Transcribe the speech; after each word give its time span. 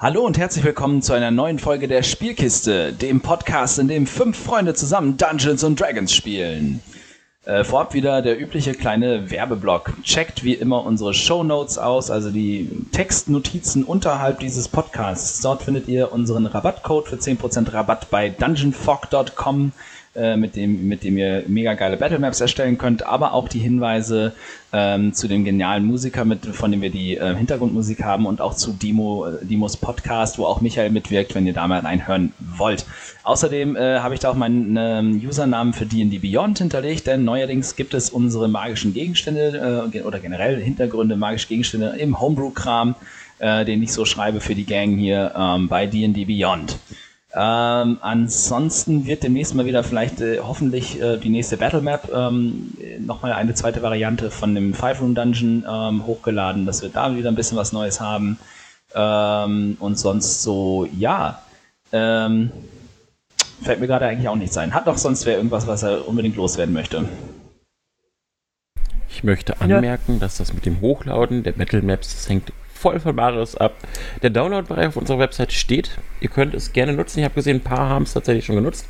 Hallo 0.00 0.26
und 0.26 0.36
herzlich 0.38 0.64
willkommen 0.64 1.02
zu 1.02 1.12
einer 1.12 1.30
neuen 1.30 1.60
Folge 1.60 1.86
der 1.86 2.02
Spielkiste, 2.02 2.92
dem 2.92 3.20
Podcast, 3.20 3.78
in 3.78 3.86
dem 3.86 4.08
fünf 4.08 4.36
Freunde 4.36 4.74
zusammen 4.74 5.16
Dungeons 5.16 5.62
und 5.62 5.80
Dragons 5.80 6.12
spielen. 6.12 6.82
Äh, 7.44 7.62
vorab 7.62 7.94
wieder 7.94 8.20
der 8.20 8.40
übliche 8.40 8.74
kleine 8.74 9.30
Werbeblock. 9.30 9.92
Checkt 10.02 10.42
wie 10.42 10.54
immer 10.54 10.84
unsere 10.84 11.14
Show 11.14 11.44
Notes 11.44 11.78
aus, 11.78 12.10
also 12.10 12.32
die 12.32 12.68
Textnotizen 12.90 13.84
unterhalb 13.84 14.40
dieses 14.40 14.66
Podcasts. 14.66 15.40
Dort 15.42 15.62
findet 15.62 15.86
ihr 15.86 16.12
unseren 16.12 16.46
Rabattcode 16.46 17.06
für 17.06 17.16
10% 17.16 17.72
Rabatt 17.72 18.10
bei 18.10 18.30
dungeonfog.com 18.30 19.70
äh, 20.14 20.36
mit, 20.36 20.56
dem, 20.56 20.88
mit 20.88 21.02
dem 21.02 21.18
ihr 21.18 21.44
mega 21.48 21.74
geile 21.74 21.96
Battlemaps 21.96 22.40
erstellen 22.40 22.78
könnt, 22.78 23.04
aber 23.04 23.34
auch 23.34 23.48
die 23.48 23.58
Hinweise 23.58 24.32
ähm, 24.72 25.12
zu 25.12 25.28
dem 25.28 25.44
genialen 25.44 25.84
Musiker, 25.84 26.24
mit, 26.24 26.46
von 26.46 26.70
dem 26.70 26.82
wir 26.82 26.90
die 26.90 27.16
äh, 27.16 27.34
Hintergrundmusik 27.34 28.02
haben 28.02 28.26
und 28.26 28.40
auch 28.40 28.54
zu 28.54 28.72
Dimo, 28.72 29.26
äh, 29.26 29.44
Dimos 29.44 29.76
Podcast, 29.76 30.38
wo 30.38 30.46
auch 30.46 30.60
Michael 30.60 30.90
mitwirkt, 30.90 31.34
wenn 31.34 31.46
ihr 31.46 31.52
da 31.52 31.66
mal 31.66 31.80
reinhören 31.80 32.32
wollt. 32.38 32.86
Außerdem 33.24 33.76
äh, 33.76 34.00
habe 34.00 34.14
ich 34.14 34.20
da 34.20 34.30
auch 34.30 34.36
meinen 34.36 34.76
ähm, 34.78 35.20
Usernamen 35.24 35.72
für 35.72 35.86
D&D 35.86 36.18
Beyond 36.18 36.58
hinterlegt, 36.58 37.06
denn 37.06 37.24
neuerdings 37.24 37.74
gibt 37.74 37.94
es 37.94 38.10
unsere 38.10 38.48
magischen 38.48 38.94
Gegenstände 38.94 39.90
äh, 39.92 40.00
oder 40.02 40.20
generell 40.20 40.60
Hintergründe, 40.60 41.16
magische 41.16 41.48
Gegenstände 41.48 41.94
im 41.98 42.20
Homebrew-Kram, 42.20 42.94
äh, 43.38 43.64
den 43.64 43.82
ich 43.82 43.92
so 43.92 44.04
schreibe 44.04 44.40
für 44.40 44.54
die 44.54 44.66
Gang 44.66 44.96
hier 44.96 45.32
ähm, 45.36 45.68
bei 45.68 45.86
D&D 45.86 46.24
Beyond. 46.24 46.78
Ähm, 47.36 47.98
ansonsten 48.00 49.06
wird 49.06 49.24
demnächst 49.24 49.56
mal 49.56 49.66
wieder 49.66 49.82
vielleicht 49.82 50.20
äh, 50.20 50.38
hoffentlich 50.38 51.00
äh, 51.02 51.16
die 51.16 51.30
nächste 51.30 51.56
Battle 51.56 51.80
Map 51.80 52.08
ähm, 52.14 52.74
nochmal 53.00 53.32
eine 53.32 53.54
zweite 53.54 53.82
Variante 53.82 54.30
von 54.30 54.54
dem 54.54 54.72
Five 54.72 55.00
Room 55.00 55.16
Dungeon 55.16 55.64
ähm, 55.68 56.06
hochgeladen, 56.06 56.64
dass 56.64 56.82
wir 56.82 56.90
da 56.90 57.16
wieder 57.16 57.30
ein 57.30 57.34
bisschen 57.34 57.56
was 57.56 57.72
Neues 57.72 58.00
haben. 58.00 58.38
Ähm, 58.94 59.76
und 59.80 59.98
sonst 59.98 60.42
so, 60.42 60.88
ja. 60.96 61.42
Ähm, 61.92 62.52
fällt 63.62 63.80
mir 63.80 63.88
gerade 63.88 64.06
eigentlich 64.06 64.28
auch 64.28 64.36
nichts 64.36 64.56
ein. 64.56 64.72
Hat 64.72 64.86
doch 64.86 64.98
sonst 64.98 65.26
wer 65.26 65.36
irgendwas, 65.36 65.66
was 65.66 65.82
er 65.82 66.06
unbedingt 66.06 66.36
loswerden 66.36 66.72
möchte? 66.72 67.08
Ich 69.08 69.24
möchte 69.24 69.60
anmerken, 69.60 70.14
ja. 70.14 70.18
dass 70.20 70.36
das 70.36 70.52
mit 70.52 70.66
dem 70.66 70.80
Hochladen 70.80 71.42
der 71.42 71.52
Battle 71.52 71.82
Maps, 71.82 72.14
das 72.14 72.28
hängt 72.28 72.52
voll 72.84 73.00
von 73.00 73.16
Bares 73.16 73.56
ab. 73.56 73.72
Der 74.22 74.28
Download-Bereich 74.28 74.88
auf 74.88 74.96
unserer 74.98 75.18
Website 75.18 75.52
steht. 75.52 75.92
Ihr 76.20 76.28
könnt 76.28 76.52
es 76.52 76.74
gerne 76.74 76.92
nutzen. 76.92 77.20
Ich 77.20 77.24
habe 77.24 77.34
gesehen, 77.34 77.56
ein 77.56 77.62
paar 77.62 77.88
haben 77.88 78.02
es 78.02 78.12
tatsächlich 78.12 78.44
schon 78.44 78.56
genutzt. 78.56 78.88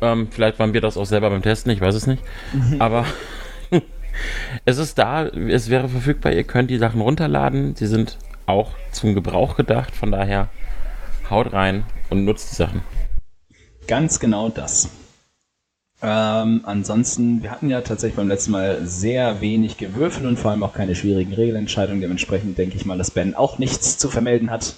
Ähm, 0.00 0.28
vielleicht 0.30 0.60
waren 0.60 0.74
wir 0.74 0.80
das 0.80 0.96
auch 0.96 1.06
selber 1.06 1.28
beim 1.28 1.42
Testen, 1.42 1.72
ich 1.72 1.80
weiß 1.80 1.96
es 1.96 2.06
nicht. 2.06 2.22
Aber 2.78 3.04
es 4.64 4.78
ist 4.78 4.96
da, 4.96 5.26
es 5.26 5.70
wäre 5.70 5.88
verfügbar. 5.88 6.30
Ihr 6.32 6.44
könnt 6.44 6.70
die 6.70 6.78
Sachen 6.78 7.00
runterladen. 7.00 7.74
Sie 7.74 7.88
sind 7.88 8.16
auch 8.46 8.70
zum 8.92 9.16
Gebrauch 9.16 9.56
gedacht. 9.56 9.96
Von 9.96 10.12
daher 10.12 10.48
haut 11.28 11.52
rein 11.52 11.82
und 12.10 12.24
nutzt 12.24 12.52
die 12.52 12.56
Sachen. 12.56 12.82
Ganz 13.88 14.20
genau 14.20 14.50
das. 14.50 14.88
Ähm, 16.02 16.62
ansonsten, 16.64 17.42
wir 17.42 17.50
hatten 17.50 17.68
ja 17.68 17.82
tatsächlich 17.82 18.16
beim 18.16 18.28
letzten 18.28 18.52
Mal 18.52 18.86
sehr 18.86 19.40
wenig 19.40 19.76
gewürfelt 19.76 20.26
und 20.26 20.38
vor 20.38 20.50
allem 20.50 20.62
auch 20.62 20.72
keine 20.72 20.94
schwierigen 20.94 21.34
Regelentscheidungen. 21.34 22.00
Dementsprechend 22.00 22.56
denke 22.56 22.76
ich 22.76 22.86
mal, 22.86 22.96
dass 22.96 23.10
Ben 23.10 23.34
auch 23.34 23.58
nichts 23.58 23.98
zu 23.98 24.08
vermelden 24.08 24.50
hat. 24.50 24.74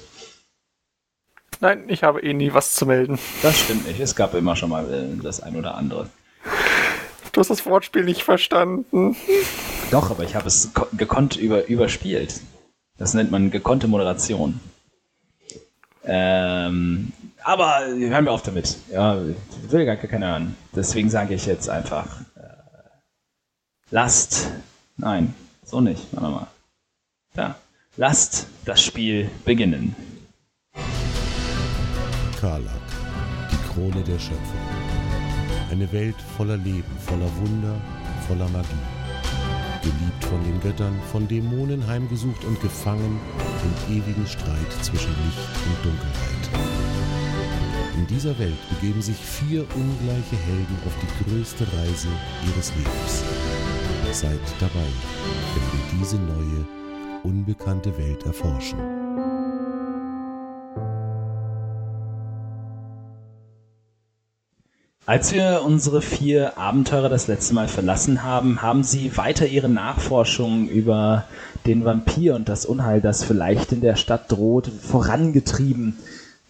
Nein, 1.61 1.85
ich 1.87 2.03
habe 2.03 2.21
eh 2.23 2.35
nie 2.35 2.53
was 2.53 2.75
zu 2.75 2.87
melden. 2.87 3.21
Das 3.43 3.61
stimmt 3.61 3.87
nicht. 3.87 4.01
Es 4.01 4.17
gab 4.17 4.35
immer 4.35 4.57
schon 4.57 4.71
mal 4.71 4.93
äh, 4.93 5.23
das 5.23 5.41
ein 5.41 5.55
oder 5.55 5.77
andere. 5.77 6.09
Du 7.31 7.41
hast 7.41 7.51
das 7.51 7.65
Wortspiel 7.65 8.05
nicht 8.05 8.25
verstanden. 8.25 9.17
Doch, 9.93 10.11
aber 10.11 10.25
ich 10.25 10.35
habe 10.35 10.49
es 10.49 10.71
gekonnt 10.97 11.37
über, 11.37 11.67
überspielt. 11.69 12.41
Das 12.99 13.15
nennt 13.15 13.31
man 13.31 13.51
gekonnte 13.51 13.87
Moderation. 13.87 14.61
Ähm, 16.05 17.13
aber 17.45 17.87
hören 17.87 18.25
wir 18.25 18.33
auf 18.33 18.43
damit. 18.43 18.77
Ja, 18.91 19.19
will 19.69 19.85
gar 19.85 19.97
keiner 19.97 20.33
hören. 20.33 20.57
Deswegen 20.75 21.11
sage 21.11 21.35
ich 21.35 21.47
jetzt 21.47 21.69
einfach, 21.69 22.21
äh, 22.37 22.43
lasst, 23.91 24.51
nein, 24.97 25.35
so 25.65 25.81
nicht, 25.81 26.07
warte 26.13 26.29
mal. 26.31 26.47
Ja, 27.35 27.55
lasst 27.97 28.47
das 28.65 28.83
Spiel 28.83 29.31
beginnen. 29.45 29.97
Karlak, 32.41 32.73
die 33.51 33.73
Krone 33.73 34.03
der 34.03 34.19
Schöpfung. 34.19 34.61
Eine 35.71 35.91
Welt 35.93 36.17
voller 36.37 36.57
Leben, 36.57 36.85
voller 37.07 37.31
Wunder, 37.37 37.81
voller 38.27 38.49
Magie. 38.49 38.69
Geliebt 39.83 40.25
von 40.25 40.43
den 40.45 40.61
Göttern, 40.61 41.01
von 41.11 41.27
Dämonen 41.27 41.87
heimgesucht 41.87 42.45
und 42.45 42.61
gefangen 42.61 43.19
im 43.89 43.97
ewigen 43.97 44.27
Streit 44.27 44.73
zwischen 44.83 45.11
Licht 45.11 45.39
und 45.67 45.85
Dunkelheit. 45.85 46.32
In 47.95 48.07
dieser 48.07 48.39
Welt 48.39 48.57
begeben 48.71 49.03
sich 49.03 49.17
vier 49.17 49.67
ungleiche 49.75 50.37
Helden 50.47 50.77
auf 50.87 50.93
die 51.03 51.31
größte 51.31 51.65
Reise 51.65 52.09
ihres 52.49 52.73
Lebens. 52.75 53.23
Seid 54.13 54.41
dabei, 54.61 54.87
wenn 55.55 55.79
wir 55.79 56.01
diese 56.01 56.17
neue, 56.17 56.67
unbekannte 57.23 57.97
Welt 57.99 58.25
erforschen. 58.25 58.79
Als 65.05 65.33
wir 65.33 65.63
unsere 65.65 66.01
vier 66.01 66.57
Abenteurer 66.57 67.09
das 67.09 67.27
letzte 67.27 67.55
Mal 67.55 67.69
verlassen 67.69 68.23
haben, 68.23 68.63
haben 68.63 68.85
sie 68.85 69.17
weiter 69.17 69.47
ihre 69.47 69.69
Nachforschungen 69.69 70.69
über 70.69 71.25
den 71.67 71.85
Vampir 71.85 72.37
und 72.37 72.49
das 72.49 72.65
Unheil, 72.65 73.01
das 73.01 73.25
vielleicht 73.25 73.73
in 73.73 73.81
der 73.81 73.97
Stadt 73.97 74.31
droht, 74.31 74.69
vorangetrieben. 74.69 75.99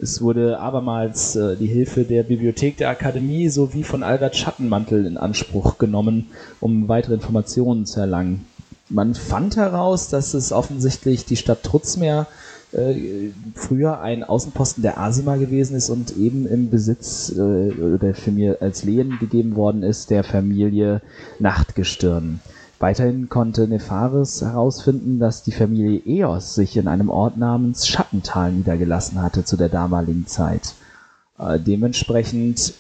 Es 0.03 0.21
wurde 0.21 0.59
abermals 0.59 1.37
äh, 1.37 1.55
die 1.55 1.69
Hilfe 1.69 2.03
der 2.03 2.25
Bibliothek 2.25 2.77
der 2.77 2.89
Akademie 2.89 3.49
sowie 3.49 3.85
von 3.85 4.03
Albert 4.03 4.35
Schattenmantel 4.35 5.07
in 5.07 5.17
Anspruch 5.17 5.79
genommen, 5.79 6.31
um 6.59 6.89
weitere 6.89 7.15
Informationen 7.15 7.87
zu 7.87 8.01
erlangen. 8.01 8.45
Man 8.89 9.15
fand 9.15 9.57
heraus, 9.57 10.09
dass 10.09 10.35
es 10.35 10.51
offensichtlich 10.51 11.25
die 11.25 11.37
Stadt 11.37 11.63
Trutzmeer 11.63 12.27
äh, 12.73 13.31
früher 13.55 14.01
ein 14.01 14.25
Außenposten 14.25 14.83
der 14.83 14.99
Asima 14.99 15.37
gewesen 15.37 15.77
ist 15.77 15.89
und 15.89 16.17
eben 16.17 16.49
im 16.49 16.69
Besitz 16.69 17.31
äh, 17.31 17.41
oder 17.41 18.13
als 18.61 18.83
Lehen 18.83 19.19
gegeben 19.21 19.55
worden 19.55 19.85
ist 19.85 20.11
der 20.11 20.25
Familie 20.25 21.01
Nachtgestirn. 21.39 22.41
Weiterhin 22.83 23.29
konnte 23.29 23.69
Nefaris 23.69 24.43
herausfinden, 24.43 25.21
dass 25.21 25.45
die 25.45 25.53
Familie 25.53 26.01
Eos 26.05 26.57
sich 26.57 26.77
in 26.77 26.89
einem 26.89 27.11
Ort 27.11 27.37
namens 27.37 27.87
Schattental 27.87 28.51
niedergelassen 28.51 29.23
hatte 29.23 29.45
zu 29.45 29.57
der 29.57 29.69
damaligen 29.69 30.27
Zeit. 30.27 30.75
Äh, 31.39 31.61
dementsprechend 31.61 32.75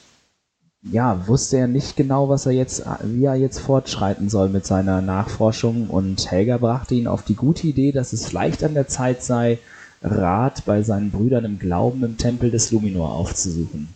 ja, 0.83 1.29
wusste 1.29 1.59
er 1.59 1.69
nicht 1.69 1.95
genau, 1.95 2.29
was 2.29 2.47
er 2.47 2.53
jetzt, 2.53 2.85
wie 3.05 3.27
er 3.27 3.37
jetzt 3.37 3.61
fortschreiten 3.61 4.29
soll 4.29 4.49
mit 4.49 4.67
seiner 4.67 5.01
Nachforschung 5.03 5.89
und 5.89 6.29
Helga 6.29 6.59
brachte 6.59 6.97
ihn 6.97 7.07
auf 7.07 7.23
die 7.23 7.37
gute 7.37 7.69
Idee, 7.69 7.93
dass 7.93 8.13
es 8.13 8.27
vielleicht 8.27 8.65
an 8.65 8.75
der 8.75 8.89
Zeit 8.89 9.23
sei, 9.23 9.61
Rat 10.03 10.65
bei 10.65 10.83
seinen 10.83 11.13
Brüdern 11.13 11.45
im 11.45 11.61
Glauben 11.61 12.03
im 12.03 12.17
Tempel 12.17 12.51
des 12.51 12.73
Luminor 12.73 13.13
aufzusuchen. 13.13 13.91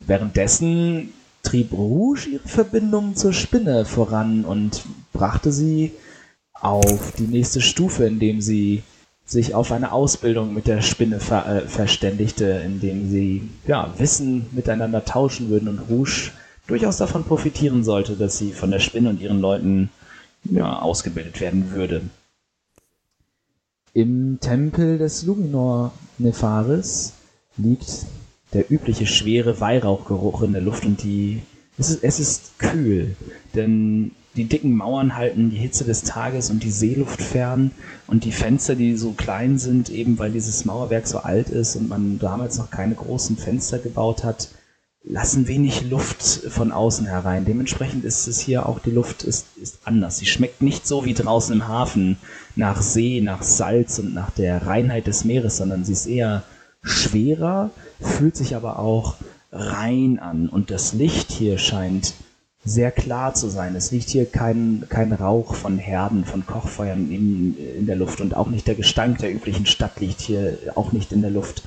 Währenddessen 0.00 1.12
trieb 1.44 1.72
Rouge 1.72 2.28
ihre 2.28 2.48
Verbindung 2.48 3.14
zur 3.14 3.32
Spinne 3.32 3.84
voran 3.84 4.44
und 4.44 4.82
brachte 5.12 5.52
sie 5.52 5.92
auf 6.52 7.12
die 7.12 7.28
nächste 7.28 7.60
Stufe, 7.60 8.04
indem 8.04 8.40
sie 8.40 8.82
sich 9.26 9.54
auf 9.54 9.72
eine 9.72 9.92
Ausbildung 9.92 10.52
mit 10.52 10.66
der 10.66 10.82
Spinne 10.82 11.20
ver 11.20 11.46
äh, 11.46 11.68
verständigte, 11.68 12.62
indem 12.64 13.08
sie 13.08 13.48
ja, 13.66 13.94
Wissen 13.98 14.46
miteinander 14.52 15.04
tauschen 15.04 15.48
würden 15.48 15.68
und 15.68 15.78
Rouge 15.88 16.32
durchaus 16.66 16.96
davon 16.96 17.24
profitieren 17.24 17.84
sollte, 17.84 18.16
dass 18.16 18.38
sie 18.38 18.52
von 18.52 18.70
der 18.70 18.80
Spinne 18.80 19.10
und 19.10 19.20
ihren 19.20 19.40
Leuten 19.40 19.90
ja, 20.44 20.78
ausgebildet 20.78 21.40
werden 21.40 21.70
würde. 21.72 22.02
Im 23.92 24.38
Tempel 24.40 24.98
des 24.98 25.24
Luminor 25.24 25.92
Nefaris 26.18 27.12
liegt 27.56 28.06
der 28.54 28.70
übliche 28.70 29.06
schwere 29.06 29.60
Weihrauchgeruch 29.60 30.42
in 30.42 30.52
der 30.52 30.62
Luft 30.62 30.84
und 30.86 31.02
die 31.02 31.42
es 31.76 31.90
ist, 31.90 32.04
es 32.04 32.20
ist 32.20 32.58
kühl, 32.58 33.16
denn 33.54 34.12
die 34.36 34.44
dicken 34.44 34.76
Mauern 34.76 35.16
halten 35.16 35.50
die 35.50 35.56
Hitze 35.56 35.84
des 35.84 36.02
Tages 36.02 36.50
und 36.50 36.62
die 36.62 36.70
Seeluft 36.70 37.20
fern 37.20 37.70
und 38.06 38.24
die 38.24 38.32
Fenster, 38.32 38.74
die 38.74 38.96
so 38.96 39.12
klein 39.12 39.58
sind, 39.58 39.90
eben 39.90 40.18
weil 40.18 40.32
dieses 40.32 40.64
Mauerwerk 40.64 41.06
so 41.06 41.18
alt 41.18 41.50
ist 41.50 41.76
und 41.76 41.88
man 41.88 42.18
damals 42.18 42.58
noch 42.58 42.70
keine 42.70 42.94
großen 42.94 43.36
Fenster 43.36 43.78
gebaut 43.78 44.24
hat, 44.24 44.48
lassen 45.04 45.46
wenig 45.46 45.88
Luft 45.88 46.22
von 46.22 46.72
außen 46.72 47.06
herein. 47.06 47.44
Dementsprechend 47.44 48.04
ist 48.04 48.26
es 48.26 48.40
hier 48.40 48.66
auch, 48.66 48.78
die 48.78 48.90
Luft 48.90 49.22
ist, 49.22 49.46
ist 49.60 49.80
anders. 49.84 50.18
Sie 50.18 50.26
schmeckt 50.26 50.62
nicht 50.62 50.86
so 50.86 51.04
wie 51.04 51.14
draußen 51.14 51.54
im 51.54 51.68
Hafen 51.68 52.16
nach 52.56 52.82
See, 52.82 53.20
nach 53.20 53.42
Salz 53.42 53.98
und 53.98 54.14
nach 54.14 54.30
der 54.30 54.66
Reinheit 54.66 55.06
des 55.06 55.24
Meeres, 55.24 55.58
sondern 55.58 55.84
sie 55.84 55.92
ist 55.92 56.06
eher 56.06 56.42
schwerer, 56.82 57.70
fühlt 58.04 58.36
sich 58.36 58.56
aber 58.56 58.78
auch 58.78 59.16
rein 59.52 60.18
an 60.18 60.48
und 60.48 60.70
das 60.70 60.92
Licht 60.92 61.30
hier 61.30 61.58
scheint 61.58 62.14
sehr 62.64 62.90
klar 62.90 63.34
zu 63.34 63.48
sein. 63.48 63.76
Es 63.76 63.90
liegt 63.90 64.08
hier 64.08 64.24
kein, 64.24 64.84
kein 64.88 65.12
Rauch 65.12 65.54
von 65.54 65.78
Herden, 65.78 66.24
von 66.24 66.46
Kochfeuern 66.46 67.10
in, 67.10 67.56
in 67.58 67.86
der 67.86 67.96
Luft 67.96 68.20
und 68.20 68.34
auch 68.34 68.48
nicht 68.48 68.66
der 68.66 68.74
Gestank 68.74 69.18
der 69.18 69.34
üblichen 69.34 69.66
Stadt 69.66 70.00
liegt 70.00 70.20
hier 70.20 70.58
auch 70.74 70.92
nicht 70.92 71.12
in 71.12 71.20
der 71.20 71.30
Luft. 71.30 71.62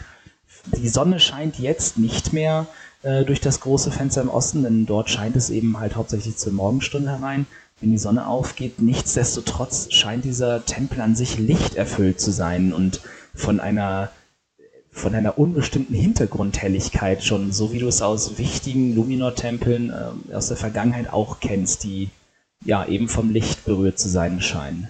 Die 0.75 0.89
Sonne 0.89 1.19
scheint 1.19 1.59
jetzt 1.59 1.97
nicht 1.97 2.33
mehr 2.33 2.67
äh, 3.03 3.23
durch 3.23 3.39
das 3.39 3.61
große 3.61 3.91
Fenster 3.91 4.21
im 4.21 4.29
Osten, 4.29 4.63
denn 4.63 4.85
dort 4.85 5.09
scheint 5.09 5.35
es 5.35 5.49
eben 5.49 5.79
halt 5.79 5.95
hauptsächlich 5.95 6.37
zur 6.37 6.53
Morgenstunde 6.53 7.11
herein. 7.11 7.45
Wenn 7.79 7.91
die 7.91 7.99
Sonne 7.99 8.27
aufgeht, 8.27 8.81
nichtsdestotrotz 8.81 9.93
scheint 9.93 10.25
dieser 10.25 10.65
Tempel 10.65 10.99
an 10.99 11.15
sich 11.15 11.37
lichterfüllt 11.37 12.19
zu 12.19 12.31
sein 12.31 12.73
und 12.73 13.01
von 13.35 13.59
einer 13.59 14.09
von 14.97 15.15
einer 15.15 15.37
unbestimmten 15.37 15.93
Hintergrundhelligkeit 15.93 17.23
schon, 17.23 17.51
so 17.51 17.71
wie 17.71 17.79
du 17.79 17.87
es 17.87 18.01
aus 18.01 18.37
wichtigen 18.37 18.95
Luminor-Tempeln 18.95 19.91
äh, 19.91 20.33
aus 20.33 20.47
der 20.47 20.57
Vergangenheit 20.57 21.13
auch 21.13 21.39
kennst, 21.39 21.83
die 21.83 22.09
ja 22.65 22.85
eben 22.85 23.07
vom 23.07 23.29
Licht 23.29 23.65
berührt 23.65 23.99
zu 23.99 24.09
sein 24.09 24.41
scheinen. 24.41 24.89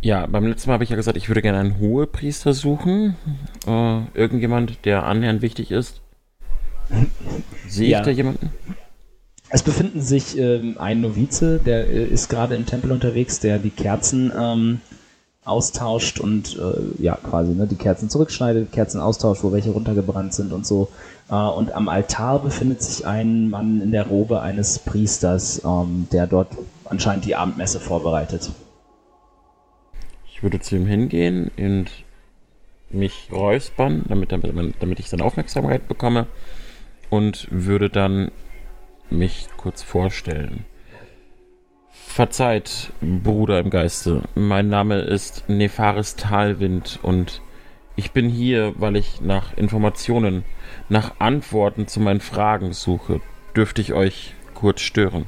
Ja, 0.00 0.26
beim 0.26 0.46
letzten 0.46 0.70
Mal 0.70 0.74
habe 0.74 0.84
ich 0.84 0.90
ja 0.90 0.96
gesagt, 0.96 1.16
ich 1.16 1.28
würde 1.28 1.42
gerne 1.42 1.58
einen 1.58 1.78
Hohepriester 1.78 2.52
suchen. 2.52 3.16
Äh, 3.66 4.00
irgendjemand, 4.14 4.84
der 4.84 5.04
annähernd 5.04 5.42
wichtig 5.42 5.70
ist. 5.70 6.00
Sehe 7.66 7.88
ja. 7.88 7.98
ich 7.98 8.04
da 8.04 8.10
jemanden? 8.10 8.50
Es 9.50 9.62
befinden 9.62 10.02
sich 10.02 10.38
ähm, 10.38 10.76
ein 10.78 11.00
Novize, 11.00 11.58
der 11.58 11.88
äh, 11.88 12.04
ist 12.04 12.28
gerade 12.28 12.54
im 12.54 12.66
Tempel 12.66 12.92
unterwegs, 12.92 13.40
der 13.40 13.58
die 13.58 13.70
Kerzen 13.70 14.30
ähm, 14.38 14.80
austauscht 15.48 16.20
und 16.20 16.56
äh, 16.58 17.02
ja 17.02 17.16
quasi 17.16 17.52
ne, 17.52 17.66
die 17.66 17.76
Kerzen 17.76 18.10
zurückschneidet, 18.10 18.70
Kerzen 18.72 19.00
austauscht, 19.00 19.42
wo 19.42 19.52
welche 19.52 19.70
runtergebrannt 19.70 20.34
sind 20.34 20.52
und 20.52 20.66
so. 20.66 20.88
Äh, 21.30 21.34
und 21.34 21.72
am 21.72 21.88
Altar 21.88 22.40
befindet 22.40 22.82
sich 22.82 23.06
ein 23.06 23.50
Mann 23.50 23.80
in 23.80 23.92
der 23.92 24.06
Robe 24.06 24.40
eines 24.40 24.78
Priesters, 24.78 25.62
ähm, 25.64 26.08
der 26.12 26.26
dort 26.26 26.48
anscheinend 26.84 27.24
die 27.24 27.34
Abendmesse 27.34 27.80
vorbereitet. 27.80 28.50
Ich 30.30 30.42
würde 30.42 30.60
zu 30.60 30.76
ihm 30.76 30.86
hingehen 30.86 31.50
und 31.58 31.90
mich 32.90 33.28
räuspern, 33.32 34.04
damit, 34.08 34.32
damit, 34.32 34.74
damit 34.80 35.00
ich 35.00 35.08
seine 35.08 35.24
Aufmerksamkeit 35.24 35.88
bekomme 35.88 36.26
und 37.10 37.48
würde 37.50 37.90
dann 37.90 38.30
mich 39.10 39.48
kurz 39.56 39.82
vorstellen. 39.82 40.64
Verzeiht, 42.08 42.90
Bruder 43.00 43.60
im 43.60 43.70
Geiste. 43.70 44.22
Mein 44.34 44.68
Name 44.68 44.98
ist 45.02 45.44
Nefaris 45.46 46.16
Talwind 46.16 46.98
und 47.02 47.42
ich 47.94 48.10
bin 48.10 48.28
hier, 48.28 48.72
weil 48.76 48.96
ich 48.96 49.20
nach 49.20 49.56
Informationen, 49.56 50.42
nach 50.88 51.20
Antworten 51.20 51.86
zu 51.86 52.00
meinen 52.00 52.20
Fragen 52.20 52.72
suche. 52.72 53.20
Dürfte 53.54 53.82
ich 53.82 53.92
euch 53.92 54.34
kurz 54.54 54.80
stören? 54.80 55.26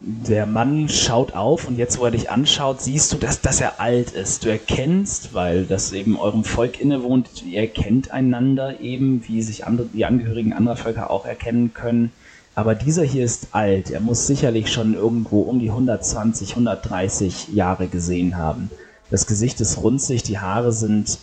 Der 0.00 0.44
Mann 0.44 0.88
schaut 0.90 1.34
auf 1.34 1.66
und 1.66 1.78
jetzt, 1.78 1.98
wo 1.98 2.04
er 2.04 2.10
dich 2.10 2.30
anschaut, 2.30 2.82
siehst 2.82 3.12
du, 3.12 3.16
dass, 3.16 3.40
dass 3.40 3.60
er 3.60 3.80
alt 3.80 4.10
ist. 4.10 4.44
Du 4.44 4.50
erkennst, 4.50 5.32
weil 5.32 5.64
das 5.64 5.92
eben 5.92 6.18
eurem 6.18 6.44
Volk 6.44 6.78
innewohnt, 6.78 7.42
ihr 7.46 7.66
kennt 7.68 8.10
einander 8.10 8.80
eben, 8.80 9.26
wie 9.28 9.40
sich 9.40 9.66
andere, 9.66 9.86
die 9.86 10.04
Angehörigen 10.04 10.52
anderer 10.52 10.76
Völker 10.76 11.10
auch 11.10 11.24
erkennen 11.24 11.72
können. 11.72 12.12
Aber 12.60 12.74
dieser 12.74 13.04
hier 13.04 13.24
ist 13.24 13.48
alt. 13.52 13.90
Er 13.90 14.00
muss 14.00 14.26
sicherlich 14.26 14.70
schon 14.70 14.92
irgendwo 14.92 15.40
um 15.40 15.60
die 15.60 15.70
120, 15.70 16.50
130 16.50 17.48
Jahre 17.54 17.86
gesehen 17.86 18.36
haben. 18.36 18.70
Das 19.10 19.26
Gesicht 19.26 19.62
ist 19.62 19.82
runzig, 19.82 20.24
die 20.24 20.40
Haare 20.40 20.70
sind, 20.70 21.20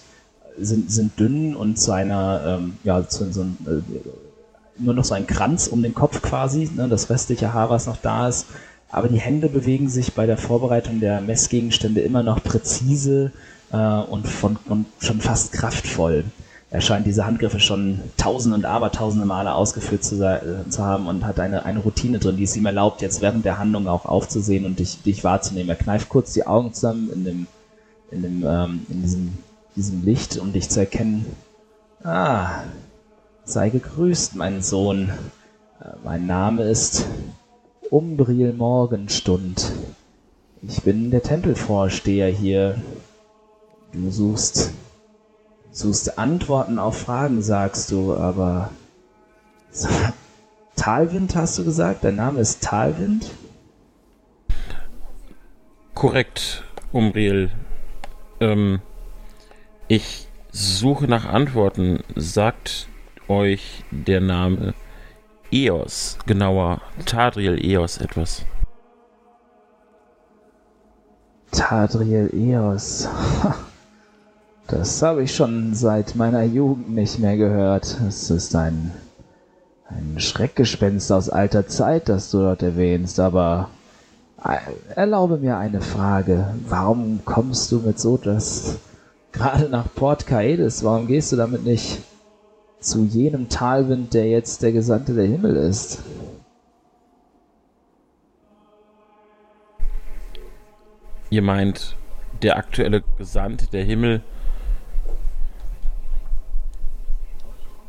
sind, 0.57 0.92
sind 0.92 1.19
dünn 1.19 1.56
und 1.56 1.78
zu 1.78 1.92
einer, 1.92 2.57
ähm, 2.60 2.78
ja, 2.84 3.07
zu 3.07 3.31
so 3.31 3.42
ein, 3.42 3.57
äh, 3.68 4.81
nur 4.81 4.95
noch 4.95 5.04
so 5.06 5.13
ein 5.13 5.28
Kranz 5.28 5.68
um 5.68 5.84
den 5.84 5.94
Kopf 5.94 6.24
quasi, 6.24 6.72
ne, 6.75 6.88
das 6.89 7.12
restliche 7.12 7.54
Haar, 7.54 7.69
was 7.69 7.86
noch 7.86 7.98
da 7.98 8.28
ist, 8.28 8.48
aber 8.89 9.07
die 9.07 9.19
Hände 9.19 9.48
bewegen 9.48 9.89
sich 9.89 10.16
bei 10.16 10.25
der 10.25 10.38
Vorbereitung 10.38 11.00
der 11.00 11.22
Messgegenstände 11.22 12.01
immer 12.01 12.24
noch 12.24 12.44
präzise 12.44 13.31
äh, 13.72 13.78
und, 13.78 14.28
von, 14.28 14.57
und 14.69 14.88
schon 14.98 15.22
fast 15.22 15.51
kraftvoll. 15.51 16.24
Er 16.69 16.81
scheint 16.81 17.08
diese 17.08 17.25
Handgriffe 17.25 17.62
schon 17.62 18.02
tausende 18.18 18.58
und 18.58 18.66
abertausende 18.66 19.25
Male 19.25 19.54
ausgeführt 19.54 20.04
zu, 20.04 20.22
äh, 20.22 20.69
zu, 20.69 20.84
haben 20.84 21.08
und 21.08 21.25
hat 21.25 21.40
eine, 21.40 21.64
eine 21.64 21.80
Routine 21.80 22.19
drin, 22.19 22.36
die 22.36 22.44
es 22.44 22.58
ihm 22.58 22.66
erlaubt, 22.66 23.02
jetzt 23.02 23.22
während 23.22 23.46
der 23.46 23.58
Handlung 23.58 23.88
auch 23.88 24.06
aufzusehen 24.06 24.66
und 24.66 24.80
dich, 24.80 25.02
dich 25.02 25.24
wahrzunehmen. 25.24 25.69
Er 25.69 25.75
kneift 25.75 26.10
kurz 26.10 26.34
die 26.34 26.46
Augen 26.46 26.74
zusammen 26.74 27.10
in, 27.14 27.24
dem, 27.24 27.48
in, 28.12 28.22
dem, 28.22 28.46
ähm, 28.46 28.86
in 28.90 29.02
diesem, 29.02 29.38
diesem 29.78 30.04
Licht, 30.04 30.38
um 30.38 30.52
dich 30.52 30.69
zu 30.69 30.81
erkennen. 30.81 31.25
Ah, 32.04 32.64
sei 33.46 33.70
gegrüßt, 33.70 34.36
mein 34.36 34.62
Sohn. 34.62 35.10
Äh, 35.80 35.92
mein 36.04 36.28
Name 36.28 36.63
ist 36.63 37.06
Umbriel 37.90 38.52
Morgenstund. 38.52 39.72
Ich 40.63 40.81
bin 40.81 41.12
der 41.12 41.24
Tempelvorsteher 41.24 42.28
hier. 42.28 42.75
Du 43.94 44.12
suchst, 44.12 44.74
suchst 45.77 46.18
Antworten 46.18 46.79
auf 46.79 46.97
Fragen, 46.97 47.41
sagst 47.44 47.91
du, 47.91 48.15
aber 48.15 48.71
Talwind 50.75 51.35
hast 51.35 51.59
du 51.59 51.65
gesagt? 51.65 52.03
Dein 52.03 52.15
Name 52.15 52.39
ist 52.39 52.63
Talwind? 52.63 53.29
Korrekt, 55.94 56.63
Umbriel. 56.91 57.51
Ähm, 58.39 58.81
ich 59.88 60.27
suche 60.51 61.06
nach 61.06 61.25
Antworten. 61.25 62.03
Sagt 62.15 62.88
euch 63.27 63.83
der 63.91 64.21
Name 64.21 64.74
Eos, 65.51 66.18
genauer 66.25 66.81
Tadriel 67.06 67.63
Eos 67.63 67.97
etwas? 67.97 68.44
Tadriel 71.51 72.31
Eos. 72.33 73.07
Das 74.68 75.02
habe 75.02 75.24
ich 75.24 75.34
schon 75.36 75.74
seit 75.74 76.16
meiner 76.16 76.44
Jugend 76.44 76.90
nicht 76.90 77.19
mehr 77.19 77.38
gehört. 77.38 77.98
Es 78.08 78.30
ist 78.30 78.56
ein, 78.56 78.92
ein 79.90 80.19
Schreckgespenst 80.19 81.12
aus 81.12 81.30
alter 81.30 81.68
Zeit, 81.68 82.10
das 82.10 82.31
du 82.31 82.40
dort 82.40 82.62
erwähnst, 82.64 83.19
aber 83.19 83.69
äh, 84.44 84.58
erlaube 84.96 85.38
mir 85.38 85.58
eine 85.58 85.81
Frage. 85.81 86.54
Warum 86.68 87.22
kommst 87.24 87.72
du 87.72 87.80
mit 87.80 88.00
so 88.00 88.16
etwas 88.16 88.78
gerade 89.31 89.69
nach 89.69 89.86
Port 89.96 90.28
Caedes? 90.28 90.84
Warum 90.84 91.08
gehst 91.08 91.31
du 91.31 91.38
damit 91.38 91.63
nicht 91.63 92.00
zu 92.80 93.04
jenem 93.04 93.50
Talwind, 93.50 94.13
der 94.13 94.28
jetzt 94.28 94.62
der 94.62 94.72
Gesandte 94.72 95.13
der 95.13 95.25
Himmel 95.25 95.56
ist. 95.56 96.04
Ihr 101.30 101.42
meint, 101.42 101.96
der 102.41 102.58
aktuelle 102.58 103.03
Gesandte 103.18 103.68
der 103.68 103.84
Himmel 103.84 104.22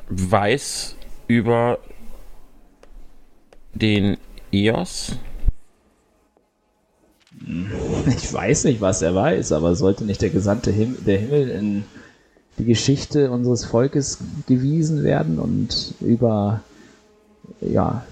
weiß 0.08 0.96
über 1.26 1.78
den 3.74 4.16
Eos? 4.52 5.16
Ich 8.06 8.32
weiß 8.32 8.64
nicht, 8.64 8.80
was 8.80 9.02
er 9.02 9.14
weiß, 9.14 9.52
aber 9.52 9.74
sollte 9.76 10.04
nicht 10.04 10.22
der 10.22 10.30
Gesandte 10.30 10.72
Him 10.72 10.96
der 11.06 11.18
Himmel 11.18 11.48
in 11.50 11.84
die 12.58 12.64
Geschichte 12.64 13.30
unseres 13.30 13.64
Volkes 13.64 14.18
gewiesen 14.46 15.04
werden 15.04 15.38
und 15.38 15.94
über, 16.00 16.60
ja, 17.60 18.04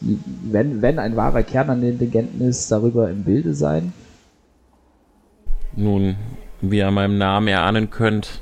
wenn, 0.00 0.80
wenn 0.80 0.98
ein 0.98 1.16
wahrer 1.16 1.42
Kern 1.42 1.70
an 1.70 1.80
den 1.82 1.98
Legenden 1.98 2.48
ist, 2.48 2.70
darüber 2.72 3.10
im 3.10 3.24
Bilde 3.24 3.54
sein? 3.54 3.92
Nun, 5.76 6.16
wie 6.60 6.78
ihr 6.78 6.90
meinem 6.90 7.18
Namen 7.18 7.48
erahnen 7.48 7.90
könnt, 7.90 8.40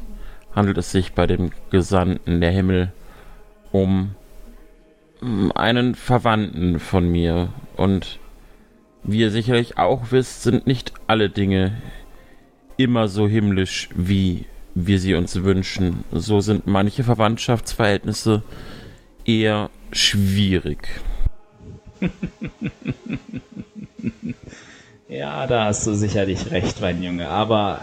handelt 0.55 0.79
es 0.79 0.93
sich 0.93 1.13
bei 1.13 1.27
dem 1.27 1.51
Gesandten 1.71 2.41
der 2.41 2.51
Himmel 2.51 2.93
um 3.71 4.15
einen 5.55 5.95
Verwandten 5.95 6.81
von 6.81 7.09
mir 7.09 7.49
und 7.77 8.19
wie 9.05 9.21
ihr 9.21 9.31
sicherlich 9.31 9.79
auch 9.79 10.11
wisst, 10.11 10.43
sind 10.43 10.67
nicht 10.67 10.93
alle 11.07 11.29
Dinge 11.29 11.81
immer 12.77 13.09
so 13.09 13.27
himmlisch, 13.29 13.89
wie 13.95 14.47
wir 14.75 14.99
sie 14.99 15.15
uns 15.15 15.43
wünschen. 15.43 16.05
So 16.13 16.41
sind 16.41 16.67
manche 16.67 17.05
Verwandtschaftsverhältnisse 17.05 18.43
eher 19.25 19.71
schwierig. 19.93 20.89
ja, 25.09 25.47
da 25.47 25.67
hast 25.67 25.87
du 25.87 25.95
sicherlich 25.95 26.51
recht, 26.51 26.81
mein 26.81 27.03
Junge, 27.03 27.29
aber 27.29 27.81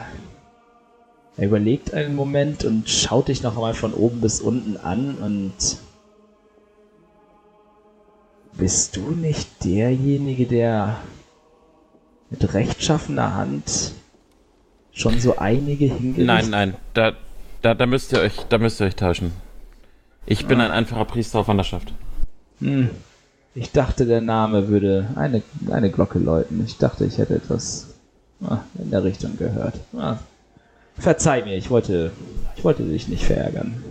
er 1.40 1.48
überlegt 1.48 1.94
einen 1.94 2.16
Moment 2.16 2.66
und 2.66 2.90
schaut 2.90 3.30
dich 3.30 3.44
noch 3.44 3.56
einmal 3.56 3.74
von 3.74 3.94
oben 3.94 4.20
bis 4.20 4.42
unten 4.42 4.76
an 4.76 5.16
und 5.16 5.54
bist 8.58 8.98
du 8.98 9.12
nicht 9.12 9.64
derjenige, 9.64 10.46
der 10.46 10.98
mit 12.30 12.54
rechtschaffener 12.54 13.36
Hand 13.36 13.94
schon 14.92 15.18
so 15.22 15.38
einige 15.38 15.86
hingelegt. 15.86 16.28
Nein, 16.28 16.50
nein, 16.50 16.74
da, 16.94 17.14
da, 17.62 17.74
da 17.74 17.86
müsst 17.86 18.12
ihr 18.12 18.20
euch, 18.20 18.36
da 18.50 18.58
müsst 18.58 18.82
ihr 18.82 18.88
euch 18.88 18.98
tauschen. 18.98 19.32
Ich 20.26 20.46
bin 20.46 20.60
ein 20.60 20.72
einfacher 20.72 21.06
Priester 21.06 21.40
auf 21.40 21.48
Wanderschaft. 21.48 21.94
Hm. 22.60 22.90
Ich 23.56 23.72
dachte, 23.72 24.06
der 24.06 24.20
Name 24.20 24.68
würde 24.68 25.08
eine, 25.16 25.42
eine 25.72 25.90
Glocke 25.90 26.20
läuten. 26.20 26.62
Ich 26.66 26.78
dachte, 26.78 27.06
ich 27.06 27.18
hätte 27.18 27.36
etwas 27.36 27.96
ah, 28.44 28.60
in 28.78 28.92
der 28.92 29.06
Richtung 29.06 29.38
gehört. 29.38 29.76
Ah. 29.98 30.18
Verzeih 31.00 31.44
mir, 31.44 31.56
ich 31.56 31.70
wollte, 31.70 32.12
ich 32.56 32.64
wollte 32.64 32.84
dich 32.84 33.08
nicht 33.08 33.24
verärgern. 33.24 33.84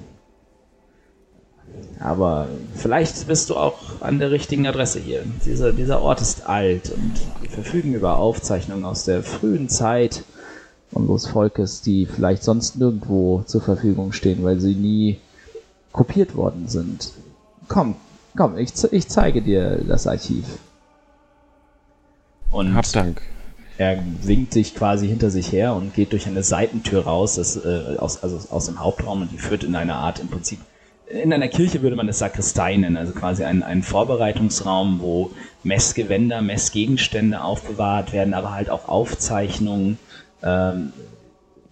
Aber 2.00 2.49
vielleicht 2.75 3.27
bist 3.27 3.50
du 3.50 3.57
auch 3.57 4.00
an 4.00 4.19
der 4.19 4.31
richtigen 4.31 4.67
Adresse 4.67 5.00
hier. 5.00 5.25
Dieser, 5.45 5.73
dieser 5.73 6.00
Ort 6.00 6.21
ist 6.21 6.47
alt 6.47 6.91
und 6.91 7.15
wir 7.41 7.50
verfügen 7.50 7.95
über 7.95 8.19
Aufzeichnungen 8.19 8.85
aus 8.85 9.05
der 9.05 9.23
frühen 9.23 9.69
Zeit 9.69 10.23
unseres 10.93 11.27
Volkes, 11.27 11.83
die 11.83 12.07
vielleicht 12.07 12.45
sonst 12.45 12.77
nirgendwo 12.77 13.43
zur 13.47 13.61
Verfügung 13.61 14.12
stehen, 14.12 14.45
weil 14.45 14.61
sie 14.61 14.75
nie 14.75 15.19
kopiert 15.93 16.37
worden 16.37 16.69
sind. 16.69 17.12
Komm, 17.69 17.97
komm, 18.37 18.57
ich, 18.57 18.73
ich 18.93 19.09
zeige 19.09 19.43
dir 19.43 19.83
das 19.87 20.07
Archiv. 20.07 20.45
Und 22.50 22.75
Hab 22.75 22.91
Dank. 22.93 23.21
Er 23.79 24.03
winkt 24.23 24.53
sich 24.53 24.75
quasi 24.75 25.07
hinter 25.07 25.31
sich 25.31 25.53
her 25.53 25.75
und 25.75 25.95
geht 25.95 26.13
durch 26.13 26.27
eine 26.27 26.43
Seitentür 26.43 27.05
raus, 27.05 27.37
das, 27.37 27.57
äh, 27.57 27.97
aus, 27.99 28.23
also 28.23 28.41
aus 28.51 28.67
dem 28.67 28.81
Hauptraum 28.81 29.23
und 29.23 29.33
die 29.33 29.39
führt 29.39 29.63
in 29.63 29.77
eine 29.77 29.95
Art 29.95 30.19
im 30.19 30.29
Prinzip. 30.29 30.59
In 31.09 31.33
einer 31.33 31.49
Kirche 31.49 31.81
würde 31.81 31.97
man 31.97 32.09
es 32.09 32.19
Sakristei 32.19 32.77
nennen, 32.77 32.97
also 32.97 33.13
quasi 33.13 33.45
ein, 33.45 33.63
ein 33.63 33.83
Vorbereitungsraum, 33.83 35.01
wo 35.01 35.31
Messgewänder, 35.63 36.43
Messgegenstände 36.43 37.41
aufbewahrt 37.43 38.13
werden, 38.13 38.35
aber 38.35 38.53
halt 38.53 38.69
auch 38.69 38.89
Aufzeichnungen. 38.89 39.99
Ähm, 40.43 40.93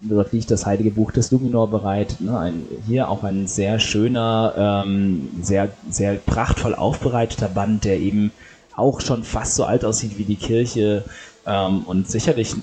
dort 0.01 0.31
liegt 0.31 0.49
das 0.49 0.65
Heilige 0.65 0.91
Buch 0.91 1.11
des 1.11 1.31
Luminor 1.31 1.69
bereit. 1.69 2.15
Ne? 2.19 2.39
Ein, 2.39 2.63
hier 2.87 3.09
auch 3.09 3.23
ein 3.23 3.47
sehr 3.47 3.79
schöner, 3.79 4.83
ähm, 4.85 5.29
sehr, 5.41 5.69
sehr 5.89 6.15
prachtvoll 6.15 6.73
aufbereiteter 6.73 7.49
Band, 7.49 7.83
der 7.83 7.99
eben 7.99 8.31
auch 8.75 9.01
schon 9.01 9.23
fast 9.23 9.55
so 9.55 9.65
alt 9.65 9.83
aussieht 9.83 10.17
wie 10.17 10.23
die 10.23 10.35
Kirche 10.35 11.03
ähm, 11.47 11.83
und 11.83 12.11
sicherlich 12.11 12.53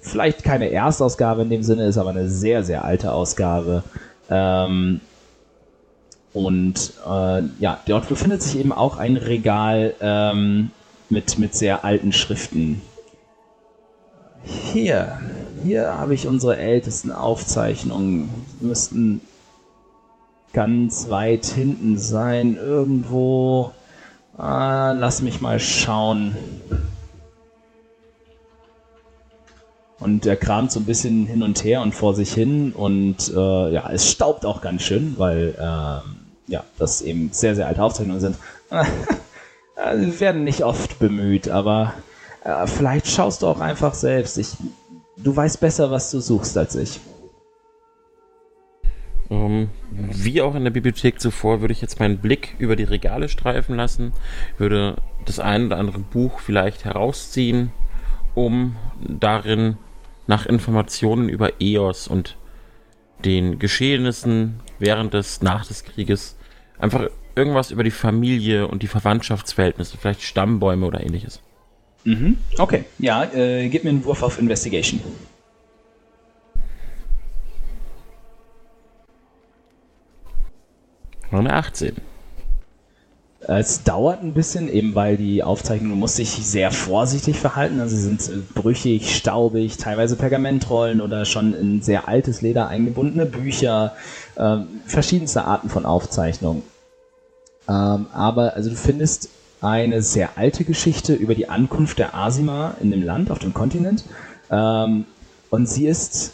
vielleicht 0.00 0.42
keine 0.42 0.70
Erstausgabe 0.70 1.42
in 1.42 1.50
dem 1.50 1.62
Sinne 1.62 1.86
ist, 1.86 1.98
aber 1.98 2.10
eine 2.10 2.28
sehr, 2.28 2.64
sehr 2.64 2.84
alte 2.84 3.12
Ausgabe. 3.12 3.84
Ähm, 4.30 5.00
und 6.32 6.92
äh, 7.06 7.42
ja, 7.58 7.80
dort 7.86 8.08
befindet 8.08 8.42
sich 8.42 8.58
eben 8.58 8.72
auch 8.72 8.96
ein 8.96 9.16
Regal 9.16 9.94
ähm, 10.00 10.70
mit, 11.10 11.38
mit 11.38 11.54
sehr 11.54 11.84
alten 11.84 12.12
Schriften. 12.12 12.80
Hier, 14.42 15.18
hier 15.62 15.98
habe 15.98 16.14
ich 16.14 16.26
unsere 16.26 16.56
ältesten 16.56 17.12
Aufzeichnungen. 17.12 18.30
Die 18.60 18.64
müssten 18.64 19.20
ganz 20.52 21.10
weit 21.10 21.44
hinten 21.46 21.98
sein, 21.98 22.56
irgendwo. 22.56 23.72
Ah, 24.38 24.92
lass 24.92 25.20
mich 25.20 25.40
mal 25.42 25.60
schauen. 25.60 26.36
Und 30.00 30.24
er 30.24 30.36
kramt 30.36 30.72
so 30.72 30.80
ein 30.80 30.86
bisschen 30.86 31.26
hin 31.26 31.42
und 31.42 31.62
her 31.62 31.82
und 31.82 31.94
vor 31.94 32.14
sich 32.14 32.32
hin 32.32 32.72
und 32.72 33.28
äh, 33.28 33.72
ja, 33.72 33.90
es 33.92 34.10
staubt 34.10 34.46
auch 34.46 34.62
ganz 34.62 34.82
schön, 34.82 35.14
weil 35.18 35.54
ähm, 35.60 36.16
ja, 36.46 36.64
das 36.78 37.02
eben 37.02 37.28
sehr, 37.32 37.54
sehr 37.54 37.66
alte 37.66 37.82
Aufzeichnungen 37.82 38.20
sind. 38.20 38.36
Äh, 39.76 39.98
Sie 39.98 40.20
werden 40.20 40.44
nicht 40.44 40.62
oft 40.62 40.98
bemüht, 40.98 41.48
aber 41.48 41.94
äh, 42.44 42.66
vielleicht 42.66 43.06
schaust 43.06 43.40
du 43.40 43.46
auch 43.46 43.60
einfach 43.60 43.94
selbst. 43.94 44.36
Ich, 44.36 44.56
du 45.16 45.34
weißt 45.34 45.58
besser, 45.58 45.90
was 45.90 46.10
du 46.10 46.20
suchst 46.20 46.58
als 46.58 46.76
ich. 46.76 47.00
Ähm, 49.30 49.70
wie 49.90 50.42
auch 50.42 50.54
in 50.54 50.64
der 50.64 50.70
Bibliothek 50.70 51.20
zuvor 51.20 51.60
würde 51.60 51.72
ich 51.72 51.80
jetzt 51.80 52.00
meinen 52.00 52.18
Blick 52.18 52.56
über 52.58 52.76
die 52.76 52.84
Regale 52.84 53.28
streifen 53.28 53.76
lassen, 53.76 54.12
würde 54.58 54.96
das 55.24 55.38
ein 55.38 55.66
oder 55.66 55.78
andere 55.78 56.00
Buch 56.00 56.40
vielleicht 56.40 56.84
herausziehen, 56.84 57.72
um 58.34 58.76
darin 58.98 59.78
nach 60.30 60.46
Informationen 60.46 61.28
über 61.28 61.60
EOS 61.60 62.06
und 62.06 62.36
den 63.24 63.58
Geschehnissen 63.58 64.60
während 64.78 65.12
des, 65.12 65.42
nach 65.42 65.66
des 65.66 65.82
Krieges 65.82 66.36
einfach 66.78 67.10
irgendwas 67.34 67.72
über 67.72 67.82
die 67.82 67.90
Familie 67.90 68.68
und 68.68 68.84
die 68.84 68.86
Verwandtschaftsverhältnisse, 68.86 69.98
vielleicht 69.98 70.22
Stammbäume 70.22 70.86
oder 70.86 71.02
ähnliches. 71.02 71.42
Mhm. 72.04 72.38
Okay, 72.56 72.84
ja, 72.98 73.24
äh, 73.24 73.68
gib 73.68 73.82
mir 73.82 73.90
einen 73.90 74.04
Wurf 74.04 74.22
auf 74.22 74.38
Investigation. 74.38 75.00
Eine 81.32 81.52
18. 81.52 81.96
Es 83.42 83.82
dauert 83.84 84.22
ein 84.22 84.34
bisschen, 84.34 84.68
eben 84.68 84.94
weil 84.94 85.16
die 85.16 85.42
Aufzeichnung, 85.42 85.90
du 85.90 85.96
musst 85.96 86.18
dich 86.18 86.28
sehr 86.28 86.70
vorsichtig 86.70 87.38
verhalten. 87.38 87.80
Also 87.80 87.96
sie 87.96 88.02
sind 88.02 88.28
äh, 88.28 88.42
brüchig, 88.54 89.16
staubig, 89.16 89.78
teilweise 89.78 90.16
Pergamentrollen 90.16 91.00
oder 91.00 91.24
schon 91.24 91.54
in 91.54 91.80
sehr 91.80 92.06
altes 92.06 92.42
Leder 92.42 92.68
eingebundene 92.68 93.24
Bücher, 93.24 93.94
ähm, 94.36 94.66
verschiedenste 94.86 95.44
Arten 95.44 95.70
von 95.70 95.86
Aufzeichnungen. 95.86 96.62
Ähm, 97.66 98.06
aber 98.12 98.54
also 98.54 98.68
du 98.70 98.76
findest 98.76 99.30
eine 99.62 100.02
sehr 100.02 100.36
alte 100.36 100.64
Geschichte 100.64 101.14
über 101.14 101.34
die 101.34 101.48
Ankunft 101.48 101.98
der 101.98 102.14
Asima 102.14 102.74
in 102.80 102.90
dem 102.90 103.02
Land, 103.02 103.30
auf 103.30 103.38
dem 103.38 103.54
Kontinent. 103.54 104.04
Ähm, 104.50 105.06
und 105.50 105.68
sie 105.68 105.86
ist 105.86 106.32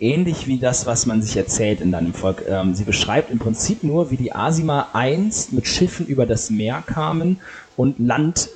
ähnlich 0.00 0.46
wie 0.46 0.58
das, 0.58 0.86
was 0.86 1.06
man 1.06 1.22
sich 1.22 1.36
erzählt 1.36 1.80
in 1.80 1.92
deinem 1.92 2.14
Volk. 2.14 2.42
Ähm, 2.48 2.74
sie 2.74 2.84
beschreibt 2.84 3.30
im 3.30 3.38
Prinzip 3.38 3.84
nur, 3.84 4.10
wie 4.10 4.16
die 4.16 4.34
Asima 4.34 4.88
einst 4.92 5.52
mit 5.52 5.66
Schiffen 5.66 6.06
über 6.06 6.26
das 6.26 6.50
Meer 6.50 6.82
kamen 6.84 7.38
und 7.76 7.98
Land 7.98 8.48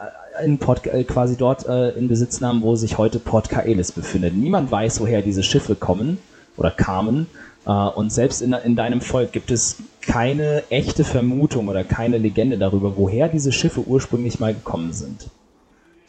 äh, 0.00 0.44
in 0.44 0.58
Port, 0.58 0.86
äh, 0.86 1.04
quasi 1.04 1.36
dort 1.36 1.66
äh, 1.66 1.90
in 1.90 2.08
Besitz 2.08 2.40
nahmen, 2.40 2.62
wo 2.62 2.74
sich 2.76 2.98
heute 2.98 3.18
Port 3.18 3.50
Kaelis 3.50 3.92
befindet. 3.92 4.34
Niemand 4.34 4.70
weiß, 4.70 5.00
woher 5.00 5.22
diese 5.22 5.42
Schiffe 5.42 5.74
kommen 5.74 6.18
oder 6.56 6.70
kamen. 6.70 7.26
Äh, 7.66 7.70
und 7.70 8.10
selbst 8.10 8.40
in, 8.40 8.54
in 8.54 8.74
deinem 8.74 9.02
Volk 9.02 9.32
gibt 9.32 9.50
es 9.50 9.76
keine 10.00 10.62
echte 10.70 11.04
Vermutung 11.04 11.68
oder 11.68 11.84
keine 11.84 12.16
Legende 12.18 12.56
darüber, 12.56 12.96
woher 12.96 13.28
diese 13.28 13.52
Schiffe 13.52 13.82
ursprünglich 13.86 14.40
mal 14.40 14.54
gekommen 14.54 14.92
sind. 14.92 15.28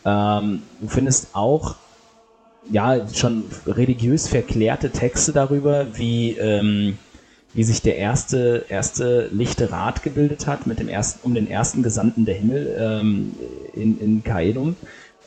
Ähm, 0.06 0.62
du 0.80 0.88
findest 0.88 1.30
auch 1.34 1.76
ja, 2.72 3.08
schon 3.14 3.46
religiös 3.66 4.28
verklärte 4.28 4.90
Texte 4.92 5.32
darüber, 5.32 5.88
wie, 5.98 6.32
ähm, 6.32 6.98
wie 7.54 7.64
sich 7.64 7.82
der 7.82 7.98
erste, 7.98 8.66
erste 8.70 9.30
lichte 9.32 9.72
Rat 9.72 10.04
gebildet 10.04 10.48
hat 10.48 10.68
mit 10.68 10.80
dem 10.80 10.90
ersten, 10.90 11.20
um 11.24 11.34
den 11.34 11.50
ersten 11.50 11.84
Gesandten 11.84 12.26
der 12.26 12.36
Himmel 12.36 12.76
ähm, 12.80 13.36
in, 13.74 14.00
in 14.00 14.24
Kaelum, 14.24 14.76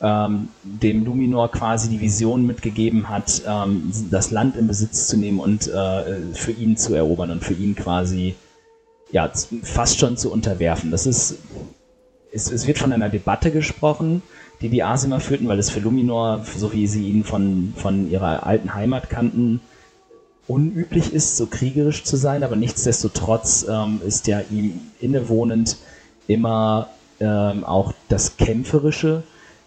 ähm, 0.01 0.49
dem 0.63 1.05
Luminor 1.05 1.51
quasi 1.51 1.89
die 1.89 2.01
Vision 2.01 2.45
mitgegeben 2.45 3.09
hat, 3.09 3.41
ähm, 3.47 3.91
das 4.09 4.31
Land 4.31 4.55
in 4.55 4.67
Besitz 4.67 5.07
zu 5.07 5.17
nehmen 5.17 5.39
und 5.39 5.67
äh, 5.67 6.33
für 6.33 6.51
ihn 6.51 6.77
zu 6.77 6.93
erobern 6.95 7.31
und 7.31 7.43
für 7.43 7.53
ihn 7.53 7.75
quasi 7.75 8.35
ja, 9.11 9.29
fast 9.63 9.99
schon 9.99 10.17
zu 10.17 10.31
unterwerfen. 10.31 10.91
Das 10.91 11.05
ist, 11.05 11.37
es, 12.31 12.51
es 12.51 12.65
wird 12.65 12.77
von 12.79 12.93
einer 12.93 13.09
Debatte 13.09 13.51
gesprochen, 13.51 14.23
die 14.61 14.69
die 14.69 14.83
Asima 14.83 15.19
führten, 15.19 15.47
weil 15.47 15.59
es 15.59 15.69
für 15.69 15.79
Luminor, 15.79 16.45
so 16.55 16.71
wie 16.73 16.87
sie 16.87 17.07
ihn 17.07 17.23
von, 17.23 17.73
von 17.75 18.09
ihrer 18.09 18.45
alten 18.45 18.73
Heimat 18.73 19.09
kannten, 19.09 19.59
unüblich 20.47 21.13
ist, 21.13 21.37
so 21.37 21.47
kriegerisch 21.47 22.03
zu 22.03 22.17
sein, 22.17 22.43
aber 22.43 22.55
nichtsdestotrotz 22.55 23.65
ähm, 23.69 24.01
ist 24.05 24.27
ja 24.27 24.41
ihm 24.51 24.79
innewohnend 24.99 25.77
immer 26.27 26.89
ähm, 27.19 27.63
auch 27.63 27.93
das 28.09 28.37
Kämpferische, 28.37 29.23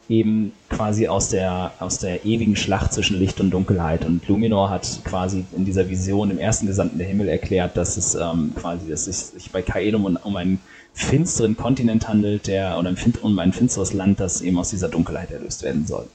eben 0.09 0.53
quasi 0.69 1.09
aus 1.09 1.31
der, 1.31 1.73
aus 1.81 1.99
der 1.99 2.25
ewigen 2.25 2.57
Schlacht 2.57 2.93
zwischen 2.93 3.19
Licht 3.19 3.41
und 3.41 3.51
Dunkelheit. 3.51 4.05
Und 4.05 4.27
Luminor 4.29 4.71
hat 4.71 5.01
quasi 5.05 5.45
in 5.57 5.65
dieser 5.65 5.89
Vision 5.89 6.31
im 6.31 6.39
ersten 6.39 6.67
Gesandten 6.67 6.99
der 6.99 7.07
Himmel 7.07 7.29
erklärt, 7.29 7.77
dass 7.77 7.97
es 7.97 8.15
ähm, 8.15 8.53
quasi, 8.55 8.89
dass 8.89 9.07
es 9.07 9.31
sich 9.31 9.51
bei 9.51 9.63
Kaelum 9.63 10.05
um, 10.05 10.19
um 10.23 10.37
einen 10.37 10.61
finsteren 10.93 11.57
Kontinent 11.57 12.09
handelt, 12.09 12.47
der, 12.47 12.79
oder 12.79 12.95
um 13.23 13.39
ein 13.39 13.53
finsteres 13.53 13.93
Land, 13.93 14.21
das 14.21 14.41
eben 14.43 14.59
aus 14.59 14.71
dieser 14.71 14.89
Dunkelheit 14.89 15.31
erlöst 15.31 15.63
werden 15.63 15.87
soll. 15.87 16.07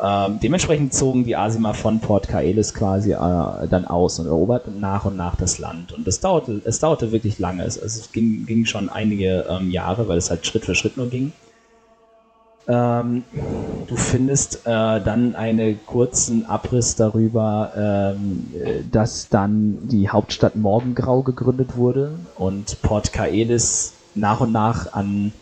Ähm, 0.00 0.38
dementsprechend 0.40 0.94
zogen 0.94 1.24
die 1.24 1.34
Asima 1.34 1.72
von 1.72 1.98
Port 1.98 2.28
Kaelis 2.28 2.72
quasi 2.72 3.12
äh, 3.12 3.16
dann 3.16 3.84
aus 3.84 4.20
und 4.20 4.26
eroberten 4.26 4.78
nach 4.78 5.04
und 5.04 5.16
nach 5.16 5.34
das 5.34 5.58
Land. 5.58 5.92
Und 5.92 6.06
es 6.06 6.20
dauerte, 6.20 6.62
es 6.64 6.78
dauerte 6.78 7.10
wirklich 7.10 7.38
lange. 7.40 7.64
Es, 7.64 7.76
es 7.76 8.12
ging, 8.12 8.46
ging 8.46 8.64
schon 8.64 8.88
einige 8.88 9.44
ähm, 9.48 9.70
Jahre, 9.70 10.06
weil 10.06 10.18
es 10.18 10.30
halt 10.30 10.46
Schritt 10.46 10.64
für 10.64 10.76
Schritt 10.76 10.96
nur 10.96 11.08
ging. 11.08 11.32
Ähm, 12.68 13.24
du 13.86 13.96
findest 13.96 14.66
äh, 14.66 15.00
dann 15.00 15.34
einen 15.34 15.80
kurzen 15.86 16.44
Abriss 16.44 16.96
darüber, 16.96 17.72
ähm, 17.74 18.46
äh, 18.62 18.82
dass 18.92 19.30
dann 19.30 19.88
die 19.88 20.10
Hauptstadt 20.10 20.54
Morgengrau 20.54 21.22
gegründet 21.22 21.76
wurde 21.76 22.10
und 22.36 22.82
Port 22.82 23.14
Kaelis 23.14 23.94
nach 24.14 24.40
und 24.40 24.52
nach 24.52 24.92
an 24.92 25.32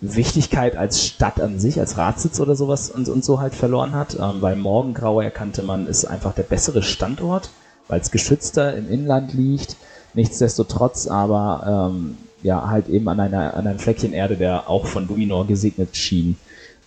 Wichtigkeit 0.00 0.74
als 0.76 1.04
Stadt 1.04 1.38
an 1.42 1.58
sich, 1.60 1.78
als 1.78 1.98
Ratssitz 1.98 2.40
oder 2.40 2.56
sowas 2.56 2.90
und, 2.90 3.10
und 3.10 3.22
so 3.26 3.40
halt 3.40 3.54
verloren 3.54 3.92
hat. 3.92 4.14
Ähm, 4.14 4.40
weil 4.40 4.56
Morgengrau 4.56 5.20
erkannte 5.20 5.62
man, 5.62 5.86
ist 5.86 6.06
einfach 6.06 6.32
der 6.34 6.44
bessere 6.44 6.82
Standort, 6.82 7.50
weil 7.88 8.00
es 8.00 8.10
geschützter 8.10 8.74
im 8.74 8.90
Inland 8.90 9.34
liegt. 9.34 9.76
Nichtsdestotrotz 10.14 11.08
aber 11.08 11.90
ähm, 11.92 12.16
ja 12.42 12.68
halt 12.68 12.88
eben 12.88 13.06
an 13.08 13.20
einer 13.20 13.52
an 13.54 13.66
einem 13.66 13.78
Fleckchen 13.78 14.14
Erde, 14.14 14.36
der 14.36 14.70
auch 14.70 14.86
von 14.86 15.06
Luminor 15.06 15.46
gesegnet 15.46 15.94
schien. 15.94 16.38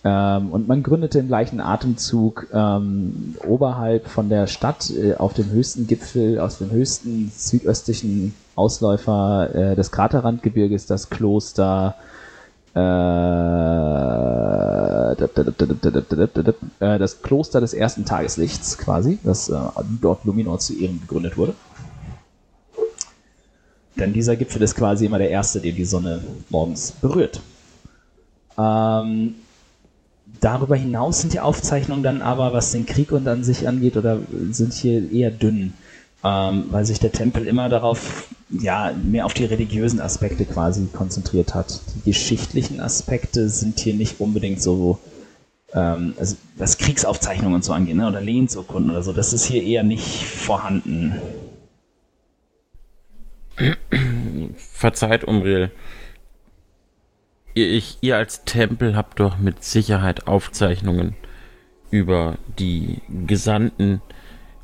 Ähm, 0.06 0.50
und 0.50 0.68
man 0.68 0.82
gründete 0.82 1.18
im 1.18 1.28
gleichen 1.28 1.60
Atemzug 1.60 2.48
ähm, 2.52 3.36
oberhalb 3.46 4.06
von 4.08 4.28
der 4.28 4.46
Stadt 4.46 4.90
äh, 4.90 5.14
auf 5.14 5.32
dem 5.32 5.50
höchsten 5.50 5.86
Gipfel, 5.86 6.38
aus 6.38 6.58
dem 6.58 6.70
höchsten 6.70 7.32
südöstlichen 7.34 8.34
Ausläufer 8.54 9.54
äh, 9.54 9.76
des 9.76 9.90
Kraterrandgebirges 9.90 10.84
das 10.84 11.08
Kloster 11.08 11.94
äh, 12.74 12.80
das 16.98 17.22
Kloster 17.22 17.60
des 17.60 17.72
ersten 17.72 18.04
Tageslichts 18.04 18.76
quasi, 18.76 19.18
das 19.22 19.48
äh, 19.48 19.56
dort 20.02 20.24
Luminor 20.24 20.58
zu 20.58 20.74
Ehren 20.78 21.00
gegründet 21.00 21.38
wurde. 21.38 21.54
Denn 23.96 24.12
dieser 24.12 24.36
Gipfel 24.36 24.60
ist 24.60 24.74
quasi 24.74 25.06
immer 25.06 25.18
der 25.18 25.30
erste, 25.30 25.60
den 25.60 25.76
die 25.76 25.84
Sonne 25.84 26.20
morgens 26.50 26.90
berührt. 26.92 27.40
Ähm, 28.58 29.36
darüber 30.44 30.76
hinaus 30.76 31.22
sind 31.22 31.32
die 31.32 31.40
Aufzeichnungen 31.40 32.02
dann 32.02 32.20
aber, 32.20 32.52
was 32.52 32.72
den 32.72 32.84
Krieg 32.84 33.12
und 33.12 33.26
an 33.26 33.42
sich 33.42 33.66
angeht, 33.66 33.96
oder 33.96 34.20
sind 34.50 34.74
hier 34.74 35.10
eher 35.10 35.30
dünn, 35.30 35.72
ähm, 36.22 36.64
weil 36.70 36.84
sich 36.84 37.00
der 37.00 37.12
Tempel 37.12 37.46
immer 37.46 37.68
darauf, 37.68 38.28
ja, 38.50 38.92
mehr 39.02 39.24
auf 39.24 39.34
die 39.34 39.46
religiösen 39.46 40.00
Aspekte 40.00 40.44
quasi 40.44 40.86
konzentriert 40.92 41.54
hat. 41.54 41.80
Die 41.94 42.10
geschichtlichen 42.10 42.78
Aspekte 42.80 43.48
sind 43.48 43.80
hier 43.80 43.94
nicht 43.94 44.20
unbedingt 44.20 44.60
so, 44.60 44.98
ähm, 45.72 46.12
also 46.18 46.36
was 46.56 46.76
Kriegsaufzeichnungen 46.76 47.54
und 47.54 47.64
so 47.64 47.72
angeht, 47.72 47.96
ne, 47.96 48.06
oder 48.06 48.20
Lehnsurkunden 48.20 48.90
oder 48.90 49.02
so, 49.02 49.14
das 49.14 49.32
ist 49.32 49.46
hier 49.46 49.62
eher 49.62 49.82
nicht 49.82 50.24
vorhanden. 50.24 51.14
Verzeiht, 54.56 55.24
Umriel. 55.24 55.70
Ihr, 57.54 57.70
ich, 57.70 57.98
ihr 58.00 58.16
als 58.16 58.44
Tempel 58.44 58.96
habt 58.96 59.20
doch 59.20 59.38
mit 59.38 59.62
Sicherheit 59.62 60.26
Aufzeichnungen 60.26 61.14
über 61.90 62.36
die 62.58 63.00
Gesandten 63.26 64.02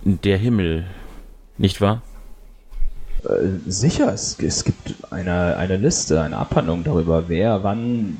der 0.02 0.36
Himmel, 0.36 0.86
nicht 1.56 1.80
wahr? 1.80 2.02
Äh, 3.24 3.70
sicher, 3.70 4.12
es, 4.12 4.38
es 4.40 4.64
gibt 4.64 4.94
eine, 5.12 5.56
eine 5.56 5.76
Liste, 5.76 6.20
eine 6.20 6.36
Abhandlung 6.36 6.82
darüber, 6.82 7.28
wer 7.28 7.62
wann 7.62 8.18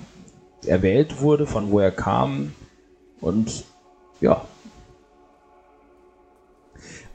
erwählt 0.66 1.20
wurde, 1.20 1.46
von 1.46 1.70
wo 1.70 1.80
er 1.80 1.90
kam 1.90 2.52
und 3.20 3.64
ja. 4.20 4.44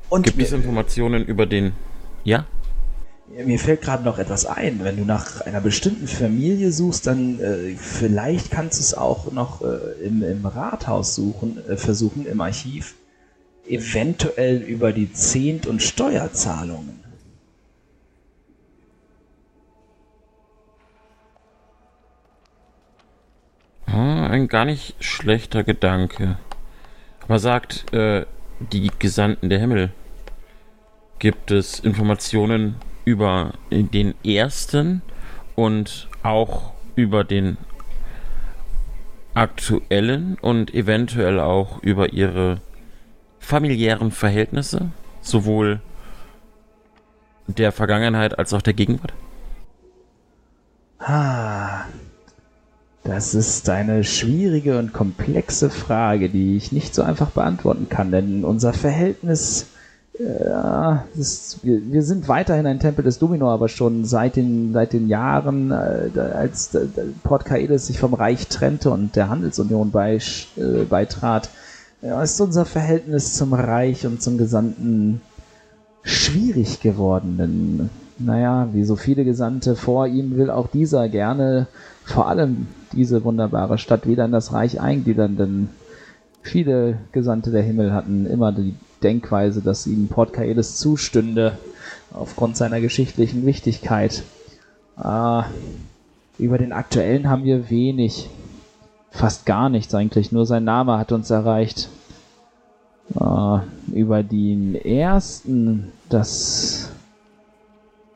Und 0.10 0.24
gibt 0.24 0.42
es 0.42 0.52
Informationen 0.52 1.26
über 1.26 1.46
den. 1.46 1.74
Ja? 2.24 2.46
Mir 3.28 3.58
fällt 3.58 3.82
gerade 3.82 4.04
noch 4.04 4.20
etwas 4.20 4.46
ein. 4.46 4.84
Wenn 4.84 4.98
du 4.98 5.04
nach 5.04 5.42
einer 5.42 5.60
bestimmten 5.60 6.08
Familie 6.08 6.72
suchst, 6.72 7.08
dann 7.08 7.40
äh, 7.40 7.76
vielleicht 7.76 8.52
kannst 8.52 8.78
du 8.78 8.84
es 8.84 8.94
auch 8.94 9.32
noch 9.32 9.62
äh, 9.62 10.06
im, 10.06 10.22
im, 10.22 10.46
Rathaus 10.46 11.16
suchen, 11.16 11.58
äh, 11.68 11.76
versuchen, 11.76 12.28
im 12.28 12.40
Archiv. 12.40 12.94
Eventuell 13.68 14.58
über 14.62 14.94
die 14.94 15.12
Zehnt- 15.12 15.66
und 15.66 15.82
Steuerzahlungen. 15.82 17.00
Ah, 23.88 24.28
ein 24.28 24.48
gar 24.48 24.66
nicht 24.66 25.04
schlechter 25.04 25.64
Gedanke. 25.64 26.38
Aber 27.22 27.40
sagt 27.40 27.92
äh, 27.92 28.28
die 28.72 28.92
Gesandten 29.00 29.50
der 29.50 29.60
Himmel, 29.60 29.92
gibt 31.18 31.50
es 31.50 31.80
Informationen 31.80 32.76
über 33.06 33.54
den 33.70 34.14
ersten 34.26 35.02
und 35.56 36.10
auch 36.24 36.74
über 36.96 37.24
den 37.24 37.58
aktuellen 39.34 40.38
und 40.42 40.74
eventuell 40.74 41.40
auch 41.40 41.82
über 41.84 42.14
ihre 42.14 42.62
familiären 43.40 44.12
Verhältnisse, 44.12 44.90
sowohl 45.22 45.82
der 47.48 47.72
Vergangenheit 47.72 48.40
als 48.40 48.54
auch 48.54 48.62
der 48.62 48.74
Gegenwart? 48.74 49.14
Ah, 50.98 51.86
das 53.04 53.36
ist 53.36 53.70
eine 53.70 54.04
schwierige 54.04 54.80
und 54.80 54.94
komplexe 54.94 55.70
Frage, 55.70 56.30
die 56.30 56.58
ich 56.58 56.72
nicht 56.72 56.96
so 56.96 57.04
einfach 57.04 57.30
beantworten 57.30 57.88
kann, 57.88 58.12
denn 58.12 58.44
unser 58.44 58.74
Verhältnis 58.74 59.68
ja, 60.20 61.06
ist, 61.18 61.64
wir, 61.64 61.92
wir, 61.92 62.02
sind 62.02 62.28
weiterhin 62.28 62.66
ein 62.66 62.80
Tempel 62.80 63.04
des 63.04 63.20
Domino, 63.20 63.50
aber 63.50 63.68
schon 63.68 64.06
seit 64.06 64.38
den, 64.38 64.72
seit 64.72 64.94
den 64.94 65.08
Jahren, 65.08 65.72
äh, 65.72 66.10
als 66.18 66.74
äh, 66.74 66.88
Port 67.24 67.46
Kaelis 67.46 67.88
sich 67.88 68.00
vom 68.00 68.14
Reich 68.14 68.48
trennte 68.48 68.92
und 68.92 69.16
der 69.16 69.30
Handelsunion 69.30 69.92
bei, 69.92 70.20
äh, 70.56 70.84
beitrat, 70.90 71.50
ja, 72.02 72.22
ist 72.22 72.40
unser 72.40 72.66
Verhältnis 72.66 73.34
zum 73.34 73.54
Reich 73.54 74.06
und 74.06 74.22
zum 74.22 74.38
Gesandten 74.38 75.22
schwierig 76.04 76.80
geworden. 76.80 77.38
Denn, 77.38 77.90
naja, 78.18 78.70
wie 78.72 78.84
so 78.86 78.96
viele 78.96 79.26
Gesandte 79.26 79.76
vor 79.76 80.08
ihm 80.08 80.38
will 80.38 80.50
auch 80.50 80.68
dieser 80.68 81.10
gerne 81.10 81.68
vor 82.06 82.28
allem 82.28 82.68
diese 82.94 83.24
wunderbare 83.24 83.78
Stadt 83.78 84.08
wieder 84.08 84.26
in 84.26 84.32
das 84.32 84.54
Reich 84.54 84.80
eingliedern, 84.80 85.36
denn 85.36 85.70
viele 86.46 87.00
Gesandte 87.12 87.52
der 87.52 87.64
Himmel 87.64 87.92
hatten 87.92 88.26
immer 88.26 88.52
die 88.52 88.76
Denkweise, 89.04 89.62
dass 89.62 89.88
ihm 89.88 90.08
Port 90.08 90.32
Kaelis 90.34 90.78
zustünde, 90.78 91.58
aufgrund 92.14 92.56
seiner 92.56 92.80
geschichtlichen 92.82 93.46
Wichtigkeit. 93.46 94.24
Äh, 95.04 95.42
über 96.38 96.58
den 96.58 96.72
aktuellen 96.72 97.30
haben 97.30 97.44
wir 97.44 97.70
wenig, 97.70 98.30
fast 99.12 99.46
gar 99.46 99.70
nichts 99.70 99.94
eigentlich, 99.96 100.32
nur 100.32 100.46
sein 100.46 100.64
Name 100.64 100.98
hat 100.98 101.12
uns 101.12 101.30
erreicht. 101.30 101.90
Äh, 103.20 103.58
über 103.92 104.24
den 104.24 104.76
ersten, 104.76 105.92
das... 106.10 106.92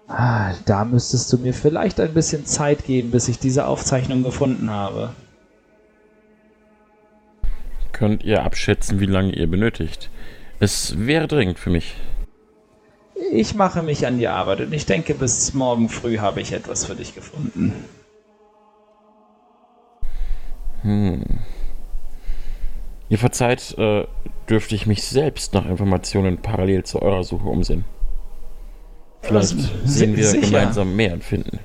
Ah, 0.07 0.53
da 0.65 0.85
müsstest 0.85 1.31
du 1.31 1.37
mir 1.37 1.53
vielleicht 1.53 1.99
ein 1.99 2.15
bisschen 2.15 2.45
Zeit 2.47 2.83
geben, 2.83 3.11
bis 3.11 3.27
ich 3.27 3.37
diese 3.37 3.67
Aufzeichnung 3.67 4.23
gefunden 4.23 4.71
habe. 4.71 5.11
Könnt 7.99 8.23
ihr 8.23 8.45
abschätzen, 8.45 9.01
wie 9.01 9.07
lange 9.07 9.33
ihr 9.33 9.45
benötigt? 9.45 10.09
Es 10.61 11.05
wäre 11.05 11.27
dringend 11.27 11.59
für 11.59 11.69
mich. 11.69 11.97
Ich 13.33 13.55
mache 13.55 13.83
mich 13.83 14.07
an 14.07 14.17
die 14.17 14.29
Arbeit 14.29 14.61
und 14.61 14.71
ich 14.71 14.85
denke, 14.85 15.13
bis 15.13 15.53
morgen 15.53 15.89
früh 15.89 16.19
habe 16.19 16.39
ich 16.39 16.53
etwas 16.53 16.85
für 16.85 16.95
dich 16.95 17.13
gefunden. 17.13 17.73
Hm. 20.83 21.25
Ihr 23.09 23.17
verzeiht, 23.17 23.77
äh, 23.77 24.07
dürfte 24.49 24.75
ich 24.75 24.85
mich 24.85 25.03
selbst 25.03 25.53
nach 25.53 25.65
Informationen 25.65 26.37
parallel 26.37 26.85
zu 26.85 27.01
eurer 27.01 27.25
Suche 27.25 27.49
umsehen. 27.49 27.83
Vielleicht 29.23 29.55
das 29.55 29.69
sehen 29.83 30.15
wir 30.15 30.25
sicher. 30.25 30.45
gemeinsam 30.45 30.95
mehr 30.95 31.11
und 31.11 31.25
finden. 31.25 31.59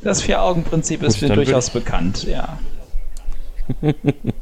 Das 0.00 0.22
Vier-Augen-Prinzip 0.22 1.02
ist 1.02 1.20
mir 1.22 1.30
durchaus 1.30 1.70
bekannt, 1.70 2.22
ja. 2.22 2.60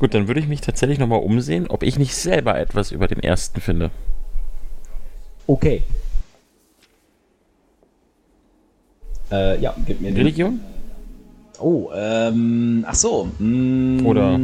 Gut, 0.00 0.14
dann 0.14 0.26
würde 0.28 0.40
ich 0.40 0.48
mich 0.48 0.62
tatsächlich 0.62 0.98
nochmal 0.98 1.20
umsehen, 1.20 1.66
ob 1.68 1.82
ich 1.82 1.98
nicht 1.98 2.16
selber 2.16 2.58
etwas 2.58 2.90
über 2.90 3.06
den 3.06 3.22
ersten 3.22 3.60
finde. 3.60 3.90
Okay. 5.46 5.82
Äh, 9.30 9.60
ja, 9.60 9.74
gib 9.84 10.00
mir 10.00 10.16
Religion? 10.16 10.58
Den. 10.58 11.60
Oh, 11.60 11.90
ähm, 11.94 12.86
ach 12.88 12.94
so. 12.94 13.28
Mm, 13.38 14.06
Oder. 14.06 14.38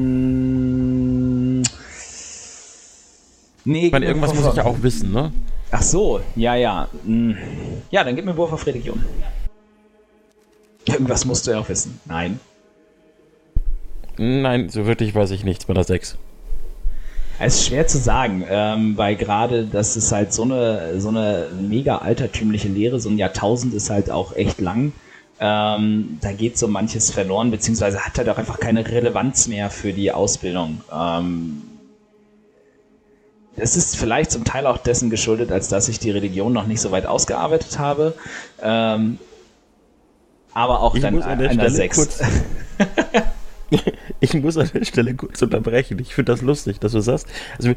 Nee, 3.64 3.87
ich 3.87 3.92
meine, 3.92 4.05
irgendwas 4.05 4.35
muss 4.35 4.47
ich 4.47 4.55
ja 4.57 4.66
auch 4.66 4.83
wissen, 4.83 5.11
ne? 5.11 5.33
Ach 5.71 5.83
so, 5.83 6.21
ja, 6.37 6.55
ja. 6.55 6.88
Mm. 7.05 7.33
Ja, 7.90 8.05
dann 8.05 8.14
gib 8.14 8.27
mir 8.27 8.37
Wurf 8.37 8.53
auf 8.53 8.66
Religion. 8.66 9.03
Irgendwas 10.85 11.25
musst 11.25 11.47
du 11.47 11.53
ja 11.53 11.61
auch 11.61 11.69
wissen. 11.71 11.99
Nein. 12.05 12.38
Nein, 14.18 14.68
so 14.68 14.87
wirklich 14.87 15.14
weiß 15.14 15.31
ich 15.31 15.44
nichts 15.44 15.66
bei 15.66 15.74
der 15.74 15.85
6. 15.85 16.16
Es 17.38 17.57
ist 17.57 17.66
schwer 17.66 17.87
zu 17.87 17.98
sagen, 17.98 18.44
ähm, 18.48 18.96
weil 18.96 19.14
gerade 19.16 19.66
das 19.66 19.96
ist 19.96 20.11
halt 20.11 20.33
so 20.33 20.42
eine, 20.42 20.98
so 21.00 21.09
eine 21.09 21.48
mega 21.61 21.98
altertümliche 21.98 22.68
Lehre, 22.68 22.98
so 22.98 23.11
ein 23.11 23.18
Jahrtausend 23.18 23.74
ist 23.74 23.90
halt 23.90 24.11
auch 24.11 24.35
echt 24.35 24.61
lang. 24.61 24.92
Ähm, 25.38 26.16
da 26.22 26.33
geht 26.33 26.57
so 26.57 26.66
manches 26.66 27.11
verloren, 27.11 27.50
beziehungsweise 27.50 28.00
hat 28.00 28.16
halt 28.16 28.31
auch 28.31 28.38
einfach 28.38 28.59
keine 28.59 28.88
Relevanz 28.88 29.48
mehr 29.48 29.68
für 29.68 29.92
die 29.92 30.12
Ausbildung. 30.12 30.81
Ähm, 30.90 31.62
es 33.57 33.76
ist 33.76 33.96
vielleicht 33.96 34.31
zum 34.31 34.44
Teil 34.44 34.66
auch 34.66 34.79
dessen 34.79 35.11
geschuldet, 35.11 35.52
als 35.52 35.68
dass 35.68 35.88
ich 35.88 35.98
die 35.98 36.11
Religion 36.11 36.55
noch 36.55 36.66
nicht 36.66 36.81
so 36.81 36.90
weit 36.90 37.05
ausgearbeitet 37.05 37.79
habe. 37.79 38.14
Ähm, 38.62 39.18
aber 40.55 40.81
auch 40.81 40.94
ich 40.94 41.02
dann 41.02 41.22
an 41.22 41.38
der 41.38 41.50
einer 41.50 41.70
6. 41.70 42.20
Ich 44.20 44.35
muss 44.35 44.57
an 44.57 44.70
der 44.72 44.85
Stelle 44.85 45.14
kurz 45.14 45.42
unterbrechen. 45.42 45.98
Ich 45.98 46.14
finde 46.14 46.33
das 46.33 46.42
lustig, 46.42 46.81
dass 46.81 46.92
du 46.92 47.00
sagst. 47.00 47.26
Also 47.59 47.74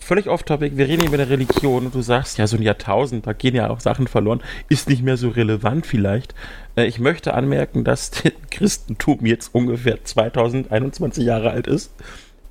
völlig 0.00 0.28
off-topic, 0.28 0.76
wir 0.76 0.88
reden 0.88 1.06
über 1.06 1.18
der 1.18 1.30
Religion 1.30 1.86
und 1.86 1.94
du 1.94 2.02
sagst, 2.02 2.38
ja, 2.38 2.46
so 2.46 2.56
ein 2.56 2.62
Jahrtausend, 2.62 3.26
da 3.26 3.32
gehen 3.32 3.54
ja 3.54 3.70
auch 3.70 3.80
Sachen 3.80 4.08
verloren, 4.08 4.42
ist 4.68 4.88
nicht 4.88 5.02
mehr 5.02 5.16
so 5.16 5.28
relevant 5.28 5.86
vielleicht. 5.86 6.34
Äh, 6.76 6.86
ich 6.86 6.98
möchte 6.98 7.34
anmerken, 7.34 7.84
dass 7.84 8.10
das 8.10 8.32
Christentum 8.50 9.24
jetzt 9.26 9.54
ungefähr 9.54 10.02
2021 10.02 11.24
Jahre 11.24 11.50
alt 11.50 11.66
ist 11.66 11.92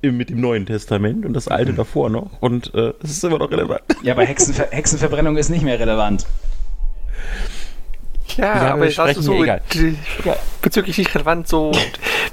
mit 0.02 0.30
dem 0.30 0.40
Neuen 0.40 0.64
Testament 0.64 1.26
und 1.26 1.34
das 1.34 1.48
alte 1.48 1.74
davor 1.74 2.08
noch 2.08 2.30
und 2.40 2.72
äh, 2.74 2.94
es 3.02 3.10
ist 3.10 3.24
immer 3.24 3.38
noch 3.38 3.50
relevant. 3.50 3.82
Ja, 4.02 4.14
aber 4.14 4.24
Hexenver 4.24 4.68
Hexenverbrennung 4.70 5.36
ist 5.36 5.50
nicht 5.50 5.62
mehr 5.62 5.78
relevant. 5.78 6.24
Ja, 8.38 8.44
Ja, 8.44 8.72
aber 8.72 8.86
ich 8.86 8.94
sage 8.94 9.10
sprechen 9.10 9.22
so, 9.22 9.42
egal. 9.44 9.60
bezüglich 10.62 10.96
nicht 10.96 11.14
relevant, 11.14 11.48
so, 11.48 11.72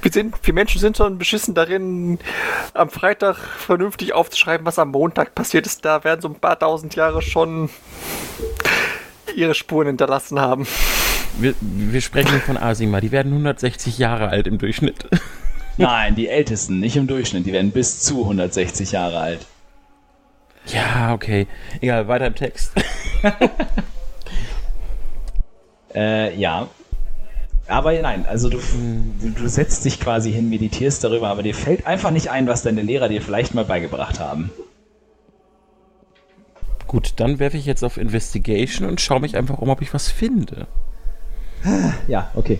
wir 0.02 0.12
sind, 0.12 0.36
wir 0.42 0.54
Menschen 0.54 0.80
sind 0.80 0.98
schon 0.98 1.18
beschissen 1.18 1.54
darin, 1.54 2.20
am 2.74 2.90
Freitag 2.90 3.38
vernünftig 3.38 4.14
aufzuschreiben, 4.14 4.66
was 4.66 4.80
am 4.80 4.92
Montag 4.92 5.36
passiert 5.36 5.66
ist. 5.66 5.86
Da 5.86 6.04
werden 6.04 6.22
so 6.22 6.28
ein 6.28 6.36
paar 6.36 6.58
tausend 6.58 6.96
Jahre 6.96 7.22
schon 7.22 7.70
ihre 9.36 9.54
Spuren 9.54 9.88
hinterlassen 9.88 10.40
haben. 10.40 10.68
Wir, 11.40 11.54
wir 11.62 12.02
sprechen 12.02 12.42
von 12.42 12.58
Asima, 12.58 13.02
die 13.02 13.12
werden 13.12 13.32
160 13.32 13.98
Jahre 13.98 14.30
alt 14.30 14.48
im 14.48 14.58
Durchschnitt. 14.58 15.08
Nein, 15.78 16.16
die 16.16 16.28
Ältesten, 16.28 16.80
nicht 16.80 16.96
im 16.96 17.06
Durchschnitt. 17.06 17.46
Die 17.46 17.54
werden 17.54 17.72
bis 17.72 18.02
zu 18.02 18.24
160 18.24 18.94
Jahre 18.94 19.20
alt. 19.20 19.46
Ja, 20.66 21.14
okay. 21.14 21.48
Egal, 21.80 22.08
weiter 22.08 22.28
im 22.28 22.36
Text. 22.36 22.72
Äh, 25.98 26.36
ja. 26.38 26.68
Aber 27.68 27.94
nein, 28.02 28.26
also 28.26 28.50
du, 28.50 28.60
du, 29.22 29.50
setzt 29.50 29.84
dich 29.84 30.00
quasi 30.00 30.32
hin, 30.32 30.50
meditierst 30.50 31.04
darüber, 31.04 31.28
aber 31.28 31.44
dir 31.44 31.54
fällt 31.54 31.86
einfach 31.86 32.12
nicht 32.12 32.30
ein, 32.30 32.48
was 32.48 32.64
deine 32.64 32.82
Lehrer 32.82 33.10
dir 33.10 33.22
vielleicht 33.22 33.54
mal 33.54 33.66
beigebracht 33.66 34.20
haben. 34.20 34.52
Gut, 36.88 37.14
dann 37.18 37.40
werfe 37.40 37.58
ich 37.58 37.66
jetzt 37.66 37.84
auf 37.84 37.98
Investigation 37.98 38.88
und 38.88 39.02
schaue 39.02 39.20
mich 39.20 39.36
einfach 39.36 39.58
um, 39.58 39.70
ob 39.70 39.82
ich 39.82 39.94
was 39.94 40.10
finde. 40.10 40.68
Ja, 42.08 42.32
okay. 42.36 42.60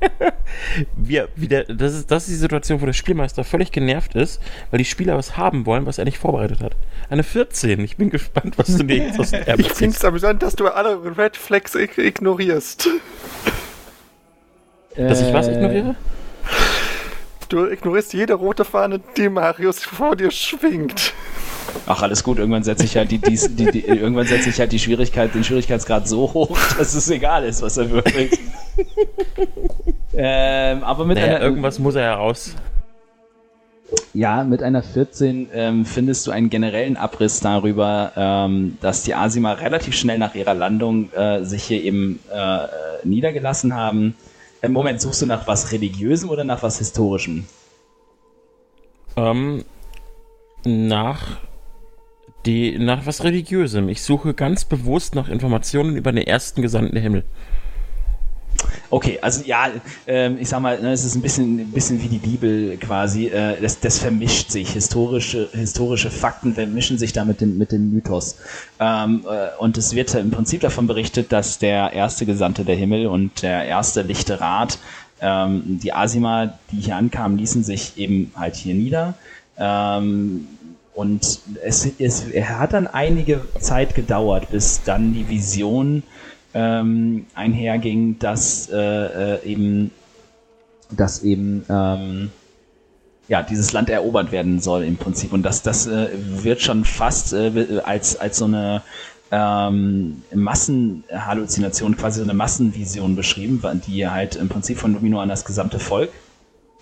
Wir, 0.96 1.28
wieder, 1.34 1.64
das, 1.64 1.94
ist, 1.94 2.10
das 2.10 2.24
ist 2.24 2.30
die 2.30 2.36
Situation, 2.36 2.80
wo 2.80 2.86
der 2.86 2.92
Spielmeister 2.92 3.44
völlig 3.44 3.72
genervt 3.72 4.14
ist, 4.14 4.40
weil 4.70 4.78
die 4.78 4.84
Spieler 4.84 5.16
was 5.16 5.36
haben 5.36 5.66
wollen, 5.66 5.86
was 5.86 5.98
er 5.98 6.04
nicht 6.04 6.18
vorbereitet 6.18 6.60
hat. 6.60 6.76
Eine 7.10 7.22
14. 7.22 7.80
Ich 7.80 7.96
bin 7.96 8.10
gespannt, 8.10 8.58
was 8.58 8.76
du 8.76 8.84
dir 8.84 8.98
jetzt 8.98 9.18
aus 9.18 9.30
dem 9.30 9.42
Ich 9.58 9.72
finde 9.72 9.96
es 9.96 10.04
amüsant, 10.04 10.42
dass 10.42 10.54
du 10.56 10.68
alle 10.68 11.16
Red 11.16 11.36
Flags 11.36 11.74
ig 11.74 11.98
ignorierst. 11.98 12.88
Dass 14.96 15.20
ich 15.20 15.32
was 15.32 15.48
Äh, 15.48 15.54
ignoriere? 15.54 15.96
Du 17.48 17.66
ignorierst 17.66 18.14
jede 18.14 18.34
rote 18.34 18.64
Fahne, 18.64 19.00
die 19.16 19.28
Marius 19.28 19.84
vor 19.84 20.16
dir 20.16 20.30
schwingt. 20.30 21.12
Ach, 21.86 22.02
alles 22.02 22.22
gut, 22.22 22.38
irgendwann 22.38 22.62
setze 22.62 22.84
ich 22.84 22.96
halt 22.96 23.10
die, 23.10 23.18
die, 23.18 23.36
die, 23.36 23.70
die 23.70 23.80
irgendwann 23.86 24.26
setze 24.26 24.48
ich 24.50 24.58
halt 24.60 24.72
die 24.72 24.78
Schwierigkeit, 24.78 25.34
den 25.34 25.44
Schwierigkeitsgrad 25.44 26.08
so 26.08 26.32
hoch, 26.32 26.56
dass 26.78 26.94
es 26.94 27.10
egal 27.10 27.44
ist, 27.44 27.62
was 27.62 27.76
er 27.76 27.90
würfelt. 27.90 28.38
ähm, 30.14 30.84
aber 30.84 31.04
mit 31.04 31.18
Naja, 31.18 31.36
einer, 31.36 31.44
irgendwas 31.44 31.78
muss 31.78 31.94
er 31.94 32.02
heraus. 32.02 32.54
Ja, 34.14 34.44
mit 34.44 34.62
einer 34.62 34.82
14 34.82 35.48
ähm, 35.52 35.84
findest 35.84 36.26
du 36.26 36.30
einen 36.30 36.50
generellen 36.50 36.96
Abriss 36.96 37.40
darüber, 37.40 38.12
ähm, 38.16 38.78
dass 38.80 39.02
die 39.02 39.14
Asima 39.14 39.52
relativ 39.52 39.94
schnell 39.94 40.18
nach 40.18 40.34
ihrer 40.34 40.54
Landung 40.54 41.12
äh, 41.12 41.44
sich 41.44 41.64
hier 41.64 41.82
eben 41.82 42.20
äh, 42.32 42.64
äh, 42.64 42.68
niedergelassen 43.04 43.74
haben. 43.74 44.14
Im 44.62 44.72
Moment 44.72 45.00
suchst 45.00 45.22
du 45.22 45.26
nach 45.26 45.46
was 45.46 45.72
Religiösem 45.72 46.30
oder 46.30 46.44
nach 46.44 46.62
was 46.62 46.78
Historischem? 46.78 47.44
Ähm, 49.16 49.64
nach, 50.64 51.38
die, 52.46 52.78
nach 52.78 53.06
was 53.06 53.24
Religiösem. 53.24 53.88
Ich 53.88 54.02
suche 54.02 54.34
ganz 54.34 54.64
bewusst 54.64 55.14
nach 55.14 55.28
Informationen 55.28 55.96
über 55.96 56.12
den 56.12 56.26
ersten 56.26 56.62
Gesandten 56.62 56.96
Himmel. 56.96 57.24
Okay, 58.90 59.18
also 59.22 59.42
ja, 59.44 59.70
ähm, 60.06 60.36
ich 60.38 60.48
sag 60.48 60.60
mal, 60.60 60.80
ne, 60.80 60.92
es 60.92 61.04
ist 61.04 61.14
ein 61.14 61.22
bisschen, 61.22 61.58
ein 61.58 61.72
bisschen 61.72 62.02
wie 62.02 62.08
die 62.08 62.18
Bibel 62.18 62.76
quasi. 62.76 63.26
Äh, 63.26 63.60
das, 63.60 63.80
das 63.80 63.98
vermischt 63.98 64.50
sich. 64.50 64.70
Historische, 64.70 65.48
historische 65.52 66.10
Fakten 66.10 66.54
vermischen 66.54 66.98
sich 66.98 67.12
da 67.12 67.24
mit 67.24 67.40
dem, 67.40 67.56
mit 67.56 67.72
dem 67.72 67.92
Mythos. 67.92 68.36
Ähm, 68.78 69.24
äh, 69.26 69.58
und 69.58 69.78
es 69.78 69.94
wird 69.94 70.14
im 70.14 70.30
Prinzip 70.30 70.60
davon 70.60 70.86
berichtet, 70.86 71.32
dass 71.32 71.58
der 71.58 71.92
erste 71.92 72.26
Gesandte 72.26 72.64
der 72.64 72.76
Himmel 72.76 73.06
und 73.06 73.42
der 73.42 73.64
erste 73.64 74.02
lichte 74.02 74.40
Rat, 74.40 74.78
ähm, 75.20 75.80
die 75.82 75.92
Asima, 75.92 76.58
die 76.70 76.80
hier 76.80 76.96
ankamen, 76.96 77.38
ließen 77.38 77.64
sich 77.64 77.96
eben 77.96 78.32
halt 78.36 78.56
hier 78.56 78.74
nieder. 78.74 79.14
Ähm, 79.56 80.46
und 80.94 81.40
es, 81.64 81.88
es 81.98 82.24
er 82.24 82.58
hat 82.58 82.74
dann 82.74 82.86
einige 82.86 83.42
Zeit 83.58 83.94
gedauert, 83.94 84.50
bis 84.50 84.82
dann 84.84 85.14
die 85.14 85.28
Vision 85.28 86.02
ähm, 86.54 87.26
einherging, 87.34 88.18
dass 88.18 88.68
äh, 88.70 88.76
äh, 89.36 89.44
eben, 89.44 89.90
dass 90.90 91.22
eben 91.22 91.64
ähm, 91.70 92.30
ja, 93.28 93.42
dieses 93.42 93.72
Land 93.72 93.88
erobert 93.88 94.32
werden 94.32 94.60
soll 94.60 94.84
im 94.84 94.96
Prinzip. 94.98 95.32
Und 95.32 95.42
das, 95.44 95.62
das 95.62 95.86
äh, 95.86 96.08
wird 96.12 96.60
schon 96.60 96.84
fast 96.84 97.32
äh, 97.32 97.80
als, 97.84 98.20
als 98.20 98.36
so 98.36 98.44
eine 98.44 98.82
ähm, 99.30 100.22
Massenhalluzination, 100.34 101.96
quasi 101.96 102.18
so 102.18 102.24
eine 102.24 102.34
Massenvision 102.34 103.16
beschrieben, 103.16 103.62
die 103.86 104.06
halt 104.06 104.36
im 104.36 104.50
Prinzip 104.50 104.76
von 104.76 104.92
Lumino 104.92 105.20
an 105.20 105.30
das 105.30 105.46
gesamte 105.46 105.78
Volk 105.78 106.10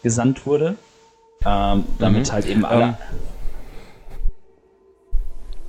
gesandt 0.03 0.47
wurde. 0.47 0.75
Ähm, 1.47 1.85
damit 2.01 2.27
Mhm. 2.27 2.33
halt 2.33 2.47
eben 2.47 2.65
alle. 2.65 2.99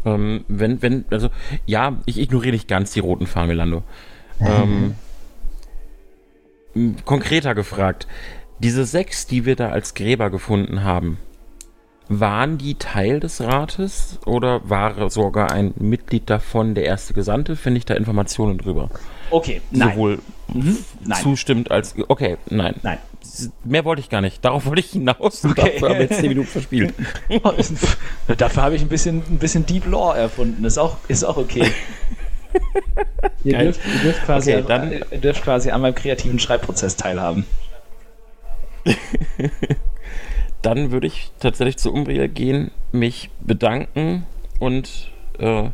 Ähm, 0.05 0.45
wenn, 0.47 0.81
wenn, 0.81 1.05
also, 1.11 1.29
ja, 1.65 1.97
ich 2.05 2.19
ignoriere 2.19 2.53
nicht 2.53 2.67
ganz 2.67 2.91
die 2.91 2.99
roten 2.99 3.27
Fahnen, 3.27 3.55
Lando. 3.55 3.83
Ähm, 4.39 4.95
m, 6.75 6.95
konkreter 7.05 7.53
gefragt, 7.55 8.07
diese 8.59 8.85
sechs, 8.85 9.27
die 9.27 9.45
wir 9.45 9.55
da 9.55 9.69
als 9.69 9.93
Gräber 9.93 10.29
gefunden 10.29 10.83
haben, 10.83 11.17
waren 12.09 12.57
die 12.57 12.75
Teil 12.75 13.19
des 13.19 13.41
Rates 13.41 14.19
oder 14.25 14.67
war 14.69 15.09
sogar 15.09 15.51
ein 15.51 15.73
Mitglied 15.77 16.29
davon 16.29 16.75
der 16.75 16.85
erste 16.85 17.13
Gesandte? 17.13 17.55
Finde 17.55 17.77
ich 17.77 17.85
da 17.85 17.93
Informationen 17.93 18.57
drüber? 18.57 18.89
okay, 19.29 19.61
nein. 19.71 19.91
Sowohl 19.93 20.19
Mhm. 20.53 20.77
Nein. 21.05 21.21
zustimmt 21.23 21.71
als. 21.71 21.95
Okay, 22.09 22.35
nein. 22.49 22.75
Nein. 22.83 22.97
Mehr 23.63 23.85
wollte 23.85 23.99
ich 24.01 24.09
gar 24.09 24.21
nicht. 24.21 24.43
Darauf 24.43 24.65
wollte 24.65 24.81
ich 24.81 24.91
hinaus. 24.91 25.43
Okay. 25.45 25.73
Dafür 25.79 25.89
haben 25.89 25.95
wir 25.95 26.01
jetzt 26.05 26.19
10 26.19 26.29
Minuten 26.29 26.47
verspielt. 26.47 26.93
Dafür 28.37 28.63
habe 28.63 28.75
ich 28.75 28.81
ein 28.81 28.89
bisschen, 28.89 29.17
ein 29.29 29.37
bisschen 29.39 29.65
Deep 29.65 29.85
Lore 29.85 30.17
erfunden. 30.17 30.63
Ist 30.65 30.77
auch, 30.77 30.97
ist 31.07 31.23
auch 31.23 31.37
okay. 31.37 31.71
Ihr 33.43 33.57
dürft, 33.57 33.79
ihr, 33.85 33.99
dürft 34.01 34.25
quasi, 34.25 34.53
Okay, 34.55 34.63
dann- 34.67 34.91
ihr 34.91 35.17
dürft 35.19 35.43
quasi 35.43 35.71
an 35.71 35.81
meinem 35.81 35.95
kreativen 35.95 36.37
Schreibprozess 36.39 36.95
teilhaben. 36.97 37.45
Dann 40.61 40.91
würde 40.91 41.07
ich 41.07 41.31
tatsächlich 41.39 41.77
zu 41.77 41.91
Umbriel 41.93 42.27
gehen, 42.27 42.71
mich 42.91 43.29
bedanken 43.39 44.25
und 44.59 45.11
äh, 45.39 45.69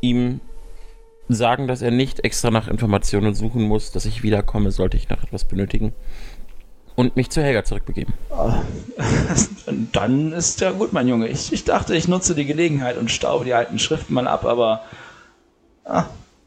ihm 0.00 0.40
sagen, 1.34 1.66
dass 1.68 1.82
er 1.82 1.90
nicht 1.90 2.20
extra 2.20 2.50
nach 2.50 2.68
Informationen 2.68 3.34
suchen 3.34 3.62
muss, 3.62 3.92
dass 3.92 4.04
ich 4.04 4.22
wiederkomme, 4.22 4.70
sollte 4.70 4.96
ich 4.96 5.08
noch 5.08 5.22
etwas 5.22 5.44
benötigen. 5.44 5.92
Und 6.96 7.14
mich 7.14 7.30
zu 7.30 7.42
Helga 7.42 7.62
zurückbegeben. 7.62 8.12
Dann 9.92 10.32
ist 10.32 10.60
ja 10.60 10.72
gut, 10.72 10.92
mein 10.92 11.06
Junge. 11.06 11.28
Ich, 11.28 11.52
ich 11.52 11.64
dachte, 11.64 11.94
ich 11.94 12.08
nutze 12.08 12.34
die 12.34 12.44
Gelegenheit 12.44 12.96
und 12.96 13.10
staube 13.10 13.44
die 13.44 13.54
alten 13.54 13.78
Schriften 13.78 14.14
mal 14.14 14.26
ab, 14.26 14.44
aber 14.44 14.82
ah, 15.84 16.06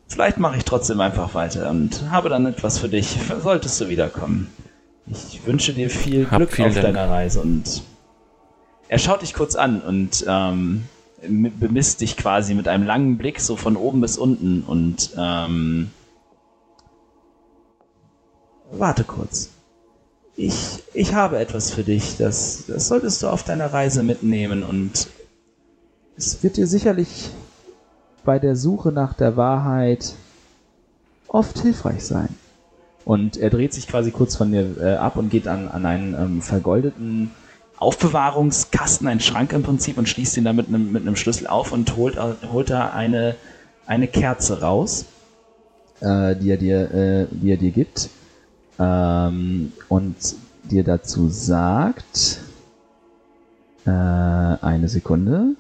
vielleicht 0.10 0.39
mache 0.39 0.58
ich 0.58 0.65
trotzdem 0.65 1.00
einfach 1.00 1.34
weiter 1.36 1.70
und 1.70 2.12
habe 2.12 2.28
dann 2.28 2.46
etwas 2.46 2.80
für 2.80 2.89
dich, 2.89 3.17
solltest 3.41 3.80
du 3.80 3.88
wiederkommen. 3.88 4.50
Ich 5.08 5.46
wünsche 5.46 5.74
dir 5.74 5.89
viel 5.89 6.30
Hab 6.30 6.39
Glück 6.39 6.52
auf 6.52 6.74
Dank. 6.74 6.82
deiner 6.82 7.10
Reise 7.10 7.41
und 7.41 7.82
er 8.88 9.00
schaut 9.00 9.22
dich 9.22 9.34
kurz 9.34 9.56
an 9.56 9.82
und 9.82 10.26
ähm, 10.28 10.84
bemisst 11.28 12.02
dich 12.02 12.18
quasi 12.18 12.54
mit 12.54 12.68
einem 12.68 12.86
langen 12.86 13.18
Blick 13.18 13.40
so 13.40 13.56
von 13.56 13.78
oben 13.78 14.02
bis 14.02 14.18
unten 14.18 14.64
und 14.64 15.12
ähm, 15.18 15.92
warte 18.72 19.04
kurz. 19.04 19.50
Ich, 20.36 20.84
ich 20.94 21.14
habe 21.14 21.38
etwas 21.40 21.72
für 21.72 21.84
dich, 21.84 22.18
das, 22.18 22.66
das 22.68 22.88
solltest 22.88 23.22
du 23.22 23.28
auf 23.28 23.44
deiner 23.44 23.72
Reise 23.72 24.02
mitnehmen 24.02 24.64
und 24.64 25.08
Es 26.18 26.44
wird 26.44 26.58
dir 26.58 26.68
sicherlich 26.68 27.32
bei 28.24 28.38
der 28.38 28.56
Suche 28.56 28.92
nach 28.92 29.14
der 29.14 29.38
Wahrheit 29.38 30.14
oft 31.28 31.60
hilfreich 31.60 32.06
sein. 32.06 32.30
Und 33.06 33.38
er 33.38 33.50
dreht 33.50 33.74
sich 33.74 33.88
quasi 33.88 34.12
kurz 34.12 34.36
von 34.36 34.52
dir 34.52 34.78
äh, 34.80 34.96
ab 34.96 35.16
und 35.16 35.30
geht 35.30 35.48
an, 35.48 35.68
an 35.68 35.86
einen 35.86 36.14
ähm, 36.14 36.42
vergoldeten 36.42 37.32
Aufbewahrungskasten, 37.82 39.08
einen 39.08 39.20
Schrank 39.22 39.54
im 39.54 39.63
Prinzip, 39.63 39.98
und 39.98 40.08
schließt 40.08 40.38
ihn 40.38 40.44
da 40.44 40.54
mit 40.54 40.67
einem, 40.67 40.91
mit 40.91 41.02
einem 41.02 41.15
Schlüssel 41.15 41.48
auf 41.48 41.72
und 41.72 41.98
holt, 41.98 42.17
holt 42.52 42.70
da 42.70 42.91
eine, 42.91 43.36
eine 43.88 44.08
Kerze 44.08 44.62
raus, 44.62 45.06
äh, 46.00 46.36
die 46.36 46.52
er 46.52 46.58
dir, 46.58 46.91
äh, 46.94 47.28
die 47.32 47.52
er 47.52 47.58
dir 47.58 47.72
gibt 47.72 48.10
ähm, 48.78 49.72
und 49.89 50.15
dir 50.63 50.84
dazu 50.84 51.28
sagt, 51.30 52.39
äh, 53.86 53.89
eine 53.89 54.88
Sekunde. 54.88 55.56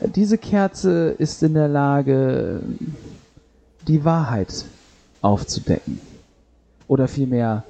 Diese 0.00 0.38
Kerze 0.38 1.14
ist 1.18 1.42
in 1.42 1.52
der 1.52 1.68
Lage, 1.68 2.62
die 3.86 4.02
Wahrheit 4.02 4.64
aufzudecken. 5.20 6.00
Oder 6.88 7.06
vielmehr, 7.06 7.64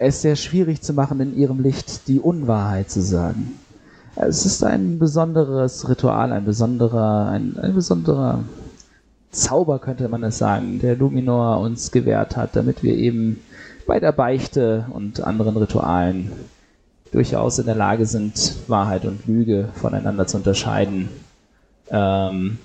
es 0.00 0.22
sehr 0.22 0.34
schwierig 0.34 0.80
zu 0.80 0.94
machen, 0.94 1.20
in 1.20 1.36
ihrem 1.36 1.60
Licht 1.60 2.08
die 2.08 2.20
Unwahrheit 2.20 2.90
zu 2.90 3.02
sagen. 3.02 3.52
Es 4.16 4.46
ist 4.46 4.64
ein 4.64 4.98
besonderes 4.98 5.88
Ritual, 5.88 6.32
ein 6.32 6.46
besonderer, 6.46 7.28
ein, 7.28 7.58
ein 7.58 7.74
besonderer 7.74 8.42
Zauber, 9.30 9.78
könnte 9.78 10.08
man 10.08 10.24
es 10.24 10.38
sagen, 10.38 10.80
der 10.80 10.96
Luminor 10.96 11.60
uns 11.60 11.92
gewährt 11.92 12.36
hat, 12.36 12.56
damit 12.56 12.82
wir 12.82 12.96
eben 12.96 13.40
bei 13.86 14.00
der 14.00 14.12
Beichte 14.12 14.86
und 14.90 15.22
anderen 15.22 15.56
Ritualen 15.58 16.32
durchaus 17.12 17.58
in 17.58 17.66
der 17.66 17.74
Lage 17.74 18.06
sind, 18.06 18.54
Wahrheit 18.68 19.04
und 19.04 19.26
Lüge 19.26 19.68
voneinander 19.74 20.26
zu 20.26 20.38
unterscheiden. 20.38 21.10
Ähm, 21.90 22.58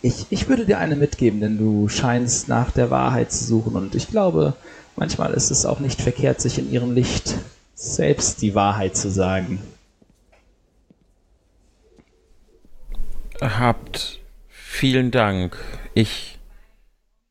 ich, 0.00 0.26
ich 0.30 0.48
würde 0.48 0.64
dir 0.64 0.78
eine 0.78 0.96
mitgeben, 0.96 1.40
denn 1.40 1.58
du 1.58 1.88
scheinst 1.88 2.48
nach 2.48 2.70
der 2.70 2.90
Wahrheit 2.90 3.30
zu 3.30 3.44
suchen 3.44 3.76
und 3.76 3.94
ich 3.94 4.08
glaube, 4.08 4.54
manchmal 5.00 5.32
ist 5.32 5.50
es 5.50 5.64
auch 5.64 5.80
nicht 5.80 6.00
verkehrt, 6.00 6.40
sich 6.40 6.58
in 6.58 6.70
ihrem 6.70 6.92
Licht 6.92 7.34
selbst 7.74 8.42
die 8.42 8.54
Wahrheit 8.54 8.96
zu 8.96 9.10
sagen. 9.10 9.60
Habt 13.40 14.20
vielen 14.48 15.10
Dank. 15.10 15.56
Ich, 15.94 16.38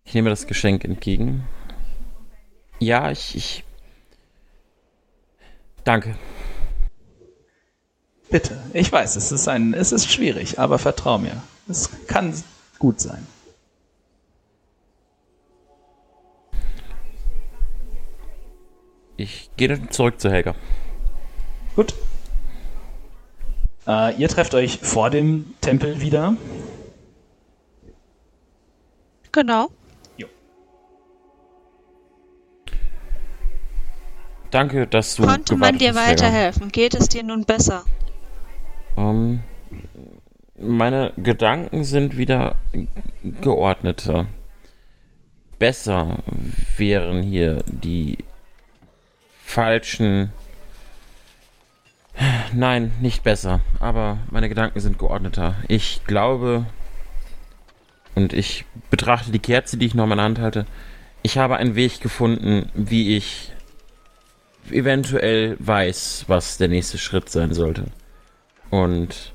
ich 0.03 0.15
nehme 0.15 0.31
das 0.31 0.47
Geschenk 0.47 0.83
entgegen. 0.83 1.47
Ja, 2.79 3.11
ich, 3.11 3.35
ich. 3.35 3.63
Danke. 5.83 6.15
Bitte. 8.31 8.57
Ich 8.73 8.91
weiß, 8.91 9.15
es 9.15 9.31
ist 9.31 9.47
ein, 9.47 9.75
es 9.75 9.91
ist 9.91 10.11
schwierig, 10.11 10.57
aber 10.57 10.79
vertrau 10.79 11.19
mir. 11.19 11.43
Es 11.67 11.89
kann 12.07 12.33
gut 12.79 12.99
sein. 12.99 13.27
Ich 19.19 19.49
gehe 19.57 19.89
zurück 19.89 20.21
zu 20.21 20.31
Helga. 20.31 20.55
Gut. 21.75 21.93
Äh, 23.85 24.15
ihr 24.15 24.29
trefft 24.29 24.55
euch 24.55 24.79
vor 24.79 25.09
dem 25.09 25.55
Tempel 25.59 25.99
wieder. 25.99 26.37
Genau. 29.33 29.69
Danke, 34.51 34.87
dass 34.87 35.15
du. 35.15 35.23
Konnte 35.23 35.57
man 35.57 35.77
dir 35.77 35.93
weiterhelfen? 35.93 36.71
Geht 36.71 36.95
es 36.95 37.09
dir 37.09 37.21
nun 37.21 37.43
besser? 37.43 37.83
Ähm, 38.97 39.41
meine 40.57 41.13
Gedanken 41.17 41.83
sind 41.83 42.17
wieder 42.17 42.55
geordneter. 43.41 44.27
Besser 45.59 46.19
wären 46.77 47.21
hier 47.21 47.63
die 47.67 48.17
falschen. 49.49 50.31
Nein, 52.53 52.91
nicht 53.01 53.23
besser. 53.23 53.61
Aber 53.79 54.19
meine 54.29 54.49
Gedanken 54.49 54.79
sind 54.79 54.99
geordneter. 54.99 55.55
Ich 55.67 56.01
glaube. 56.05 56.65
Und 58.15 58.33
ich 58.33 58.65
betrachte 58.89 59.31
die 59.31 59.39
Kerze, 59.39 59.77
die 59.77 59.85
ich 59.85 59.95
noch 59.95 60.03
in 60.03 60.09
meiner 60.09 60.23
Hand 60.23 60.39
halte. 60.39 60.65
Ich 61.21 61.37
habe 61.37 61.57
einen 61.57 61.75
Weg 61.75 62.01
gefunden, 62.01 62.69
wie 62.73 63.15
ich 63.17 63.51
eventuell 64.71 65.55
weiß, 65.59 66.25
was 66.27 66.57
der 66.57 66.67
nächste 66.67 66.97
Schritt 66.97 67.29
sein 67.29 67.53
sollte. 67.53 67.85
Und 68.69 69.33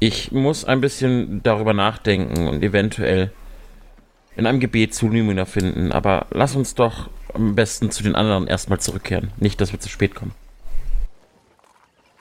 ich 0.00 0.32
muss 0.32 0.64
ein 0.64 0.80
bisschen 0.80 1.42
darüber 1.42 1.72
nachdenken 1.72 2.48
und 2.48 2.62
eventuell 2.62 3.32
in 4.36 4.46
einem 4.46 4.60
Gebet 4.60 4.94
zu 4.94 5.08
Lumina 5.08 5.44
finden. 5.44 5.92
Aber 5.92 6.26
lass 6.30 6.56
uns 6.56 6.74
doch 6.74 7.08
am 7.34 7.54
besten 7.54 7.90
zu 7.90 8.02
den 8.02 8.14
anderen 8.14 8.46
erstmal 8.46 8.80
zurückkehren. 8.80 9.32
Nicht, 9.38 9.60
dass 9.60 9.72
wir 9.72 9.80
zu 9.80 9.88
spät 9.88 10.14
kommen. 10.14 10.32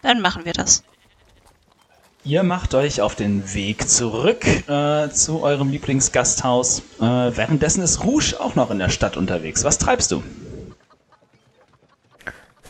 Dann 0.02 0.22
machen 0.22 0.46
wir 0.46 0.54
das. 0.54 0.84
Ihr 2.24 2.44
macht 2.44 2.76
euch 2.76 3.02
auf 3.02 3.16
den 3.16 3.54
Weg 3.56 3.90
zurück 3.90 4.46
äh, 4.68 5.10
zu 5.10 5.42
eurem 5.42 5.72
Lieblingsgasthaus. 5.72 6.84
Äh, 7.00 7.04
währenddessen 7.04 7.82
ist 7.82 8.04
Rouge 8.04 8.36
auch 8.40 8.54
noch 8.54 8.70
in 8.70 8.78
der 8.78 8.90
Stadt 8.90 9.18
unterwegs. 9.18 9.64
Was 9.64 9.80
treibst 9.80 10.12
du? 10.12 10.22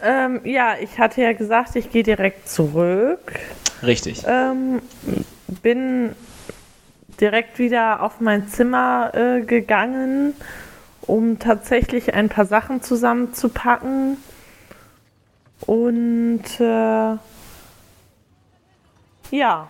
Ähm, 0.02 0.42
ja, 0.46 0.76
ich 0.80 0.98
hatte 0.98 1.22
ja 1.22 1.34
gesagt, 1.34 1.76
ich 1.76 1.92
gehe 1.92 2.04
direkt 2.04 2.48
zurück. 2.50 3.40
Richtig. 3.84 4.24
Ähm, 4.26 4.82
bin 5.62 6.16
direkt 7.20 7.60
wieder 7.60 8.02
auf 8.02 8.20
mein 8.22 8.48
Zimmer 8.48 9.12
äh, 9.14 9.42
gegangen, 9.42 10.34
um 11.02 11.40
tatsächlich 11.40 12.14
ein 12.14 12.30
paar 12.30 12.46
Sachen 12.46 12.82
zusammenzupacken. 12.82 14.18
Und 15.66 16.60
äh, 16.60 17.18
ja, 19.32 19.70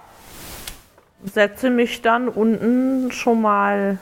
setze 1.23 1.69
mich 1.69 2.01
dann 2.01 2.27
unten 2.29 3.11
schon 3.11 3.41
mal 3.41 3.99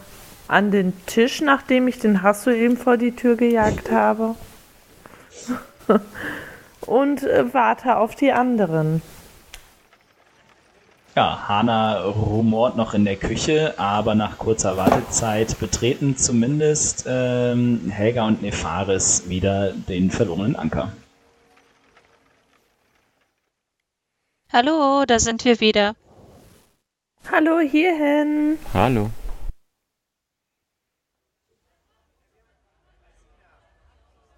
an 0.48 0.72
den 0.72 0.94
Tisch, 1.06 1.42
nachdem 1.42 1.88
ich 1.88 2.00
den 2.00 2.22
Hasso 2.24 2.50
eben 2.50 2.78
vor 2.78 2.98
die 2.98 3.16
Tür 3.16 3.36
gejagt 3.36 3.92
habe. 3.92 4.36
Und 6.82 7.24
äh, 7.24 7.54
warte 7.54 7.98
auf 7.98 8.16
die 8.16 8.32
anderen. 8.32 9.02
Ja, 11.16 11.48
Hana 11.48 12.02
rumort 12.04 12.78
noch 12.78 12.94
in 12.94 13.04
der 13.04 13.16
Küche, 13.18 13.74
aber 13.78 14.16
nach 14.16 14.38
kurzer 14.38 14.78
Wartezeit 14.78 15.60
betreten 15.60 16.16
zumindest 16.16 17.06
ähm, 17.08 17.90
Helga 17.90 18.26
und 18.28 18.42
Nefaris 18.42 19.28
wieder 19.28 19.74
den 19.74 20.12
verlorenen 20.12 20.56
Anker. 20.56 20.92
Hallo, 24.54 25.04
da 25.06 25.20
sind 25.20 25.44
wir 25.46 25.60
wieder. 25.60 25.96
Hallo 27.32 27.60
hierhin. 27.60 28.58
Hallo. 28.74 29.10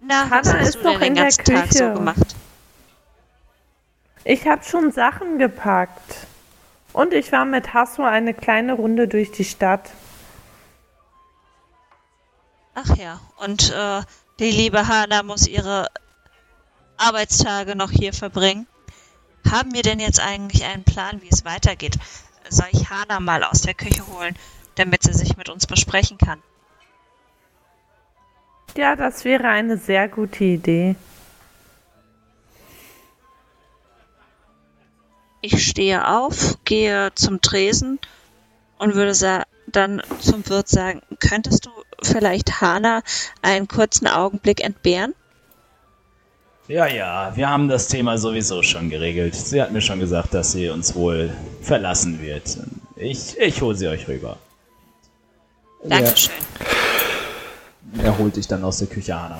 Na, 0.00 0.24
was 0.30 0.48
Hannah 0.48 0.58
hast 0.60 0.68
ist 0.68 0.74
du 0.76 0.82
doch 0.82 0.98
denn 0.98 1.00
den 1.00 1.08
in 1.08 1.14
der 1.14 1.24
ganzen 1.24 1.44
Tag 1.44 1.72
so 1.72 1.78
Küche. 1.84 1.94
gemacht? 1.94 2.36
Ich 4.24 4.46
habe 4.46 4.62
schon 4.64 4.90
Sachen 4.90 5.38
gepackt. 5.38 6.26
Und 6.92 7.14
ich 7.14 7.32
war 7.32 7.44
mit 7.44 7.72
Hasso 7.72 8.02
eine 8.02 8.34
kleine 8.34 8.74
Runde 8.74 9.08
durch 9.08 9.32
die 9.32 9.44
Stadt. 9.44 9.90
Ach 12.74 12.96
ja, 12.96 13.20
und 13.38 13.72
äh, 13.72 14.02
die 14.38 14.50
liebe 14.50 14.88
Hana 14.88 15.22
muss 15.22 15.46
ihre 15.46 15.88
Arbeitstage 16.96 17.76
noch 17.76 17.90
hier 17.90 18.12
verbringen. 18.12 18.66
Haben 19.50 19.74
wir 19.74 19.82
denn 19.82 20.00
jetzt 20.00 20.20
eigentlich 20.20 20.64
einen 20.64 20.84
Plan, 20.84 21.20
wie 21.20 21.28
es 21.30 21.44
weitergeht? 21.44 21.98
Soll 22.48 22.68
ich 22.72 22.90
Hana 22.90 23.20
mal 23.20 23.44
aus 23.44 23.62
der 23.62 23.74
Küche 23.74 24.06
holen, 24.08 24.36
damit 24.76 25.02
sie 25.02 25.12
sich 25.12 25.36
mit 25.36 25.48
uns 25.48 25.66
besprechen 25.66 26.18
kann? 26.18 26.42
Ja, 28.76 28.96
das 28.96 29.24
wäre 29.24 29.48
eine 29.48 29.76
sehr 29.76 30.08
gute 30.08 30.44
Idee. 30.44 30.96
Ich 35.44 35.66
stehe 35.66 36.08
auf, 36.08 36.56
gehe 36.64 37.10
zum 37.16 37.40
Tresen 37.40 37.98
und 38.78 38.94
würde 38.94 39.12
sa 39.12 39.42
dann 39.66 40.00
zum 40.20 40.48
Wirt 40.48 40.68
sagen, 40.68 41.02
könntest 41.18 41.66
du 41.66 41.70
vielleicht 42.00 42.60
Hana 42.60 43.02
einen 43.42 43.66
kurzen 43.66 44.06
Augenblick 44.06 44.62
entbehren? 44.62 45.14
Ja, 46.68 46.86
ja, 46.86 47.32
wir 47.34 47.48
haben 47.50 47.68
das 47.68 47.88
Thema 47.88 48.18
sowieso 48.18 48.62
schon 48.62 48.88
geregelt. 48.88 49.34
Sie 49.34 49.60
hat 49.60 49.72
mir 49.72 49.80
schon 49.80 49.98
gesagt, 49.98 50.32
dass 50.32 50.52
sie 50.52 50.68
uns 50.68 50.94
wohl 50.94 51.32
verlassen 51.60 52.22
wird. 52.22 52.58
Ich, 52.94 53.36
ich 53.36 53.60
hole 53.62 53.74
sie 53.74 53.88
euch 53.88 54.06
rüber. 54.06 54.38
Dankeschön. 55.84 56.32
Er 58.00 58.16
holt 58.16 58.36
dich 58.36 58.46
dann 58.46 58.62
aus 58.62 58.78
der 58.78 58.86
Küche, 58.86 59.20
Hana. 59.20 59.38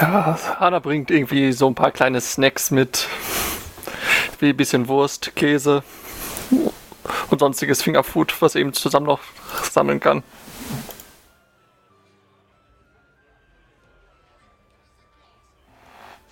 Ja, 0.00 0.38
Hanna 0.58 0.78
bringt 0.78 1.10
irgendwie 1.10 1.52
so 1.52 1.66
ein 1.66 1.74
paar 1.74 1.90
kleine 1.90 2.20
Snacks 2.22 2.70
mit 2.70 3.06
wie 4.40 4.50
ein 4.50 4.56
bisschen 4.56 4.88
Wurst, 4.88 5.34
Käse 5.36 5.82
und 7.30 7.38
sonstiges 7.38 7.82
Fingerfood, 7.82 8.40
was 8.40 8.54
eben 8.54 8.72
zusammen 8.72 9.06
noch 9.06 9.20
sammeln 9.70 10.00
kann. 10.00 10.22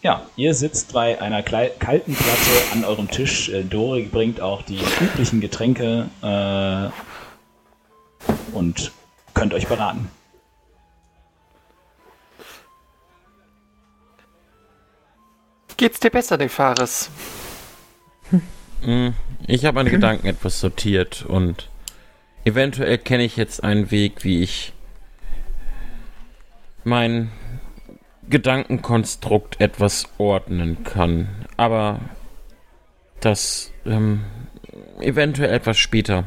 Ja, 0.02 0.22
ihr 0.36 0.54
sitzt 0.54 0.92
bei 0.92 1.20
einer 1.20 1.42
kalten 1.42 2.14
Platte 2.14 2.72
an 2.72 2.84
eurem 2.84 3.10
Tisch. 3.10 3.48
Äh, 3.48 3.64
Dore 3.64 4.02
bringt 4.02 4.40
auch 4.40 4.62
die 4.62 4.80
üblichen 5.00 5.40
Getränke 5.40 6.08
äh, 6.22 6.90
und 8.56 8.92
könnt 9.34 9.52
euch 9.52 9.66
beraten. 9.66 10.08
Geht's 15.76 15.98
dir 15.98 16.10
besser, 16.10 16.36
Nefaris? 16.36 17.10
Hm, 18.82 19.14
Ich 19.46 19.64
habe 19.64 19.76
meine 19.76 19.90
Gedanken 19.90 20.26
etwas 20.26 20.60
sortiert 20.60 21.24
und 21.24 21.68
eventuell 22.44 22.98
kenne 22.98 23.24
ich 23.24 23.36
jetzt 23.36 23.62
einen 23.64 23.90
Weg, 23.90 24.24
wie 24.24 24.42
ich 24.42 24.72
mein 26.84 27.30
Gedankenkonstrukt 28.28 29.60
etwas 29.60 30.04
ordnen 30.18 30.84
kann. 30.84 31.28
Aber 31.56 32.00
das 33.20 33.72
ähm, 33.84 34.24
eventuell 35.00 35.52
etwas 35.52 35.78
später. 35.78 36.24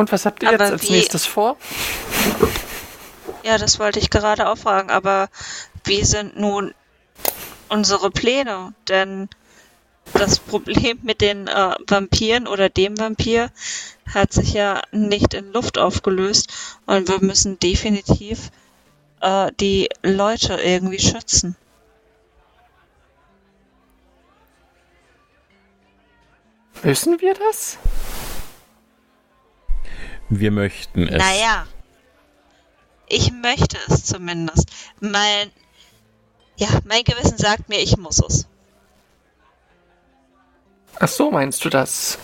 Und 0.00 0.10
was 0.12 0.24
habt 0.24 0.42
ihr 0.42 0.48
Aber 0.48 0.64
jetzt 0.64 0.72
als 0.72 0.82
wie- 0.84 0.92
nächstes 0.92 1.26
vor? 1.26 1.56
Ja, 3.42 3.56
das 3.56 3.78
wollte 3.78 3.98
ich 3.98 4.10
gerade 4.10 4.50
auch 4.50 4.58
fragen, 4.58 4.90
aber 4.90 5.30
wie 5.84 6.04
sind 6.04 6.38
nun 6.38 6.74
unsere 7.70 8.10
Pläne? 8.10 8.74
Denn 8.86 9.30
das 10.12 10.38
Problem 10.38 10.98
mit 11.02 11.22
den 11.22 11.46
äh, 11.46 11.74
Vampiren 11.86 12.46
oder 12.46 12.68
dem 12.68 12.98
Vampir 12.98 13.50
hat 14.12 14.34
sich 14.34 14.52
ja 14.52 14.82
nicht 14.92 15.32
in 15.32 15.52
Luft 15.54 15.78
aufgelöst 15.78 16.52
und 16.84 17.08
wir 17.08 17.20
müssen 17.22 17.58
definitiv 17.60 18.50
äh, 19.22 19.50
die 19.58 19.88
Leute 20.02 20.54
irgendwie 20.62 20.98
schützen. 21.00 21.56
Müssen 26.82 27.20
wir 27.22 27.32
das? 27.34 27.78
Wir 30.30 30.52
möchten 30.52 31.08
es. 31.08 31.18
Naja, 31.18 31.66
ich 33.08 33.32
möchte 33.32 33.76
es 33.88 34.04
zumindest. 34.04 34.70
Mein, 35.00 35.50
ja, 36.56 36.68
mein 36.84 37.02
Gewissen 37.02 37.36
sagt 37.36 37.68
mir, 37.68 37.80
ich 37.80 37.96
muss 37.96 38.22
es. 38.22 38.46
Ach 41.00 41.08
so, 41.08 41.32
meinst 41.32 41.64
du 41.64 41.68
das? 41.68 42.18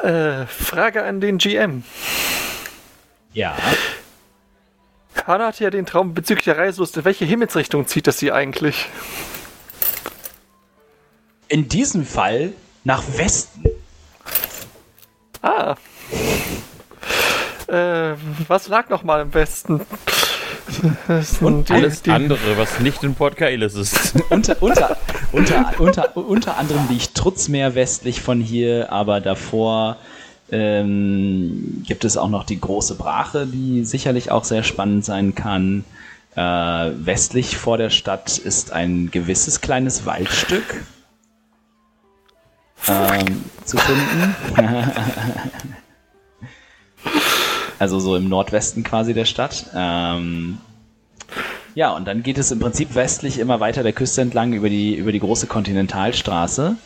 äh, 0.02 0.46
Frage 0.46 1.04
an 1.04 1.20
den 1.20 1.36
GM. 1.36 1.84
Ja. 3.34 3.54
Hanna 5.26 5.48
hatte 5.48 5.64
ja 5.64 5.70
den 5.70 5.84
Traum 5.84 6.14
bezüglich 6.14 6.46
der 6.46 6.56
Reiselust. 6.56 6.96
In 6.96 7.04
welche 7.04 7.26
Himmelsrichtung 7.26 7.86
zieht 7.86 8.06
das 8.06 8.18
sie 8.18 8.32
eigentlich? 8.32 8.86
In 11.48 11.68
diesem 11.68 12.06
Fall 12.06 12.54
nach 12.84 13.02
Westen. 13.16 13.68
Ah. 15.42 15.74
Äh, 17.68 18.14
was 18.48 18.68
lag 18.68 18.88
noch 18.88 19.02
mal 19.02 19.22
im 19.22 19.34
Westen? 19.34 19.80
Das 21.08 21.30
sind 21.32 21.46
Und 21.46 21.68
die- 21.68 21.72
Alles 21.72 22.02
die- 22.02 22.10
andere, 22.10 22.56
was 22.56 22.80
nicht 22.80 23.02
in 23.02 23.14
Port 23.14 23.36
Kaelis 23.36 23.74
ist. 23.74 24.14
Unter, 24.30 24.56
unter, 24.62 24.96
unter, 25.32 25.72
unter, 25.80 26.16
unter 26.16 26.56
anderem 26.58 26.86
liegt 26.88 27.14
Trutzmeer 27.14 27.74
westlich 27.74 28.20
von 28.20 28.40
hier, 28.40 28.92
aber 28.92 29.20
davor 29.20 29.96
ähm, 30.50 31.82
gibt 31.86 32.04
es 32.04 32.16
auch 32.16 32.28
noch 32.28 32.44
die 32.44 32.60
große 32.60 32.94
Brache, 32.96 33.46
die 33.46 33.84
sicherlich 33.84 34.30
auch 34.30 34.44
sehr 34.44 34.62
spannend 34.62 35.04
sein 35.04 35.34
kann. 35.34 35.84
Äh, 36.36 36.40
westlich 36.40 37.56
vor 37.56 37.78
der 37.78 37.90
Stadt 37.90 38.38
ist 38.38 38.72
ein 38.72 39.10
gewisses 39.10 39.60
kleines 39.60 40.06
Waldstück 40.06 40.82
ähm, 42.88 43.44
zu 43.64 43.76
finden. 43.76 44.34
also 47.78 47.98
so 47.98 48.16
im 48.16 48.28
Nordwesten 48.28 48.82
quasi 48.82 49.14
der 49.14 49.24
Stadt. 49.24 49.66
Ähm, 49.74 50.58
ja, 51.74 51.90
und 51.96 52.06
dann 52.06 52.22
geht 52.22 52.36
es 52.36 52.50
im 52.50 52.60
Prinzip 52.60 52.94
westlich 52.94 53.38
immer 53.38 53.60
weiter 53.60 53.82
der 53.82 53.94
Küste 53.94 54.20
entlang 54.20 54.52
über 54.52 54.68
die, 54.68 54.94
über 54.94 55.10
die 55.10 55.20
große 55.20 55.46
Kontinentalstraße. 55.46 56.76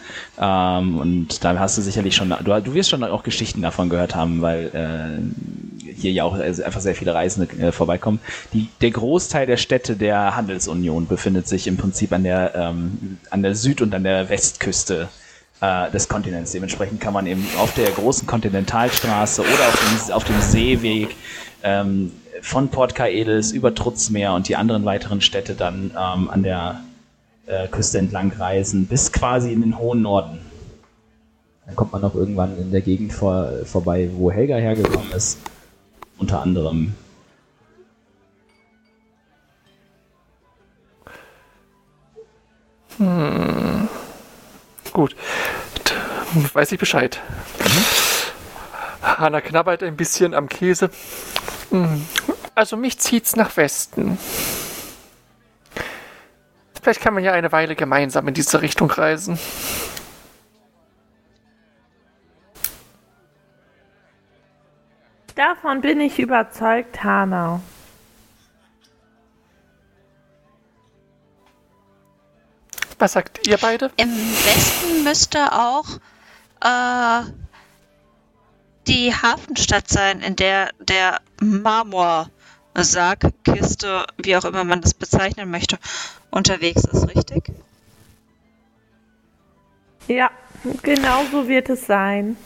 Ähm, 0.40 0.98
und 0.98 1.44
da 1.44 1.58
hast 1.58 1.76
du 1.76 1.82
sicherlich 1.82 2.14
schon, 2.14 2.28
du, 2.28 2.62
du 2.62 2.74
wirst 2.74 2.90
schon 2.90 3.02
auch 3.02 3.24
Geschichten 3.24 3.62
davon 3.62 3.88
gehört 3.88 4.14
haben, 4.14 4.42
weil 4.42 4.70
äh, 4.72 5.90
hier 5.92 6.12
ja 6.12 6.24
auch 6.24 6.34
einfach 6.34 6.80
sehr 6.80 6.94
viele 6.94 7.14
Reisende 7.14 7.52
äh, 7.58 7.72
vorbeikommen. 7.72 8.20
Die, 8.52 8.68
der 8.80 8.92
Großteil 8.92 9.46
der 9.46 9.56
Städte 9.56 9.96
der 9.96 10.36
Handelsunion 10.36 11.06
befindet 11.08 11.48
sich 11.48 11.66
im 11.66 11.76
Prinzip 11.76 12.12
an 12.12 12.22
der, 12.22 12.54
ähm, 12.54 13.18
an 13.30 13.42
der 13.42 13.54
Süd- 13.54 13.82
und 13.82 13.92
an 13.94 14.04
der 14.04 14.28
Westküste 14.28 15.08
äh, 15.60 15.90
des 15.90 16.08
Kontinents. 16.08 16.52
Dementsprechend 16.52 17.00
kann 17.00 17.12
man 17.12 17.26
eben 17.26 17.46
auf 17.58 17.74
der 17.74 17.90
großen 17.90 18.26
Kontinentalstraße 18.26 19.42
oder 19.42 19.68
auf 19.68 20.06
dem, 20.06 20.12
auf 20.12 20.24
dem 20.24 20.40
Seeweg 20.40 21.16
ähm, 21.62 22.12
von 22.42 22.68
Port 22.68 22.94
Kaelis 22.94 23.52
über 23.52 23.74
Trutzmeer 23.74 24.34
und 24.34 24.48
die 24.48 24.56
anderen 24.56 24.84
weiteren 24.84 25.20
Städte 25.20 25.54
dann 25.54 25.90
ähm, 25.90 26.30
an 26.30 26.42
der 26.42 26.80
äh, 27.46 27.68
Küste 27.68 27.98
entlang 27.98 28.32
reisen, 28.32 28.86
bis 28.86 29.12
quasi 29.12 29.52
in 29.52 29.62
den 29.62 29.78
hohen 29.78 30.02
Norden. 30.02 30.40
Dann 31.64 31.74
kommt 31.74 31.92
man 31.92 32.04
auch 32.04 32.14
irgendwann 32.14 32.56
in 32.58 32.70
der 32.70 32.80
Gegend 32.80 33.12
vor, 33.12 33.50
vorbei, 33.64 34.08
wo 34.14 34.30
Helga 34.30 34.56
hergekommen 34.56 35.10
ist. 35.12 35.38
Unter 36.18 36.40
anderem. 36.40 36.94
Gut. 44.96 45.14
Weiß 46.54 46.72
ich 46.72 46.78
Bescheid. 46.78 47.20
Hanna 49.02 49.42
knabbert 49.42 49.82
ein 49.82 49.94
bisschen 49.94 50.32
am 50.32 50.48
Käse. 50.48 50.88
Hm, 51.68 52.06
Also 52.54 52.78
mich 52.78 52.98
zieht's 52.98 53.36
nach 53.36 53.54
Westen. 53.58 54.16
Vielleicht 56.80 57.02
kann 57.02 57.12
man 57.12 57.22
ja 57.22 57.32
eine 57.32 57.52
Weile 57.52 57.76
gemeinsam 57.76 58.26
in 58.26 58.32
diese 58.32 58.62
Richtung 58.62 58.90
reisen. 58.90 59.38
Davon 65.34 65.82
bin 65.82 66.00
ich 66.00 66.18
überzeugt, 66.18 67.04
Hanau. 67.04 67.60
Was 72.98 73.12
sagt 73.12 73.46
ihr 73.46 73.58
beide? 73.58 73.90
Im 73.96 74.10
Westen 74.10 75.04
müsste 75.04 75.52
auch 75.52 75.86
äh, 76.60 77.30
die 78.86 79.12
Hafenstadt 79.12 79.88
sein, 79.88 80.20
in 80.20 80.36
der 80.36 80.70
der 80.78 81.20
Marmorsarg, 81.40 83.32
Kiste, 83.44 84.06
wie 84.16 84.36
auch 84.36 84.44
immer 84.44 84.64
man 84.64 84.80
das 84.80 84.94
bezeichnen 84.94 85.50
möchte, 85.50 85.78
unterwegs 86.30 86.84
ist, 86.84 87.08
richtig? 87.14 87.52
Ja, 90.08 90.30
genau 90.82 91.24
so 91.30 91.48
wird 91.48 91.68
es 91.68 91.86
sein. 91.86 92.36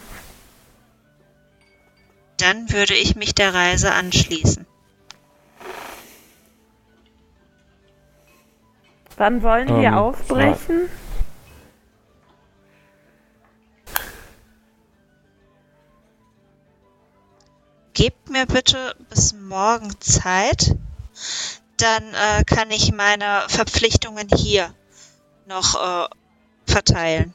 Dann 2.39 2.73
würde 2.73 2.95
ich 2.95 3.17
mich 3.17 3.35
der 3.35 3.53
Reise 3.53 3.93
anschließen. 3.93 4.67
Wann 9.21 9.43
wollen 9.43 9.69
wir 9.69 9.89
Ähm, 9.89 9.95
aufbrechen? 9.99 10.89
Gebt 17.93 18.31
mir 18.31 18.47
bitte 18.47 18.97
bis 19.11 19.35
morgen 19.35 19.91
Zeit, 20.01 20.75
dann 21.77 22.03
äh, 22.15 22.45
kann 22.45 22.71
ich 22.71 22.95
meine 22.95 23.43
Verpflichtungen 23.49 24.27
hier 24.35 24.73
noch 25.47 25.75
äh, 25.75 26.09
verteilen. 26.65 27.35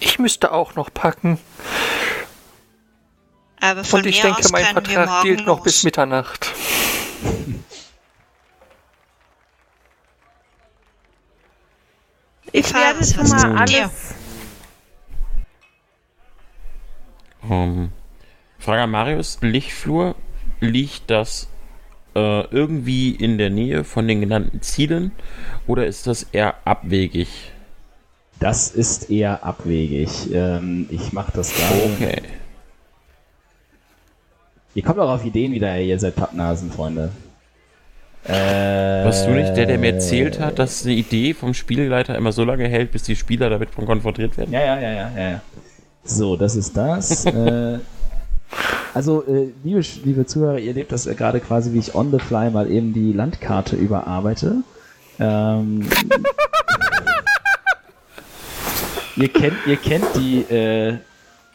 Ich 0.00 0.18
müsste 0.18 0.50
auch 0.50 0.74
noch 0.74 0.92
packen. 0.92 1.38
Aber 3.60 3.84
von 3.84 4.00
Und 4.00 4.06
ich 4.06 4.16
mir 4.16 4.22
denke, 4.24 4.40
aus 4.40 4.50
mein 4.50 4.64
wir 4.64 4.72
Vertrag 4.72 5.22
gilt 5.22 5.46
noch 5.46 5.58
los. 5.58 5.64
bis 5.64 5.84
Mitternacht. 5.84 6.52
Ich 12.56 12.72
werde 12.72 13.04
schon 13.04 13.28
mal 13.30 13.62
alles. 13.62 14.14
Ähm, 17.50 17.90
Frage 18.60 18.82
an 18.82 18.92
Marius, 18.92 19.38
Lichtflur, 19.40 20.14
liegt 20.60 21.10
das 21.10 21.48
äh, 22.14 22.44
irgendwie 22.52 23.10
in 23.10 23.38
der 23.38 23.50
Nähe 23.50 23.82
von 23.82 24.06
den 24.06 24.20
genannten 24.20 24.62
Zielen 24.62 25.10
oder 25.66 25.84
ist 25.84 26.06
das 26.06 26.22
eher 26.30 26.54
abwegig? 26.64 27.50
Das 28.38 28.70
ist 28.70 29.10
eher 29.10 29.44
abwegig. 29.44 30.32
Ähm, 30.32 30.86
ich 30.90 31.12
mache 31.12 31.32
das 31.32 31.52
gerade. 31.52 31.92
Okay. 31.92 32.22
Ihr 34.76 34.82
kommt 34.84 35.00
auch 35.00 35.10
auf 35.10 35.24
Ideen 35.24 35.50
wieder, 35.50 35.76
ihr 35.80 35.98
seid 35.98 36.14
Pappnasen, 36.14 36.70
Freunde. 36.70 37.10
Äh, 38.26 39.04
Warst 39.04 39.26
du 39.26 39.32
nicht 39.32 39.54
der, 39.54 39.66
der 39.66 39.78
mir 39.78 39.92
erzählt 39.94 40.40
hat, 40.40 40.58
dass 40.58 40.84
eine 40.84 40.94
Idee 40.94 41.34
vom 41.34 41.52
Spielleiter 41.52 42.16
immer 42.16 42.32
so 42.32 42.44
lange 42.44 42.66
hält, 42.66 42.90
bis 42.92 43.02
die 43.02 43.16
Spieler 43.16 43.50
damit 43.50 43.74
konfrontiert 43.74 44.38
werden? 44.38 44.52
Ja, 44.52 44.60
ja, 44.60 44.80
ja, 44.80 44.90
ja, 44.90 45.10
ja. 45.14 45.30
ja. 45.30 45.40
So, 46.04 46.36
das 46.36 46.56
ist 46.56 46.74
das. 46.76 47.26
äh, 47.26 47.78
also, 48.94 49.24
äh, 49.26 49.48
liebe, 49.62 49.82
liebe 50.04 50.24
Zuhörer, 50.24 50.58
ihr 50.58 50.72
lebt 50.72 50.92
das 50.92 51.04
gerade 51.04 51.40
quasi, 51.40 51.72
wie 51.74 51.78
ich 51.80 51.94
on 51.94 52.10
the 52.12 52.18
fly 52.18 52.50
mal 52.50 52.70
eben 52.70 52.94
die 52.94 53.12
Landkarte 53.12 53.76
überarbeite. 53.76 54.62
Ähm, 55.20 55.88
ihr 59.16 59.28
kennt, 59.28 59.56
ihr 59.66 59.76
kennt 59.76 60.06
die, 60.16 60.40
äh, 60.50 60.96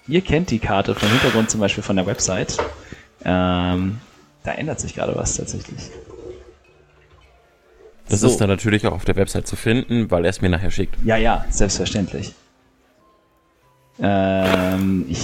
ihr 0.08 0.22
kennt 0.22 0.52
die 0.52 0.60
Karte 0.60 0.94
vom 0.94 1.10
Hintergrund 1.10 1.50
zum 1.50 1.62
Beispiel 1.62 1.84
von 1.84 1.96
der 1.96 2.06
Website. 2.06 2.58
Ähm, 3.26 4.00
da 4.44 4.52
ändert 4.52 4.80
sich 4.80 4.94
gerade 4.94 5.16
was 5.16 5.36
tatsächlich. 5.36 5.90
Das 8.10 8.22
So. 8.22 8.28
ist 8.28 8.38
dann 8.38 8.50
natürlich 8.50 8.86
auch 8.88 8.94
auf 8.94 9.06
der 9.06 9.16
Website 9.16 9.48
zu 9.48 9.56
finden, 9.56 10.10
weil 10.12 10.26
er 10.26 10.30
es 10.30 10.42
mir 10.42 10.50
nachher 10.50 10.72
schickt. 10.72 10.96
Ja, 11.06 11.16
ja, 11.18 11.46
selbstverständlich. 11.50 12.34
Ähm, 14.02 15.06
ich 15.10 15.20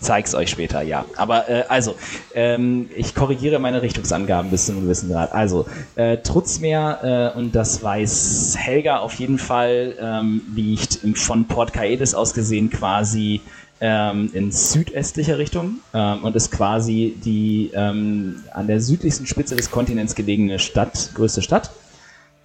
zeig's 0.00 0.34
euch 0.34 0.50
später, 0.50 0.80
ja. 0.82 1.04
Aber 1.16 1.48
äh, 1.48 1.64
also, 1.68 1.94
ähm, 2.34 2.88
ich 2.96 3.14
korrigiere 3.14 3.58
meine 3.58 3.82
Richtungsangaben 3.82 4.50
bis 4.50 4.66
zu 4.66 4.72
einem 4.72 4.82
gewissen 4.82 5.10
Grad. 5.10 5.32
Also, 5.32 5.66
äh, 5.96 6.16
Trutzmeer, 6.18 7.32
äh, 7.34 7.38
und 7.38 7.54
das 7.54 7.82
weiß 7.82 8.54
Helga 8.58 8.98
auf 8.98 9.14
jeden 9.14 9.38
Fall, 9.38 9.94
ähm, 10.00 10.42
liegt 10.54 11.00
von 11.14 11.46
Port 11.46 11.72
Caedes 11.72 12.14
aus 12.14 12.32
gesehen 12.32 12.70
quasi 12.70 13.40
ähm, 13.80 14.30
in 14.32 14.52
südöstlicher 14.52 15.38
Richtung 15.38 15.80
ähm, 15.94 16.22
und 16.22 16.36
ist 16.36 16.50
quasi 16.50 17.16
die 17.24 17.70
ähm, 17.74 18.42
an 18.52 18.66
der 18.66 18.80
südlichsten 18.80 19.26
Spitze 19.26 19.56
des 19.56 19.70
Kontinents 19.70 20.14
gelegene 20.14 20.58
Stadt, 20.58 21.10
größte 21.14 21.42
Stadt. 21.42 21.70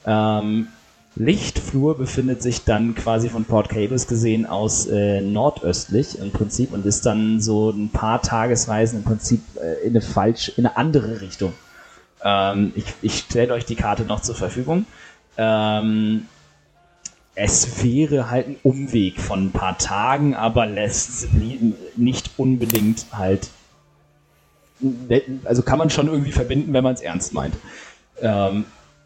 Ähm, 0.05 0.67
Lichtflur 1.15 1.97
befindet 1.97 2.41
sich 2.41 2.65
dann 2.65 2.93
quasi 2.93 3.29
von 3.29 3.45
Port 3.45 3.69
Cables 3.69 4.07
gesehen 4.07 4.45
aus 4.45 4.85
äh, 4.87 5.21
nordöstlich 5.21 6.19
im 6.19 6.31
Prinzip 6.31 6.73
und 6.73 6.85
ist 6.85 7.05
dann 7.05 7.39
so 7.39 7.69
ein 7.69 7.89
paar 7.89 8.21
Tagesreisen 8.21 8.99
im 8.99 9.05
Prinzip 9.05 9.41
äh, 9.55 9.85
in 9.85 9.91
eine 9.91 10.01
falsch, 10.01 10.51
in 10.57 10.65
eine 10.65 10.75
andere 10.75 11.21
Richtung. 11.21 11.53
Ähm, 12.23 12.73
ich 12.75 12.85
ich 13.01 13.17
stelle 13.19 13.53
euch 13.53 13.65
die 13.65 13.75
Karte 13.75 14.03
noch 14.03 14.21
zur 14.21 14.35
Verfügung. 14.35 14.85
Ähm, 15.37 16.27
es 17.35 17.83
wäre 17.83 18.29
halt 18.29 18.47
ein 18.47 18.55
Umweg 18.63 19.19
von 19.19 19.47
ein 19.47 19.51
paar 19.51 19.77
Tagen, 19.77 20.35
aber 20.35 20.65
lässt 20.65 21.33
ni- 21.33 21.73
nicht 21.95 22.31
unbedingt 22.37 23.05
halt. 23.13 23.49
Also 25.45 25.61
kann 25.61 25.77
man 25.79 25.89
schon 25.89 26.07
irgendwie 26.07 26.31
verbinden, 26.31 26.73
wenn 26.73 26.83
man 26.83 26.93
es 26.93 27.01
ernst 27.01 27.33
meint. 27.33 27.55
Ähm, 28.21 28.65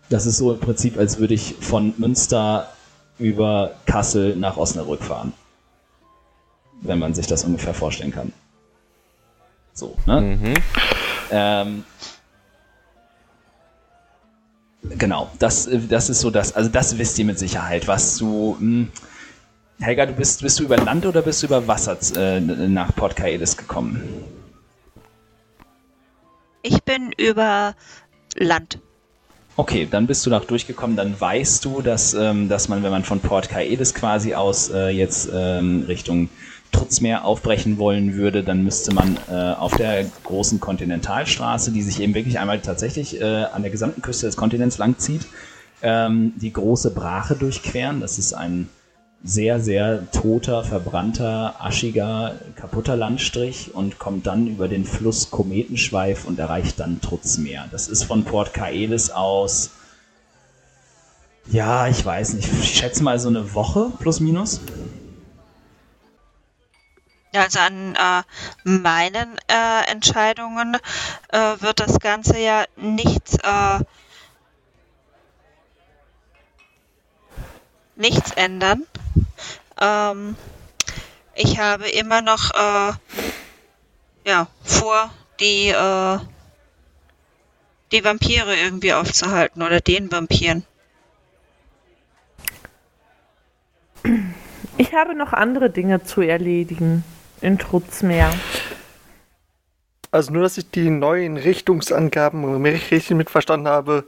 das 0.09 0.25
ist 0.25 0.37
so 0.37 0.53
im 0.53 0.59
Prinzip, 0.59 0.97
als 0.97 1.19
würde 1.19 1.33
ich 1.33 1.55
von 1.59 1.93
Münster 1.97 2.71
über 3.19 3.75
Kassel 3.85 4.35
nach 4.35 4.57
Osnabrück 4.57 5.03
fahren. 5.03 5.33
Wenn 6.81 6.99
man 6.99 7.13
sich 7.13 7.27
das 7.27 7.43
ungefähr 7.43 7.73
vorstellen 7.73 8.11
kann. 8.11 8.33
So, 9.73 9.95
ne? 10.05 10.21
Mhm. 10.21 10.53
Ähm, 11.31 11.83
genau, 14.97 15.29
das, 15.39 15.69
das 15.89 16.09
ist 16.09 16.21
so 16.21 16.31
das, 16.31 16.55
also 16.55 16.69
das 16.69 16.97
wisst 16.97 17.19
ihr 17.19 17.25
mit 17.25 17.37
Sicherheit, 17.37 17.87
was 17.87 18.17
du. 18.17 18.57
Mh, 18.59 18.87
Helga, 19.81 20.05
du 20.07 20.13
bist, 20.13 20.41
bist 20.41 20.59
du 20.59 20.63
über 20.63 20.75
Land 20.75 21.05
oder 21.05 21.21
bist 21.21 21.41
du 21.41 21.47
über 21.47 21.65
Wasser 21.67 21.97
äh, 22.17 22.41
nach 22.41 22.93
Port 22.95 23.15
Caedes 23.15 23.55
gekommen? 23.55 24.01
Ich 26.63 26.83
bin 26.83 27.13
über 27.17 27.75
Land. 28.35 28.79
Okay, 29.59 29.85
dann 29.91 30.07
bist 30.07 30.25
du 30.25 30.29
noch 30.29 30.45
durchgekommen, 30.45 30.95
dann 30.95 31.19
weißt 31.19 31.65
du, 31.65 31.81
dass, 31.81 32.13
ähm, 32.13 32.47
dass 32.47 32.69
man, 32.69 32.81
wenn 32.81 32.91
man 32.91 33.03
von 33.03 33.19
Port 33.19 33.49
Caedes 33.49 33.93
quasi 33.93 34.33
aus 34.33 34.69
äh, 34.69 34.87
jetzt 34.87 35.29
ähm, 35.35 35.83
Richtung 35.85 36.29
Trutzmeer 36.71 37.25
aufbrechen 37.25 37.77
wollen 37.77 38.15
würde, 38.15 38.41
dann 38.41 38.63
müsste 38.63 38.93
man 38.93 39.17
äh, 39.29 39.33
auf 39.33 39.75
der 39.75 40.05
großen 40.23 40.61
Kontinentalstraße, 40.61 41.73
die 41.73 41.81
sich 41.81 41.99
eben 41.99 42.13
wirklich 42.13 42.39
einmal 42.39 42.61
tatsächlich 42.61 43.19
äh, 43.19 43.25
an 43.25 43.61
der 43.61 43.69
gesamten 43.69 44.01
Küste 44.01 44.27
des 44.27 44.37
Kontinents 44.37 44.77
langzieht, 44.77 45.27
ähm, 45.81 46.31
die 46.37 46.53
große 46.53 46.91
Brache 46.91 47.35
durchqueren. 47.35 47.99
Das 47.99 48.17
ist 48.17 48.31
ein 48.31 48.69
sehr, 49.23 49.59
sehr 49.59 50.09
toter, 50.11 50.63
verbrannter, 50.63 51.55
aschiger, 51.59 52.35
kaputter 52.55 52.95
Landstrich 52.95 53.73
und 53.73 53.99
kommt 53.99 54.25
dann 54.27 54.47
über 54.47 54.67
den 54.67 54.85
Fluss 54.85 55.29
Kometenschweif 55.29 56.25
und 56.25 56.39
erreicht 56.39 56.79
dann 56.79 57.01
Trutzmeer. 57.01 57.65
Das 57.71 57.87
ist 57.87 58.03
von 58.03 58.23
Port 58.23 58.53
Caedes 58.53 59.11
aus, 59.11 59.71
ja, 61.51 61.87
ich 61.87 62.05
weiß 62.05 62.33
nicht, 62.33 62.47
ich 62.47 62.77
schätze 62.77 63.03
mal 63.03 63.17
so 63.19 63.27
eine 63.27 63.55
Woche 63.55 63.91
plus 63.99 64.19
minus. 64.19 64.61
Also 67.33 67.59
an 67.59 67.95
äh, 67.95 68.23
meinen 68.63 69.37
äh, 69.47 69.91
Entscheidungen 69.91 70.77
äh, 71.29 71.37
wird 71.59 71.79
das 71.79 71.99
Ganze 71.99 72.39
ja 72.39 72.65
nichts, 72.75 73.35
äh, 73.35 73.79
nichts 77.95 78.31
ändern. 78.31 78.85
Ähm, 79.79 80.35
ich 81.35 81.59
habe 81.59 81.89
immer 81.89 82.21
noch 82.21 82.51
äh, 82.51 82.93
ja, 84.25 84.47
vor, 84.63 85.11
die, 85.39 85.69
äh, 85.69 86.19
die 87.91 88.03
Vampire 88.03 88.55
irgendwie 88.55 88.93
aufzuhalten 88.93 89.61
oder 89.61 89.79
den 89.81 90.11
Vampiren. 90.11 90.65
Ich 94.77 94.93
habe 94.93 95.15
noch 95.15 95.33
andere 95.33 95.69
Dinge 95.69 96.03
zu 96.03 96.21
erledigen 96.21 97.03
in 97.41 97.57
Trutzmeer. 97.57 98.33
Also 100.11 100.31
nur, 100.33 100.41
dass 100.41 100.57
ich 100.57 100.71
die 100.71 100.89
neuen 100.89 101.37
Richtungsangaben 101.37 102.65
richtig 102.65 103.11
mitverstanden 103.11 103.67
habe. 103.67 104.05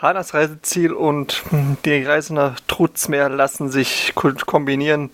Hanas 0.00 0.32
Reiseziel 0.32 0.92
und 0.92 1.42
hm, 1.50 1.76
die 1.84 2.02
Reise 2.02 2.34
nach 2.34 2.58
Trutzmeer 2.60 3.28
lassen 3.28 3.70
sich 3.70 4.12
ko- 4.14 4.32
kombinieren. 4.46 5.10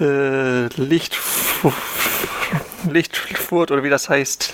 Äh, 0.00 0.66
Licht, 0.80 1.18
Lichtfurt 2.90 3.70
oder 3.70 3.82
wie 3.82 3.90
das 3.90 4.08
heißt, 4.08 4.52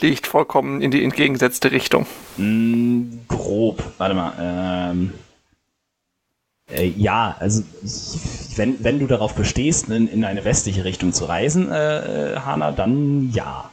liegt 0.00 0.26
vollkommen 0.26 0.82
in 0.82 0.90
die 0.90 1.02
entgegengesetzte 1.02 1.70
Richtung. 1.70 2.06
Mm, 2.36 3.04
grob, 3.28 3.82
warte 3.96 4.14
mal. 4.14 4.32
Ähm, 4.38 5.12
äh, 6.70 6.86
ja, 6.88 7.34
also 7.40 7.62
wenn, 8.56 8.82
wenn 8.84 8.98
du 8.98 9.06
darauf 9.06 9.34
bestehst, 9.34 9.88
in, 9.88 10.08
in 10.08 10.24
eine 10.24 10.44
westliche 10.44 10.84
Richtung 10.84 11.14
zu 11.14 11.24
reisen, 11.24 11.70
äh, 11.72 12.34
äh, 12.34 12.40
Hanna, 12.40 12.72
dann 12.72 13.30
ja. 13.32 13.70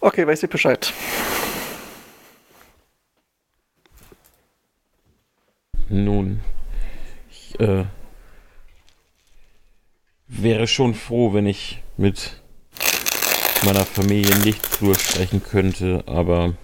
Okay, 0.00 0.26
weiß 0.26 0.44
ich 0.44 0.50
Bescheid. 0.50 0.92
Nun, 5.88 6.40
ich 7.30 7.58
äh, 7.58 7.84
wäre 10.28 10.66
schon 10.66 10.94
froh, 10.94 11.32
wenn 11.32 11.46
ich 11.46 11.82
mit 11.96 12.40
meiner 13.64 13.84
Familie 13.84 14.30
in 14.30 14.42
Lichtflur 14.42 14.94
sprechen 14.94 15.42
könnte, 15.42 16.04
aber 16.06 16.54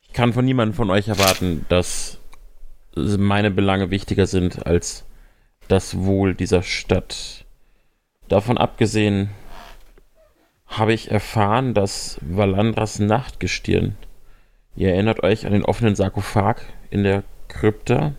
ich 0.00 0.12
kann 0.12 0.32
von 0.32 0.44
niemandem 0.44 0.74
von 0.74 0.90
euch 0.90 1.08
erwarten, 1.08 1.64
dass 1.68 2.18
meine 2.96 3.50
Belange 3.50 3.90
wichtiger 3.90 4.26
sind 4.26 4.66
als 4.66 5.04
das 5.68 5.98
Wohl 5.98 6.34
dieser 6.34 6.62
Stadt. 6.62 7.44
Davon 8.28 8.58
abgesehen 8.58 9.30
habe 10.78 10.92
ich 10.92 11.10
erfahren, 11.10 11.74
dass 11.74 12.18
Valandras 12.20 12.98
Nachtgestirn 12.98 13.96
Ihr 14.74 14.90
erinnert 14.92 15.22
euch 15.22 15.44
an 15.44 15.52
den 15.52 15.64
offenen 15.64 15.94
Sarkophag 15.94 16.62
in 16.90 17.04
der 17.04 17.24
Krypta, 17.48 18.14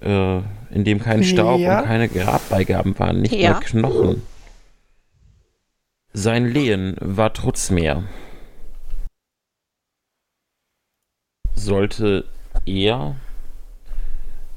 äh, 0.00 0.36
in 0.70 0.84
dem 0.84 1.00
kein 1.00 1.24
Staub 1.24 1.58
Ja. 1.58 1.80
und 1.80 1.86
keine 1.86 2.08
Grabbeigaben 2.08 2.96
waren, 2.98 3.20
nicht 3.20 3.34
Ja. 3.34 3.54
mal 3.54 3.60
Knochen. 3.60 4.22
Sein 6.12 6.46
Lehen 6.46 6.96
war 7.00 7.32
Trutzmeer. 7.32 8.04
Sollte 11.56 12.24
er 12.66 13.16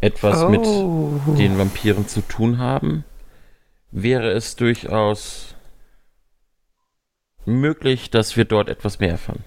etwas 0.01 0.47
mit 0.49 0.61
Oh. 0.61 1.19
den 1.37 1.57
Vampiren 1.57 2.07
zu 2.07 2.21
tun 2.21 2.59
haben, 2.59 3.03
wäre 3.89 4.29
es 4.31 4.55
durchaus 4.55 5.55
möglich, 7.47 8.09
dass 8.09 8.35
wir 8.37 8.45
dort 8.45 8.69
etwas 8.69 8.99
mehr 8.99 9.11
erfahren. 9.11 9.43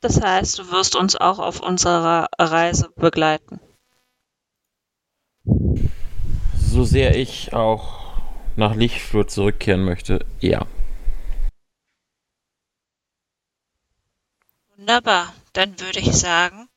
Das 0.00 0.22
heißt, 0.22 0.58
du 0.60 0.70
wirst 0.70 0.94
uns 0.94 1.16
auch 1.16 1.40
auf 1.40 1.60
unserer 1.60 2.28
Reise 2.38 2.90
begleiten. 2.94 3.58
So 6.56 6.84
sehr 6.84 7.16
ich 7.16 7.52
auch 7.54 8.14
nach 8.54 8.76
Lichtflur 8.76 9.26
zurückkehren 9.26 9.84
möchte, 9.84 10.24
ja. 10.38 10.66
Wunderbar. 14.76 15.34
Dann 15.54 15.80
würde 15.80 15.98
ich 16.00 16.12
sagen, 16.12 16.68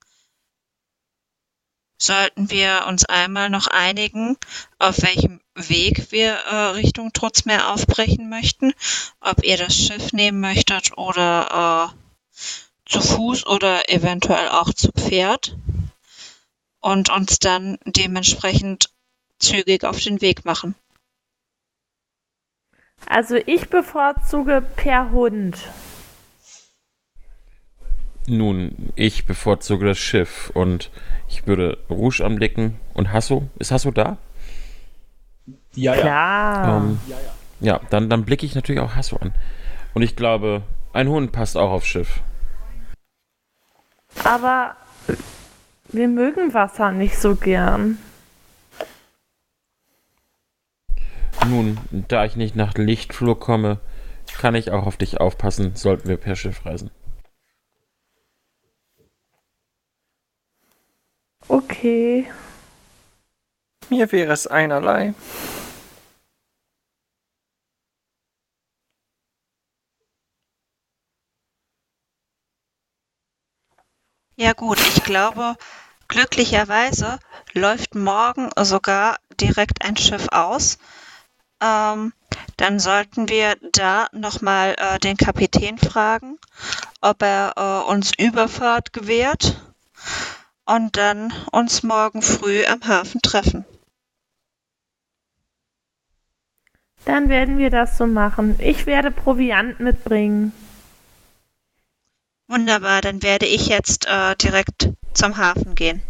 sollten 2.00 2.50
wir 2.50 2.86
uns 2.88 3.06
einmal 3.06 3.50
noch 3.50 3.68
einigen, 3.68 4.38
auf 4.80 5.02
welchem 5.02 5.42
Weg 5.54 6.12
wir 6.12 6.32
äh, 6.32 6.56
Richtung 6.72 7.12
Trutzmeer 7.14 7.72
aufbrechen 7.72 8.30
möchten. 8.30 8.74
Ob 9.20 9.44
ihr 9.44 9.58
das 9.58 9.76
Schiff 9.76 10.14
nehmen 10.14 10.40
möchtet 10.40 10.98
oder 10.98 11.94
äh, 11.94 12.90
zu 12.90 13.02
Fuß 13.02 13.46
oder 13.46 13.90
eventuell 13.90 14.50
auch 14.50 14.74
zu 14.74 14.92
Pferd. 14.92 15.56
Und 16.82 17.10
uns 17.10 17.40
dann 17.40 17.78
dementsprechend 17.84 18.90
zügig 19.38 19.84
auf 19.84 20.00
den 20.00 20.22
Weg 20.22 20.46
machen. 20.46 20.76
Also 23.06 23.36
ich 23.36 23.70
bevorzuge 23.70 24.62
per 24.62 25.12
Hund. 25.12 25.58
Nun, 28.30 28.92
ich 28.96 29.26
bevorzuge 29.26 29.88
das 29.88 29.98
Schiff 29.98 30.52
und 30.54 30.92
ich 31.28 31.48
würde 31.48 31.80
Rouge 31.90 32.24
anblicken. 32.24 32.80
Und 32.94 33.12
Hasso? 33.12 33.48
Ist 33.58 33.72
Hasso 33.72 33.92
da? 33.92 34.18
Ja, 35.74 35.96
ja. 35.96 36.78
Ähm, 36.78 37.00
ja, 37.60 37.82
dann, 37.90 38.10
dann 38.10 38.26
blicke 38.26 38.46
ich 38.46 38.56
natürlich 38.56 38.82
auch 38.82 38.96
Hasso 38.96 39.18
an. 39.18 39.34
Und 39.94 40.04
ich 40.04 40.16
glaube, 40.16 40.62
ein 40.94 41.08
Hund 41.08 41.32
passt 41.32 41.58
auch 41.58 41.72
aufs 41.72 41.88
Schiff. 41.88 42.22
Aber 44.24 44.76
wir 45.88 46.08
mögen 46.08 46.54
Wasser 46.54 46.92
nicht 46.92 47.18
so 47.18 47.36
gern. 47.36 47.98
Nun, 51.48 51.80
da 51.92 52.26
ich 52.26 52.36
nicht 52.36 52.56
nach 52.56 52.76
Lichtflur 52.76 53.40
komme, 53.40 53.80
kann 54.38 54.56
ich 54.56 54.72
auch 54.72 54.86
auf 54.86 54.98
dich 54.98 55.20
aufpassen, 55.20 55.76
sollten 55.76 56.08
wir 56.08 56.18
per 56.18 56.36
Schiff 56.36 56.66
reisen. 56.66 56.92
Okay. 61.50 62.30
Mir 63.90 64.12
wäre 64.12 64.34
es 64.34 64.46
einerlei. 64.46 65.14
Ja 74.36 74.54
gut, 74.54 74.80
ich 74.80 75.04
glaube, 75.04 75.56
glücklicherweise 76.08 77.20
läuft 77.54 77.96
morgen 77.96 78.50
sogar 78.62 79.18
direkt 79.42 79.84
ein 79.84 79.98
Schiff 79.98 80.28
aus. 80.32 80.78
Ähm, 81.62 82.14
dann 82.58 82.80
sollten 82.80 83.30
wir 83.30 83.56
da 83.74 84.08
nochmal 84.14 84.76
äh, 84.78 85.00
den 85.00 85.18
Kapitän 85.18 85.78
fragen, 85.78 86.38
ob 87.02 87.22
er 87.24 87.54
äh, 87.58 87.92
uns 87.92 88.12
Überfahrt 88.18 88.94
gewährt 88.94 89.62
und 90.70 90.98
dann 90.98 91.34
uns 91.52 91.84
morgen 91.84 92.22
früh 92.22 92.64
am 92.66 92.88
Hafen 92.88 93.22
treffen. 93.22 93.66
Dann 97.06 97.30
werden 97.30 97.58
wir 97.58 97.72
das 97.72 97.98
so 97.98 98.06
machen. 98.06 98.56
Ich 98.60 98.86
werde 98.86 99.10
Proviant 99.10 99.80
mitbringen. 99.80 100.52
Wunderbar, 102.48 103.02
dann 103.02 103.24
werde 103.24 103.46
ich 103.46 103.68
jetzt 103.68 104.08
äh, 104.08 104.36
direkt 104.36 104.90
zum 105.14 105.38
Hafen 105.38 105.76
gehen. 105.76 106.02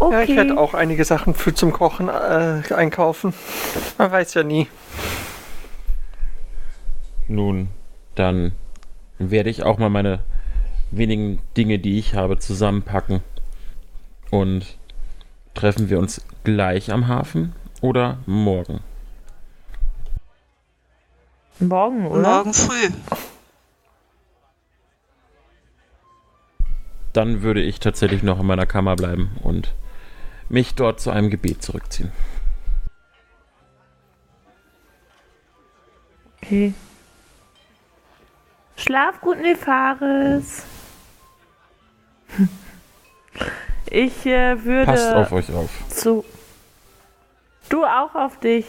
Okay. 0.00 0.12
Ja, 0.12 0.22
ich 0.22 0.36
werde 0.36 0.58
auch 0.58 0.74
einige 0.74 1.04
Sachen 1.04 1.34
für 1.34 1.54
zum 1.54 1.72
Kochen 1.72 2.08
äh, 2.08 2.62
einkaufen. 2.74 3.34
Man 3.98 4.10
weiß 4.10 4.34
ja 4.34 4.42
nie. 4.42 4.68
Nun, 7.28 7.68
dann 8.14 8.52
werde 9.18 9.50
ich 9.50 9.62
auch 9.62 9.78
mal 9.78 9.90
meine 9.90 10.20
wenigen 10.90 11.40
Dinge, 11.56 11.78
die 11.78 11.98
ich 11.98 12.14
habe, 12.14 12.38
zusammenpacken. 12.38 13.22
Und 14.30 14.78
treffen 15.54 15.88
wir 15.88 15.98
uns 15.98 16.24
gleich 16.44 16.92
am 16.92 17.08
Hafen 17.08 17.54
oder 17.80 18.18
morgen? 18.26 18.80
Morgen, 21.60 22.06
oder? 22.06 22.22
Morgen 22.22 22.54
früh. 22.54 22.90
Dann 27.12 27.42
würde 27.42 27.62
ich 27.62 27.80
tatsächlich 27.80 28.22
noch 28.22 28.38
in 28.38 28.46
meiner 28.46 28.66
Kammer 28.66 28.94
bleiben 28.94 29.36
und 29.42 29.74
mich 30.48 30.74
dort 30.74 31.00
zu 31.00 31.10
einem 31.10 31.30
Gebet 31.30 31.62
zurückziehen. 31.62 32.12
Okay. 36.40 36.74
Schlaf 38.78 39.20
gut, 39.20 39.40
Nefaris. 39.40 40.64
Ich 43.90 44.26
äh, 44.26 44.64
würde 44.64 44.84
Passt 44.84 45.14
auf 45.14 45.32
euch 45.32 45.50
auf. 45.50 45.70
zu. 45.88 46.22
Du 47.70 47.84
auch 47.86 48.14
auf 48.14 48.38
dich. 48.38 48.66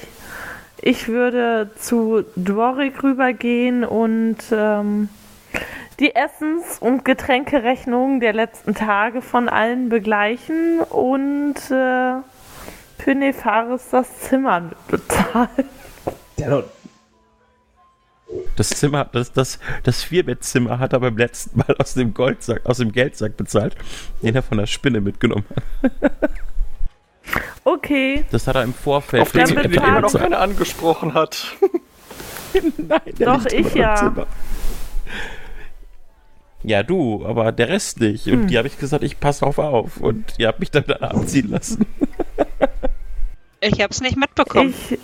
Ich 0.82 1.10
würde 1.10 1.72
zu 1.78 2.24
Dworik 2.38 3.03
rübergehen 3.03 3.84
und 3.84 4.38
ähm, 4.49 5.10
die 5.99 6.16
Essens- 6.16 6.80
und 6.80 7.03
Getränkerechnungen 7.03 8.22
der 8.22 8.32
letzten 8.32 8.76
Tage 8.76 9.22
von 9.22 9.49
allen 9.49 9.89
begleichen 9.89 10.80
und 10.80 11.55
äh, 11.70 12.22
für 12.97 13.14
Nefaris 13.16 13.89
das 13.91 14.20
Zimmer 14.22 14.70
bezahlen. 14.88 15.49
Doch- 16.38 16.64
Das 18.55 18.69
Zimmer, 18.69 19.05
das, 19.11 19.32
das, 19.32 19.59
das 19.84 20.03
Vierbettzimmer 20.03 20.77
hat 20.80 20.93
er 20.93 20.99
beim 20.99 21.17
letzten 21.17 21.57
Mal 21.57 21.75
aus 21.80 21.93
dem 21.95 22.13
Goldsack, 22.13 22.65
aus 22.65 22.77
dem 22.77 22.91
Geldsack 22.91 23.38
bezahlt, 23.38 23.75
den 24.21 24.36
er 24.36 24.43
von 24.43 24.57
der 24.59 24.67
Spinne 24.67 25.01
mitgenommen 25.01 25.45
hat. 25.49 26.11
Okay, 27.63 28.25
Das 28.32 28.47
hat 28.47 28.55
er 28.55 28.63
im 28.63 28.73
Vorfeld 28.73 29.21
Auf 29.23 29.32
den, 29.32 29.47
immer 29.49 30.01
noch 30.01 30.13
keiner 30.13 30.39
angesprochen 30.39 31.13
hat. 31.13 31.55
Nein, 32.77 33.01
der 33.19 33.38
Doch, 33.38 33.45
ich 33.45 33.73
ja. 33.75 33.95
Zimmer. 33.95 34.27
Ja, 36.63 36.84
du, 36.84 37.25
aber 37.25 37.51
der 37.51 37.69
Rest 37.69 37.99
nicht. 37.99 38.27
Und 38.27 38.34
Hm. 38.41 38.47
die 38.47 38.57
habe 38.57 38.67
ich 38.67 38.77
gesagt, 38.80 39.03
ich 39.03 39.19
passe 39.19 39.45
auf 39.45 39.59
auf. 39.59 39.97
Und 39.97 40.34
ihr 40.38 40.47
habt 40.47 40.59
mich 40.59 40.71
dann, 40.71 40.84
dann 40.88 41.01
abziehen 41.01 41.49
lassen. 41.49 41.86
Ich 43.61 43.82
habe 43.82 43.91
es 43.91 43.99
nicht 43.99 44.15
mitbekommen. 44.15 44.73
ich, 44.89 44.97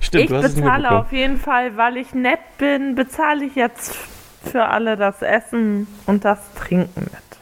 Stimmt, 0.00 0.24
ich 0.24 0.30
du 0.30 0.36
hast 0.36 0.44
es 0.44 0.54
bezahle 0.54 0.78
mitbekommen. 0.78 1.00
auf 1.00 1.12
jeden 1.12 1.36
Fall, 1.38 1.76
weil 1.76 1.96
ich 1.96 2.14
nett 2.14 2.40
bin, 2.58 2.94
bezahle 2.94 3.44
ich 3.44 3.54
jetzt 3.54 3.96
für 4.44 4.64
alle 4.66 4.96
das 4.96 5.22
Essen 5.22 5.86
und 6.06 6.24
das 6.24 6.38
Trinken 6.54 7.02
mit. 7.04 7.32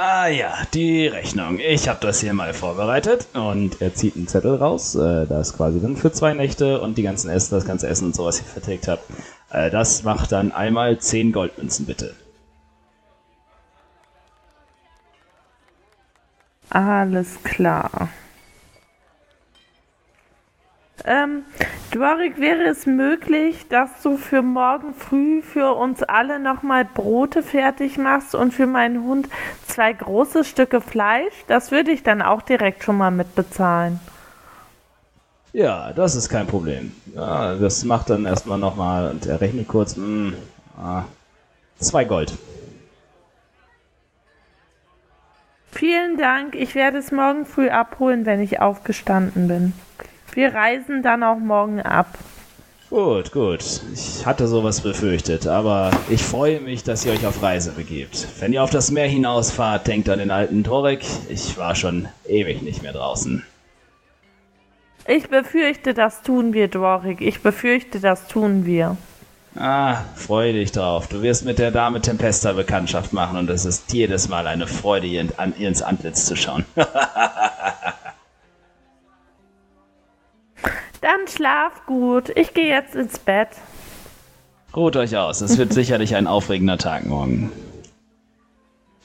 Ah 0.00 0.28
ja, 0.28 0.54
die 0.74 1.08
Rechnung. 1.08 1.58
Ich 1.58 1.88
habe 1.88 1.98
das 2.00 2.20
hier 2.20 2.32
mal 2.32 2.54
vorbereitet. 2.54 3.26
Und 3.34 3.82
er 3.82 3.94
zieht 3.94 4.14
einen 4.14 4.28
Zettel 4.28 4.54
raus. 4.54 4.94
Äh, 4.94 5.26
da 5.26 5.40
ist 5.40 5.56
quasi 5.56 5.80
dann 5.80 5.96
für 5.96 6.12
zwei 6.12 6.34
Nächte 6.34 6.80
und 6.80 6.96
die 6.98 7.02
ganzen 7.02 7.28
Essen, 7.30 7.56
das 7.56 7.64
ganze 7.64 7.88
Essen 7.88 8.04
und 8.06 8.14
so, 8.14 8.24
was 8.24 8.38
ich 8.38 8.46
verträgt 8.46 8.86
habe. 8.86 9.00
Äh, 9.50 9.70
das 9.70 10.04
macht 10.04 10.30
dann 10.30 10.52
einmal 10.52 10.98
10 11.00 11.32
Goldmünzen, 11.32 11.84
bitte. 11.86 12.14
Alles 16.70 17.42
klar. 17.42 18.08
Ähm, 21.04 21.44
Dworik, 21.92 22.38
wäre 22.38 22.64
es 22.64 22.86
möglich, 22.86 23.66
dass 23.68 24.02
du 24.02 24.16
für 24.16 24.42
morgen 24.42 24.94
früh 24.94 25.42
für 25.42 25.74
uns 25.74 26.02
alle 26.02 26.38
nochmal 26.38 26.84
Brote 26.84 27.42
fertig 27.42 27.98
machst 27.98 28.34
und 28.34 28.52
für 28.52 28.66
meinen 28.66 29.04
Hund 29.04 29.28
zwei 29.66 29.92
große 29.92 30.44
Stücke 30.44 30.80
Fleisch? 30.80 31.32
Das 31.46 31.70
würde 31.70 31.92
ich 31.92 32.02
dann 32.02 32.20
auch 32.20 32.42
direkt 32.42 32.84
schon 32.84 32.96
mal 32.96 33.10
mitbezahlen. 33.10 34.00
Ja, 35.52 35.92
das 35.92 36.14
ist 36.14 36.28
kein 36.28 36.46
Problem. 36.46 36.92
Ja, 37.14 37.54
das 37.54 37.84
macht 37.84 38.10
dann 38.10 38.26
erstmal 38.26 38.58
nochmal, 38.58 39.10
und 39.10 39.24
er 39.26 39.40
rechnet 39.40 39.66
kurz, 39.66 39.96
mh, 39.96 40.34
ah, 40.76 41.04
zwei 41.78 42.04
Gold. 42.04 42.36
Vielen 45.72 46.16
Dank. 46.18 46.54
Ich 46.54 46.74
werde 46.74 46.98
es 46.98 47.12
morgen 47.12 47.46
früh 47.46 47.70
abholen, 47.70 48.26
wenn 48.26 48.40
ich 48.40 48.60
aufgestanden 48.60 49.48
bin. 49.48 49.72
Wir 50.38 50.54
reisen 50.54 51.02
dann 51.02 51.24
auch 51.24 51.40
morgen 51.40 51.82
ab. 51.82 52.16
Gut, 52.90 53.32
gut. 53.32 53.64
Ich 53.92 54.24
hatte 54.24 54.46
sowas 54.46 54.82
befürchtet, 54.82 55.48
aber 55.48 55.90
ich 56.08 56.22
freue 56.22 56.60
mich, 56.60 56.84
dass 56.84 57.04
ihr 57.04 57.10
euch 57.10 57.26
auf 57.26 57.42
Reise 57.42 57.72
begebt. 57.72 58.28
Wenn 58.38 58.52
ihr 58.52 58.62
auf 58.62 58.70
das 58.70 58.92
Meer 58.92 59.08
hinausfahrt, 59.08 59.88
denkt 59.88 60.08
an 60.08 60.20
den 60.20 60.30
alten 60.30 60.62
Torek. 60.62 61.00
Ich 61.28 61.58
war 61.58 61.74
schon 61.74 62.06
ewig 62.28 62.62
nicht 62.62 62.84
mehr 62.84 62.92
draußen. 62.92 63.44
Ich 65.08 65.28
befürchte, 65.28 65.92
das 65.92 66.22
tun 66.22 66.52
wir, 66.52 66.68
Dworik. 66.68 67.20
Ich 67.20 67.42
befürchte, 67.42 67.98
das 67.98 68.28
tun 68.28 68.64
wir. 68.64 68.96
Ah, 69.56 70.02
freu 70.14 70.52
dich 70.52 70.70
drauf. 70.70 71.08
Du 71.08 71.20
wirst 71.20 71.44
mit 71.44 71.58
der 71.58 71.72
Dame 71.72 72.00
Tempesta 72.00 72.52
Bekanntschaft 72.52 73.12
machen 73.12 73.38
und 73.38 73.50
es 73.50 73.64
ist 73.64 73.92
jedes 73.92 74.28
Mal 74.28 74.46
eine 74.46 74.68
Freude, 74.68 75.08
ihr, 75.08 75.22
in, 75.22 75.32
an, 75.36 75.52
ihr 75.58 75.66
ins 75.66 75.82
Antlitz 75.82 76.26
zu 76.26 76.36
schauen. 76.36 76.64
Dann 81.08 81.26
schlaf 81.26 81.86
gut. 81.86 82.28
Ich 82.36 82.52
gehe 82.52 82.68
jetzt 82.68 82.94
ins 82.94 83.18
Bett. 83.18 83.48
Ruht 84.76 84.94
euch 84.94 85.16
aus. 85.16 85.40
Es 85.40 85.56
wird 85.56 85.72
sicherlich 85.72 86.14
ein 86.14 86.26
aufregender 86.26 86.76
Tag 86.76 87.06
morgen. 87.06 87.50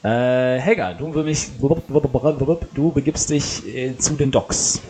Äh, 0.02 0.58
Helga, 0.58 0.92
du, 0.92 1.06
mich, 1.22 1.48
du 1.58 2.92
begibst 2.92 3.30
dich 3.30 3.66
äh, 3.74 3.96
zu 3.96 4.16
den 4.16 4.30
Docks. 4.30 4.82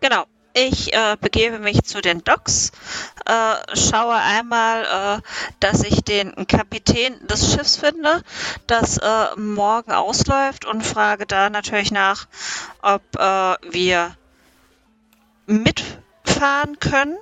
Genau. 0.00 0.24
Ich 0.52 0.92
äh, 0.92 1.16
begebe 1.20 1.60
mich 1.60 1.84
zu 1.84 2.00
den 2.00 2.24
Docks, 2.24 2.72
äh, 3.24 3.76
schaue 3.76 4.14
einmal, 4.16 5.20
äh, 5.20 5.22
dass 5.60 5.84
ich 5.84 6.02
den 6.02 6.34
Kapitän 6.48 7.24
des 7.28 7.52
Schiffs 7.52 7.76
finde, 7.76 8.24
das 8.66 8.98
äh, 8.98 9.26
morgen 9.36 9.92
ausläuft 9.92 10.64
und 10.64 10.84
frage 10.84 11.24
da 11.24 11.50
natürlich 11.50 11.92
nach, 11.92 12.26
ob 12.82 13.02
äh, 13.16 13.54
wir 13.70 14.16
mitfahren 15.50 16.78
können. 16.78 17.16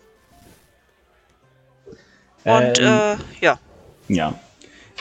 Und 2.45 2.79
Ähm, 2.79 2.85
äh, 2.85 3.17
ja. 3.41 3.59
Ja. 4.09 4.35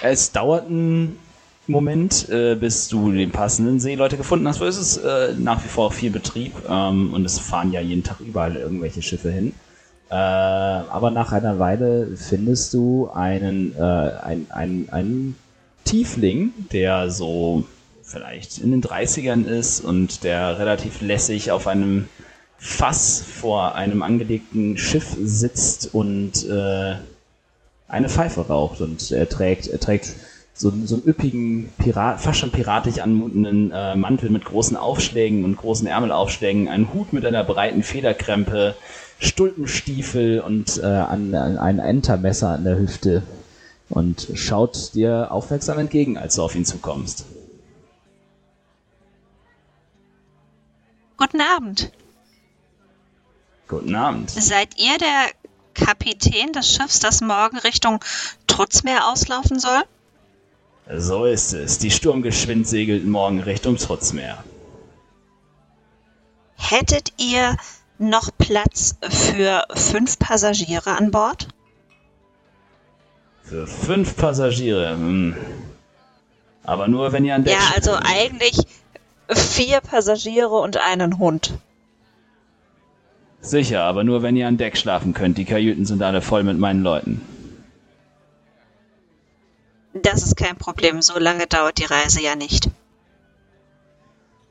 Es 0.01 0.32
dauert 0.32 0.67
einen 0.67 1.19
Moment, 1.67 2.30
äh, 2.30 2.55
bis 2.55 2.88
du 2.88 3.11
den 3.11 3.32
passenden 3.32 3.80
Seeleute 3.80 4.17
gefunden 4.17 4.47
hast. 4.47 4.59
Wo 4.59 4.65
ist 4.65 4.78
es 4.78 4.97
äh, 4.97 5.34
nach 5.38 5.63
wie 5.63 5.67
vor 5.67 5.91
viel 5.91 6.11
Betrieb 6.11 6.53
ähm, 6.69 7.13
und 7.13 7.25
es 7.25 7.39
fahren 7.39 7.71
ja 7.71 7.82
jeden 7.82 8.03
Tag 8.03 8.19
überall 8.21 8.55
irgendwelche 8.55 9.01
Schiffe 9.01 9.32
hin. 9.32 9.53
Äh, 10.09 10.15
aber 10.15 11.11
nach 11.11 11.34
einer 11.34 11.59
Weile 11.59 12.15
findest 12.15 12.73
du 12.73 13.09
einen, 13.13 13.75
äh, 13.75 13.82
ein, 13.82 14.47
ein, 14.49 14.88
einen 14.91 15.36
Tiefling, 15.84 16.53
der 16.71 17.11
so 17.11 17.65
vielleicht 18.03 18.59
in 18.59 18.71
den 18.71 18.82
30ern 18.82 19.45
ist 19.45 19.82
und 19.82 20.23
der 20.23 20.59
relativ 20.59 21.01
lässig 21.01 21.51
auf 21.51 21.67
einem 21.67 22.07
Fass 22.58 23.22
vor 23.22 23.76
einem 23.76 24.01
angelegten 24.01 24.78
Schiff 24.78 25.16
sitzt 25.22 25.93
und 25.93 26.45
äh, 26.49 26.95
eine 27.88 28.10
Pfeife 28.10 28.47
raucht 28.47 28.82
und 28.82 29.12
er 29.12 29.30
trägt, 29.30 29.68
er 29.68 29.80
trägt 29.80 30.16
so, 30.53 30.72
so 30.86 30.95
einen 30.95 31.08
üppigen, 31.08 31.70
Pirat, 31.78 32.20
fast 32.20 32.39
schon 32.39 32.51
piratisch 32.51 32.99
anmutenden 32.99 33.72
äh, 33.72 33.95
Mantel 33.95 34.32
mit 34.32 34.43
großen 34.43 34.76
Aufschlägen 34.76 35.45
und 35.45 35.55
großen 35.55 35.86
Ärmelaufschlägen, 35.88 36.68
einen 36.68 36.93
Hut 36.93 37.14
mit 37.14 37.26
einer 37.26 37.43
breiten 37.43 37.84
Federkrempe, 37.84 38.76
Stulpenstiefel 39.20 40.39
und 40.41 40.80
äh, 40.80 40.86
an, 40.86 41.34
an 41.36 41.58
ein 41.58 41.80
Entermesser 41.80 42.49
an 42.49 42.64
der 42.64 42.80
Hüfte 42.80 43.24
und 43.89 44.28
schaut 44.34 44.93
dir 44.95 45.32
aufmerksam 45.32 45.80
entgegen, 45.80 46.18
als 46.18 46.36
du 46.36 46.43
auf 46.43 46.55
ihn 46.55 46.66
zukommst. 46.66 47.26
Guten 51.18 51.41
Abend. 51.41 51.91
Guten 53.68 53.95
Abend. 53.95 54.30
Seid 54.32 54.78
ihr 54.78 54.97
der 54.97 55.30
Kapitän 55.74 56.53
des 56.53 56.74
Schiffs, 56.74 56.99
das 56.99 57.22
morgen 57.22 57.57
Richtung 57.57 57.99
Trutzmeer 58.47 59.07
auslaufen 59.07 59.59
soll? 59.59 59.84
So 60.95 61.26
ist 61.26 61.53
es. 61.53 61.78
Die 61.78 61.91
Sturmgeschwind 61.91 62.68
segelt 62.68 63.05
morgen 63.05 63.41
Richtung 63.41 63.78
Trutzmeer. 63.78 64.43
Hättet 66.55 67.13
ihr 67.18 67.57
noch 67.97 68.30
Platz 68.38 68.95
für 69.09 69.65
fünf 69.74 70.18
Passagiere 70.18 70.91
an 70.91 71.11
Bord? 71.11 71.47
Für 73.43 73.68
fünf 73.68 74.15
Passagiere. 74.15 74.91
Hm. 74.91 75.36
Aber 76.63 76.88
nur, 76.88 77.11
wenn 77.11 77.26
ihr 77.26 77.36
an 77.36 77.43
Deck 77.43 77.53
Ja, 77.53 77.72
also 77.76 77.97
eigentlich 78.01 78.57
vier 79.30 79.82
Passagiere 79.82 80.55
und 80.55 80.78
einen 80.78 81.18
Hund. 81.18 81.53
Sicher, 83.48 83.84
aber 83.84 84.04
nur, 84.04 84.24
wenn 84.24 84.36
ihr 84.36 84.48
an 84.48 84.58
Deck 84.58 84.78
schlafen 84.78 85.14
könnt. 85.14 85.38
Die 85.38 85.45
Kajüten 85.45 85.86
sind 85.86 86.04
alle 86.04 86.22
voll 86.22 86.43
mit 86.43 86.60
meinen 86.60 86.84
Leuten. 86.84 87.22
Das 89.93 90.22
ist 90.24 90.36
kein 90.36 90.58
Problem, 90.58 91.02
so 91.02 91.18
lange 91.18 91.48
dauert 91.48 91.78
die 91.78 91.86
Reise 91.86 92.22
ja 92.22 92.36
nicht. 92.36 92.70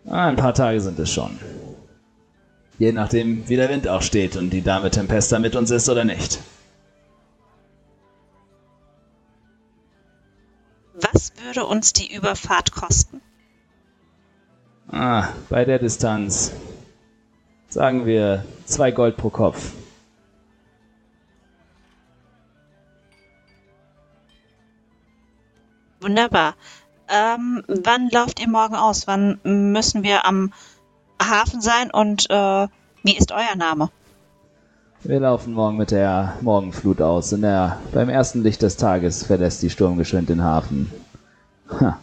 Ah, 0.09 0.29
ein 0.29 0.37
paar 0.37 0.55
Tage 0.55 0.81
sind 0.81 0.99
es 0.99 1.13
schon. 1.13 1.39
Je 2.79 2.93
nachdem, 2.93 3.49
wie 3.49 3.57
der 3.57 3.69
Wind 3.69 3.87
auch 3.87 4.03
steht 4.03 4.37
und 4.37 4.51
die 4.51 4.63
Dame 4.63 4.91
Tempesta 4.91 5.39
mit 5.39 5.57
uns 5.57 5.71
ist 5.71 5.89
oder 5.89 6.05
nicht. 6.05 6.41
Was 10.95 11.33
würde 11.45 11.67
uns 11.67 11.93
die 11.93 12.15
Überfahrt 12.15 12.73
kosten? 12.73 13.21
Ah, 14.91 15.29
bei 15.51 15.65
der 15.65 15.79
Distanz. 15.79 16.53
Sagen 17.77 18.07
wir 18.07 18.43
zwei 18.65 18.91
Gold 18.91 19.19
pro 19.19 19.29
Kopf. 19.29 19.73
Wunderbar. 26.01 26.55
Ähm, 27.07 27.63
wann 27.69 28.09
lauft 28.09 28.41
ihr 28.41 28.49
morgen 28.49 28.77
aus? 28.77 29.07
Wann 29.07 29.41
müssen 29.43 30.03
wir 30.03 30.25
am 30.25 30.55
Hafen 31.23 31.61
sein 31.61 31.91
und 31.91 32.31
äh, 32.31 32.67
wie 33.03 33.19
ist 33.19 33.31
euer 33.31 33.57
Name? 33.59 33.91
Wir 35.03 35.21
laufen 35.21 35.53
morgen 35.53 35.77
mit 35.77 35.91
der 35.91 36.39
Morgenflut 36.41 37.03
aus. 37.03 37.31
In 37.33 37.43
der, 37.43 37.79
beim 37.93 38.09
ersten 38.09 38.43
Licht 38.43 38.63
des 38.63 38.79
Tages 38.79 39.23
verlässt 39.23 39.63
die 39.63 39.69
Sturmgeschwind 39.69 40.31
den 40.31 40.43
Hafen. 40.43 40.91
Ha. 41.79 41.99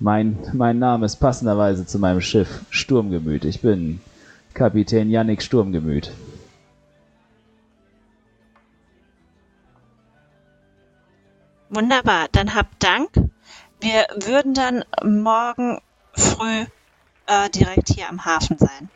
Mein, 0.00 0.38
mein 0.54 0.78
Name 0.78 1.04
ist 1.04 1.16
passenderweise 1.16 1.84
zu 1.84 1.98
meinem 1.98 2.22
Schiff 2.22 2.62
Sturmgemüt. 2.70 3.44
Ich 3.44 3.60
bin 3.60 4.00
Kapitän 4.54 5.10
Yannick 5.10 5.42
Sturmgemüt. 5.42 6.12
Wunderbar, 11.70 12.28
dann 12.30 12.54
habt 12.54 12.82
Dank. 12.82 13.10
Wir 13.80 14.06
würden 14.24 14.54
dann 14.54 14.84
morgen 15.02 15.80
früh 16.12 16.66
äh, 17.26 17.50
direkt 17.50 17.88
hier 17.88 18.08
am 18.08 18.24
Hafen 18.24 18.56
sein. 18.58 18.88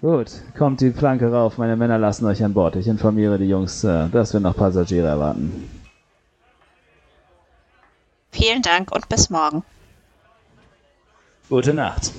Gut, 0.00 0.42
kommt 0.58 0.80
die 0.80 0.90
Planke 0.90 1.30
rauf. 1.30 1.58
Meine 1.58 1.76
Männer 1.76 1.98
lassen 1.98 2.26
euch 2.26 2.42
an 2.42 2.54
Bord. 2.54 2.74
Ich 2.76 2.88
informiere 2.88 3.38
die 3.38 3.48
Jungs, 3.48 3.84
äh, 3.84 4.08
dass 4.08 4.32
wir 4.32 4.40
noch 4.40 4.56
Passagiere 4.56 5.06
erwarten. 5.06 5.70
Vielen 8.32 8.62
Dank 8.62 8.90
und 8.90 9.08
bis 9.08 9.30
morgen. 9.30 9.62
Gute 11.48 11.74
Nacht. 11.74 12.12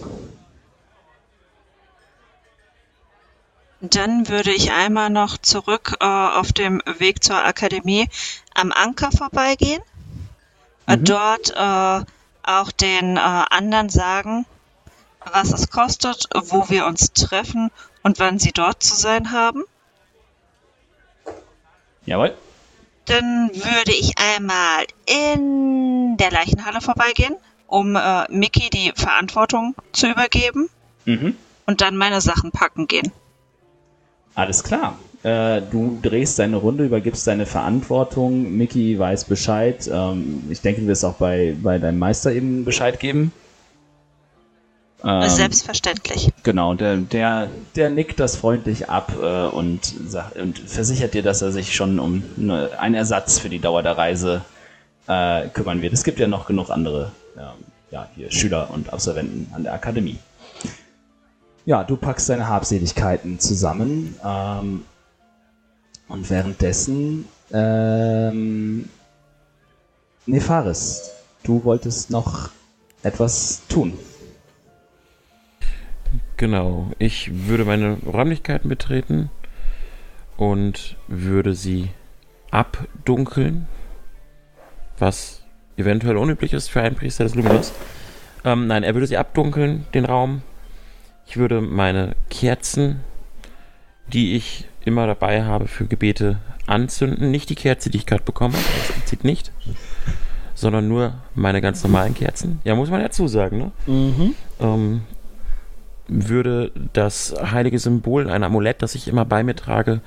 Dann 3.86 4.30
würde 4.30 4.52
ich 4.54 4.72
einmal 4.72 5.10
noch 5.10 5.38
zurück 5.38 5.98
äh, 6.00 6.06
auf 6.06 6.54
dem 6.54 6.82
Weg 7.00 7.22
zur 7.22 7.36
Akademie 7.44 8.08
am 8.54 8.72
Anker 8.72 9.12
vorbeigehen. 9.12 9.82
Äh, 10.88 10.98
Dort 11.00 11.52
äh, 11.52 12.06
auch 12.44 12.72
den 12.72 13.18
äh, 13.18 13.20
anderen 13.20 13.90
sagen, 13.90 14.46
was 15.34 15.52
es 15.52 15.70
kostet, 15.70 16.30
wo 16.34 16.70
wir 16.70 16.86
uns 16.86 17.12
treffen 17.12 17.72
und 18.04 18.20
wann 18.20 18.40
sie 18.40 18.54
dort 18.54 18.82
zu 18.82 18.96
sein 18.96 19.32
haben. 19.32 19.64
Jawohl. 22.06 22.34
Dann 23.06 23.50
würde 23.54 23.92
ich 23.92 24.14
einmal 24.18 24.86
in 25.06 26.16
der 26.16 26.32
Leichenhalle 26.32 26.80
vorbeigehen, 26.80 27.36
um 27.68 27.98
äh, 27.98 28.32
Mickey 28.32 28.70
die 28.70 28.94
Verantwortung 28.96 29.76
zu 29.92 30.08
übergeben 30.10 30.70
Mhm. 31.06 31.36
und 31.66 31.82
dann 31.82 31.98
meine 31.98 32.22
Sachen 32.22 32.52
packen 32.52 32.88
gehen. 32.88 33.12
Alles 34.36 34.64
klar. 34.64 34.98
Äh, 35.24 35.62
du 35.72 36.00
drehst 36.02 36.40
deine 36.40 36.58
Runde, 36.58 36.86
übergibst 36.86 37.26
deine 37.28 37.46
Verantwortung. 37.46 38.58
Mickey 38.58 39.00
weiß 39.00 39.26
Bescheid. 39.26 39.90
Ähm, 39.92 40.44
ich 40.50 40.62
denke, 40.62 40.82
du 40.82 40.88
wirst 40.88 41.06
auch 41.06 41.16
bei, 41.16 41.56
bei 41.62 41.78
deinem 41.78 42.00
Meister 42.00 42.32
eben 42.32 42.66
Bescheid 42.66 43.00
geben. 43.00 43.32
Ähm, 45.04 45.30
Selbstverständlich. 45.30 46.30
Genau, 46.44 46.74
der, 46.74 46.98
der, 46.98 47.50
der 47.76 47.90
nickt 47.90 48.20
das 48.20 48.36
freundlich 48.36 48.90
ab 48.90 49.14
äh, 49.22 49.46
und, 49.48 49.86
sagt, 50.08 50.38
und 50.38 50.60
versichert 50.60 51.14
dir, 51.14 51.24
dass 51.24 51.42
er 51.42 51.52
sich 51.52 51.76
schon 51.76 52.00
um 52.00 52.24
ne, 52.38 52.70
einen 52.78 52.96
Ersatz 52.96 53.40
für 53.40 53.50
die 53.50 53.60
Dauer 53.60 53.84
der 53.84 53.98
Reise 53.98 54.42
äh, 55.08 55.48
kümmern 55.50 55.82
wird. 55.82 55.94
Es 55.94 56.04
gibt 56.04 56.20
ja 56.20 56.28
noch 56.28 56.46
genug 56.46 56.70
andere 56.70 57.12
ähm, 57.38 57.66
ja, 57.92 58.08
hier 58.16 58.32
Schüler 58.32 58.70
und 58.72 58.92
Absolventen 58.92 59.54
an 59.54 59.64
der 59.64 59.74
Akademie. 59.74 60.18
Ja, 61.66 61.84
du 61.84 61.96
packst 61.96 62.30
deine 62.30 62.48
Habseligkeiten 62.48 63.40
zusammen 63.40 64.16
ähm, 64.24 64.84
und 66.10 66.30
währenddessen 66.30 67.26
ähm, 67.54 68.90
Nefaris, 70.26 71.12
du 71.44 71.64
wolltest 71.64 72.10
noch 72.10 72.50
etwas 73.02 73.62
tun. 73.68 73.98
Genau. 76.38 76.92
Ich 77.00 77.48
würde 77.48 77.64
meine 77.64 77.98
Räumlichkeiten 78.06 78.68
betreten 78.68 79.30
und 80.36 80.98
würde 81.08 81.54
sie 81.54 81.90
abdunkeln, 82.52 83.68
was 85.00 85.44
eventuell 85.78 86.18
unüblich 86.18 86.54
ist 86.54 86.70
für 86.70 86.82
einen 86.82 86.96
Priester 86.96 87.24
des 87.24 87.36
Luminous. 87.36 87.72
Ähm, 88.44 88.68
nein, 88.68 88.84
er 88.84 88.94
würde 88.94 89.08
sie 89.08 89.18
abdunkeln, 89.18 89.86
den 89.94 90.06
Raum. 90.06 90.42
Ich 91.26 91.38
würde 91.38 91.62
meine 91.62 92.16
Kerzen, 92.30 93.02
die 94.08 94.36
ich 94.36 94.68
immer 94.86 95.08
dabei 95.08 95.44
habe 95.44 95.68
für 95.68 95.86
Gebete, 95.86 96.40
anzünden. 96.68 97.32
Nicht 97.32 97.50
die 97.50 97.56
Kerze, 97.56 97.90
die 97.90 97.98
ich 97.98 98.06
gerade 98.06 98.24
bekommen 98.24 98.54
habe, 98.54 98.66
explizit 98.80 99.24
nicht, 99.24 99.52
sondern 100.56 100.88
nur 100.88 101.16
meine 101.36 101.62
ganz 101.62 101.84
normalen 101.84 102.14
Kerzen. 102.14 102.60
Ja, 102.64 102.76
muss 102.76 102.90
man 102.90 103.02
ja 103.02 103.10
zusagen, 103.10 103.58
ne? 103.58 103.72
Ähm, 104.60 105.02
würde 106.08 106.72
das 106.92 107.34
heilige 107.52 107.80
Symbol, 107.80 108.30
ein 108.30 108.44
Amulett, 108.44 108.82
das 108.82 108.96
ich 108.96 109.08
immer 109.08 109.26
bei 109.26 109.44
mir 109.44 109.56
trage, 109.56 110.02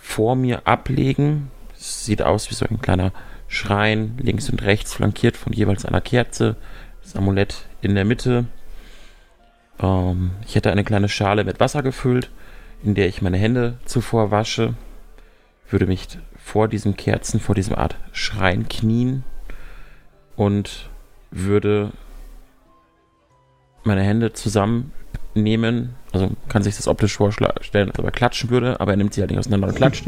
vor 0.00 0.36
mir 0.36 0.66
ablegen. 0.66 1.50
Es 1.76 2.04
sieht 2.04 2.22
aus 2.22 2.50
wie 2.50 2.54
so 2.54 2.66
ein 2.66 2.80
kleiner 2.80 3.12
Schrein, 3.48 4.16
links 4.22 4.48
und 4.48 4.62
rechts 4.62 4.94
flankiert 4.94 5.36
von 5.36 5.52
jeweils 5.52 5.84
einer 5.84 6.00
Kerze. 6.00 6.56
Das 7.02 7.16
Amulett 7.16 7.66
in 7.82 7.94
der 7.94 8.04
Mitte. 8.04 8.46
Ähm, 9.84 10.30
ich 10.46 10.54
hätte 10.54 10.70
eine 10.72 10.84
kleine 10.84 11.08
Schale 11.08 11.44
mit 11.44 11.60
Wasser 11.60 11.82
gefüllt, 11.82 12.30
in 12.82 12.94
der 12.94 13.06
ich 13.08 13.22
meine 13.22 13.36
Hände 13.36 13.78
zuvor 13.84 14.30
wasche. 14.30 14.74
Würde 15.68 15.86
mich 15.86 16.08
vor 16.42 16.68
diesen 16.68 16.96
Kerzen, 16.96 17.40
vor 17.40 17.54
diesem 17.54 17.74
Art 17.74 17.96
Schrein 18.12 18.68
knien 18.68 19.24
und 20.36 20.88
würde 21.30 21.90
meine 23.82 24.02
Hände 24.02 24.32
zusammennehmen. 24.32 25.94
Also 26.12 26.30
kann 26.48 26.62
sich 26.62 26.76
das 26.76 26.88
optisch 26.88 27.16
vorstellen, 27.16 27.90
als 27.90 27.98
ob 27.98 28.04
er 28.04 28.10
klatschen 28.10 28.50
würde, 28.50 28.80
aber 28.80 28.92
er 28.92 28.96
nimmt 28.96 29.14
sie 29.14 29.20
halt 29.20 29.30
nicht 29.30 29.38
auseinander 29.38 29.68
und 29.68 29.74
klatscht. 29.74 30.06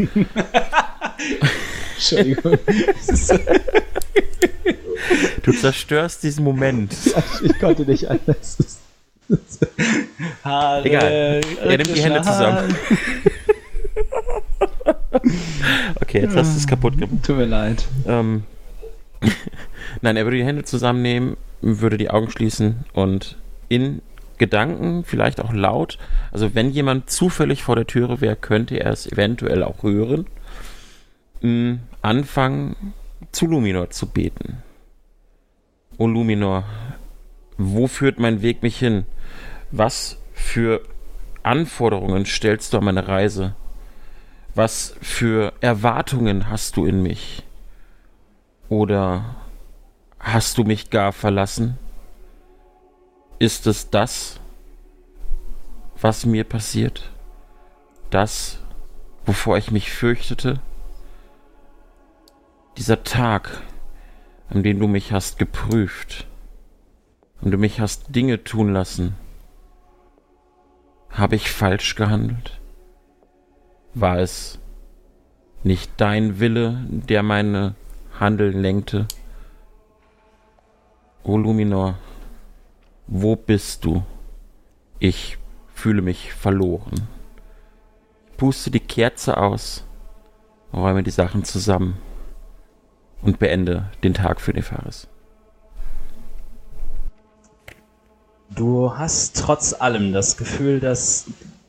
Entschuldigung. 1.94 2.58
Du 5.42 5.52
zerstörst 5.52 6.22
diesen 6.22 6.44
Moment. 6.44 6.94
ich 7.42 7.58
konnte 7.58 7.82
nicht 7.82 8.08
anders. 8.08 8.58
Egal. 10.84 11.40
Er 11.64 11.76
nimmt 11.78 11.96
die 11.96 12.02
Hände 12.02 12.22
zusammen. 12.22 12.74
Okay, 16.00 16.20
jetzt 16.20 16.36
hast 16.36 16.52
du 16.52 16.58
es 16.58 16.66
kaputt 16.66 16.98
gemacht. 16.98 17.24
Tut 17.24 17.36
mir 17.36 17.46
leid. 17.46 17.86
Ähm, 18.06 18.44
Nein, 20.02 20.16
er 20.16 20.24
würde 20.24 20.36
die 20.36 20.44
Hände 20.44 20.64
zusammennehmen, 20.64 21.36
würde 21.62 21.96
die 21.96 22.10
Augen 22.10 22.30
schließen 22.30 22.84
und 22.92 23.36
in 23.68 24.02
Gedanken, 24.38 25.04
vielleicht 25.04 25.40
auch 25.40 25.52
laut, 25.52 25.98
also 26.30 26.54
wenn 26.54 26.70
jemand 26.70 27.08
zufällig 27.10 27.62
vor 27.62 27.74
der 27.74 27.86
Türe 27.86 28.20
wäre, 28.20 28.36
könnte 28.36 28.78
er 28.78 28.92
es 28.92 29.10
eventuell 29.10 29.64
auch 29.64 29.82
hören, 29.82 30.26
mh, 31.40 31.78
anfangen 32.02 32.76
zu 33.32 33.46
Luminor 33.46 33.90
zu 33.90 34.06
beten. 34.06 34.58
O 35.96 36.06
Luminor, 36.06 36.64
wo 37.56 37.86
führt 37.86 38.18
mein 38.18 38.42
Weg 38.42 38.62
mich 38.62 38.78
hin? 38.78 39.06
Was 39.78 40.16
für 40.32 40.80
Anforderungen 41.42 42.24
stellst 42.24 42.72
du 42.72 42.78
an 42.78 42.84
meine 42.84 43.08
Reise? 43.08 43.54
Was 44.54 44.96
für 45.02 45.52
Erwartungen 45.60 46.48
hast 46.48 46.78
du 46.78 46.86
in 46.86 47.02
mich? 47.02 47.42
Oder 48.70 49.36
hast 50.18 50.56
du 50.56 50.64
mich 50.64 50.88
gar 50.88 51.12
verlassen? 51.12 51.76
Ist 53.38 53.66
es 53.66 53.90
das, 53.90 54.40
was 56.00 56.24
mir 56.24 56.44
passiert? 56.44 57.10
Das, 58.08 58.60
wovor 59.26 59.58
ich 59.58 59.70
mich 59.70 59.92
fürchtete? 59.92 60.58
Dieser 62.78 63.04
Tag, 63.04 63.60
an 64.48 64.62
dem 64.62 64.80
du 64.80 64.86
mich 64.86 65.12
hast 65.12 65.38
geprüft 65.38 66.26
und 67.42 67.50
du 67.50 67.58
mich 67.58 67.78
hast 67.78 68.14
Dinge 68.14 68.42
tun 68.42 68.72
lassen, 68.72 69.16
habe 71.16 71.36
ich 71.36 71.50
falsch 71.50 71.94
gehandelt? 71.94 72.60
War 73.94 74.18
es 74.18 74.58
nicht 75.64 75.90
dein 75.96 76.38
Wille, 76.38 76.86
der 76.88 77.22
meine 77.22 77.74
Handeln 78.20 78.60
lenkte? 78.60 79.06
O 81.24 81.38
Luminor, 81.38 81.98
wo 83.06 83.34
bist 83.34 83.84
du? 83.84 84.04
Ich 84.98 85.38
fühle 85.74 86.02
mich 86.02 86.32
verloren. 86.32 87.08
Puste 88.36 88.70
die 88.70 88.80
Kerze 88.80 89.38
aus, 89.38 89.84
räume 90.72 91.02
die 91.02 91.10
Sachen 91.10 91.44
zusammen 91.44 91.96
und 93.22 93.38
beende 93.38 93.90
den 94.04 94.14
Tag 94.14 94.40
für 94.40 94.52
Nefaris. 94.52 95.08
Du 98.50 98.96
hast 98.96 99.36
trotz 99.36 99.72
allem 99.72 100.12
das 100.12 100.36
Gefühl, 100.36 100.80
dass, 100.80 101.26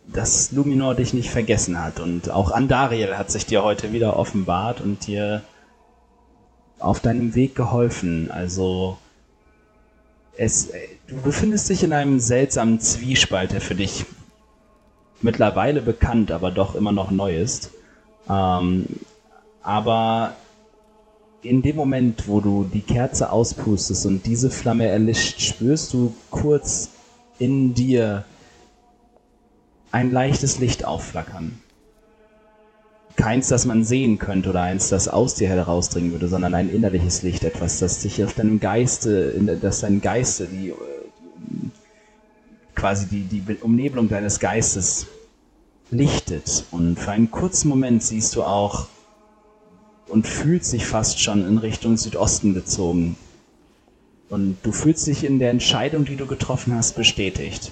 dass 0.07 0.51
Luminor 0.51 0.95
dich 0.95 1.13
nicht 1.13 1.29
vergessen 1.29 1.81
hat. 1.81 1.99
Und 1.99 2.29
auch 2.29 2.51
Andariel 2.51 3.17
hat 3.17 3.31
sich 3.31 3.45
dir 3.45 3.63
heute 3.63 3.91
wieder 3.93 4.17
offenbart 4.17 4.81
und 4.81 5.07
dir 5.07 5.41
auf 6.79 6.99
deinem 6.99 7.33
Weg 7.35 7.55
geholfen. 7.55 8.29
Also 8.31 8.97
es, 10.37 10.69
du 11.07 11.15
befindest 11.21 11.69
dich 11.69 11.83
in 11.83 11.93
einem 11.93 12.19
seltsamen 12.19 12.79
Zwiespalt, 12.79 13.51
der 13.53 13.61
für 13.61 13.75
dich 13.75 14.05
mittlerweile 15.21 15.81
bekannt, 15.81 16.31
aber 16.31 16.51
doch 16.51 16.75
immer 16.75 16.91
noch 16.91 17.09
neu 17.09 17.35
ist. 17.35 17.71
Ähm, 18.29 18.85
aber 19.63 20.35
in 21.41 21.61
dem 21.61 21.75
Moment, 21.75 22.27
wo 22.27 22.41
du 22.41 22.63
die 22.63 22.81
Kerze 22.81 23.31
auspustest 23.31 24.05
und 24.05 24.25
diese 24.25 24.49
Flamme 24.49 24.87
erlischt, 24.87 25.39
spürst 25.41 25.93
du 25.93 26.13
kurz 26.29 26.89
in 27.39 27.73
dir 27.73 28.25
ein 29.91 30.11
leichtes 30.11 30.59
Licht 30.59 30.85
aufflackern. 30.85 31.61
Keins, 33.15 33.47
das 33.47 33.65
man 33.65 33.83
sehen 33.83 34.19
könnte 34.19 34.49
oder 34.49 34.61
eins, 34.61 34.89
das 34.89 35.07
aus 35.07 35.35
dir 35.35 35.47
herausdringen 35.49 36.11
würde, 36.11 36.27
sondern 36.27 36.53
ein 36.53 36.69
innerliches 36.69 37.23
Licht, 37.23 37.43
etwas, 37.43 37.79
das 37.79 38.01
dich 38.01 38.23
auf 38.23 38.33
deinem 38.33 38.59
Geiste, 38.59 39.33
das 39.59 39.79
dein 39.79 40.01
Geiste, 40.01 40.45
die, 40.45 40.73
die 41.37 41.71
quasi 42.75 43.07
die, 43.07 43.23
die 43.23 43.57
Umnebelung 43.61 44.07
deines 44.07 44.39
Geistes 44.39 45.07
lichtet. 45.89 46.65
Und 46.69 46.99
für 46.99 47.11
einen 47.11 47.31
kurzen 47.31 47.69
Moment 47.69 48.03
siehst 48.03 48.35
du 48.35 48.43
auch 48.43 48.87
und 50.07 50.27
fühlst 50.27 50.73
dich 50.73 50.85
fast 50.85 51.19
schon 51.21 51.47
in 51.47 51.57
Richtung 51.57 51.97
Südosten 51.97 52.53
gezogen. 52.53 53.17
Und 54.29 54.57
du 54.63 54.71
fühlst 54.71 55.07
dich 55.07 55.23
in 55.23 55.39
der 55.39 55.51
Entscheidung, 55.51 56.05
die 56.05 56.15
du 56.15 56.25
getroffen 56.25 56.75
hast, 56.75 56.95
bestätigt. 56.95 57.71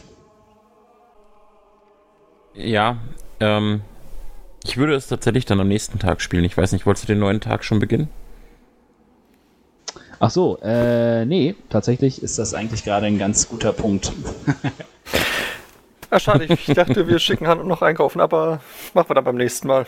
Ja, 2.54 2.98
ähm, 3.40 3.82
ich 4.64 4.78
würde 4.78 4.96
es 4.96 5.08
tatsächlich 5.08 5.46
dann 5.46 5.60
am 5.60 5.68
nächsten 5.68 6.00
Tag 6.00 6.22
spielen. 6.22 6.46
Ich 6.46 6.56
weiß 6.56 6.72
nicht, 6.72 6.86
wolltest 6.86 7.04
du 7.04 7.14
den 7.14 7.20
neuen 7.20 7.42
Tag 7.42 7.64
schon 7.64 7.80
beginnen? 7.80 8.10
Ach 10.20 10.30
so, 10.30 10.58
äh, 10.64 11.26
nee, 11.26 11.56
tatsächlich 11.70 12.24
Ist 12.24 12.40
das 12.40 12.54
eigentlich 12.54 12.86
gerade 12.86 13.06
ein 13.06 13.20
ganz 13.20 13.50
guter 13.50 13.74
Punkt? 13.74 14.14
Ah, 16.12 16.20
schade, 16.20 16.46
ich 16.46 16.66
dachte, 16.68 17.08
wir 17.08 17.20
schicken 17.20 17.48
Han 17.48 17.68
noch 17.68 17.82
einkaufen, 17.82 18.22
aber 18.22 18.62
machen 18.94 19.10
wir 19.10 19.16
dann 19.16 19.24
beim 19.26 19.36
nächsten 19.36 19.68
Mal. 19.68 19.86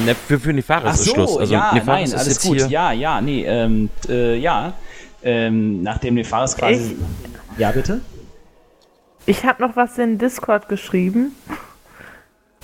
Ne, 0.00 0.14
für, 0.14 0.38
für 0.38 0.52
Nefaris 0.52 0.84
Ach 0.86 0.94
ist 0.94 1.04
so, 1.04 1.14
Schluss. 1.14 1.36
Also 1.38 1.52
ja, 1.52 1.72
Nefaris 1.72 1.86
nein, 1.86 2.04
ist 2.04 2.14
alles 2.14 2.28
jetzt 2.28 2.42
gut. 2.46 2.56
hier. 2.58 2.66
Ja, 2.68 2.92
ja, 2.92 3.20
nee, 3.20 3.44
ähm, 3.44 3.90
äh, 4.08 4.36
ja. 4.36 4.74
Ähm, 5.22 5.82
nachdem 5.82 6.14
Nefaris 6.14 6.56
quasi. 6.56 6.96
Ja, 7.56 7.72
bitte? 7.72 8.00
Ich 9.26 9.44
habe 9.44 9.62
noch 9.62 9.76
was 9.76 9.98
in 9.98 10.16
Discord 10.18 10.68
geschrieben, 10.68 11.34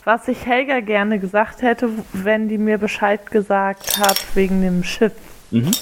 was 0.05 0.29
ich 0.29 0.47
Helga 0.47 0.81
gerne 0.81 1.19
gesagt 1.19 1.63
hätte, 1.63 1.91
wenn 2.13 2.49
die 2.49 2.59
mir 2.59 2.79
Bescheid 2.79 3.31
gesagt 3.31 3.99
hat 3.99 4.17
wegen 4.35 4.63
dem 4.63 4.85
Schiff. 4.85 5.13
Mhm. 5.51 5.73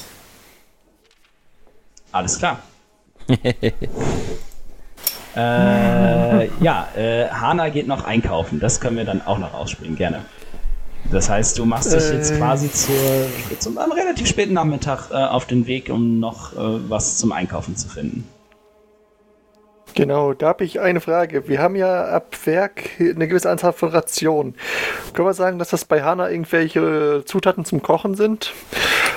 Alles 2.11 2.39
klar. 2.39 2.59
äh, 5.37 6.47
ja, 6.65 6.89
äh, 6.97 7.29
Hana 7.29 7.69
geht 7.69 7.87
noch 7.87 8.05
einkaufen. 8.05 8.61
Das 8.61 8.81
können 8.81 8.97
wir 8.97 9.05
dann 9.05 9.23
auch 9.25 9.39
noch 9.39 9.55
ausspielen, 9.55 9.97
gerne. 9.97 10.25
Das 11.11 11.29
heißt, 11.29 11.59
du 11.59 11.65
machst 11.67 11.93
dich 11.93 12.11
jetzt 12.11 12.31
Äh. 12.33 12.39
quasi 12.39 12.71
zur, 12.73 12.95
zum 13.59 13.77
am 13.79 13.93
relativ 13.93 14.29
späten 14.29 14.55
Nachmittag 14.55 15.11
äh, 15.11 15.15
auf 15.15 15.47
den 15.47 15.67
Weg, 15.67 15.91
um 15.91 16.21
noch 16.21 16.53
äh, 16.55 16.57
was 16.89 17.19
zum 17.19 17.33
Einkaufen 17.33 17.77
zu 17.77 17.89
finden. 17.89 18.27
Genau, 19.95 20.33
da 20.33 20.49
habe 20.49 20.65
ich 20.65 20.81
eine 20.81 21.01
Frage. 21.01 21.49
Wir 21.49 21.61
haben 21.61 21.77
ja 21.77 22.07
ab 22.07 22.35
Werk 22.47 22.89
eine 22.99 23.29
gewisse 23.29 23.51
Anzahl 23.51 23.75
von 23.75 23.91
Rationen. 23.91 24.55
Können 25.13 25.29
wir 25.29 25.35
sagen, 25.35 25.59
dass 25.59 25.69
das 25.69 25.85
bei 25.85 26.03
Hana 26.03 26.31
irgendwelche 26.31 27.23
Zutaten 27.27 27.67
zum 27.67 27.83
Kochen 27.83 28.15
sind? 28.15 28.55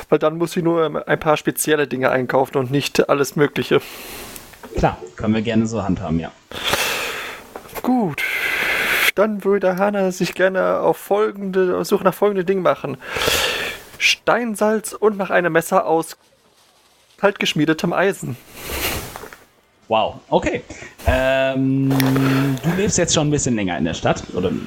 Weil 0.09 0.19
dann 0.19 0.37
muss 0.37 0.51
sie 0.51 0.61
nur 0.61 1.07
ein 1.07 1.19
paar 1.19 1.37
spezielle 1.37 1.87
Dinge 1.87 2.11
einkaufen 2.11 2.57
und 2.57 2.71
nicht 2.71 3.09
alles 3.09 3.37
Mögliche. 3.37 3.79
Klar, 4.75 4.97
können 5.15 5.33
wir 5.33 5.41
gerne 5.41 5.65
so 5.65 5.81
handhaben, 5.81 6.19
ja. 6.19 6.31
Gut. 7.81 8.21
Dann 9.15 9.43
würde 9.45 9.77
Hanna 9.77 10.11
sich 10.11 10.33
gerne 10.35 10.79
auf 10.79 10.97
folgende, 10.97 11.77
auf 11.77 11.87
Suche 11.87 12.03
nach 12.03 12.13
folgende 12.13 12.43
Ding 12.43 12.61
machen. 12.61 12.97
Steinsalz 13.97 14.93
und 14.93 15.17
nach 15.17 15.29
einem 15.29 15.53
Messer 15.53 15.87
aus 15.87 16.17
kaltgeschmiedetem 17.17 17.93
Eisen. 17.93 18.35
Wow, 19.87 20.15
okay. 20.29 20.63
Ähm, 21.05 21.89
du 22.63 22.69
lebst 22.75 22.97
jetzt 22.97 23.13
schon 23.13 23.27
ein 23.27 23.31
bisschen 23.31 23.55
länger 23.55 23.77
in 23.77 23.85
der 23.85 23.93
Stadt 23.93 24.23
oder 24.33 24.51
ne, 24.51 24.59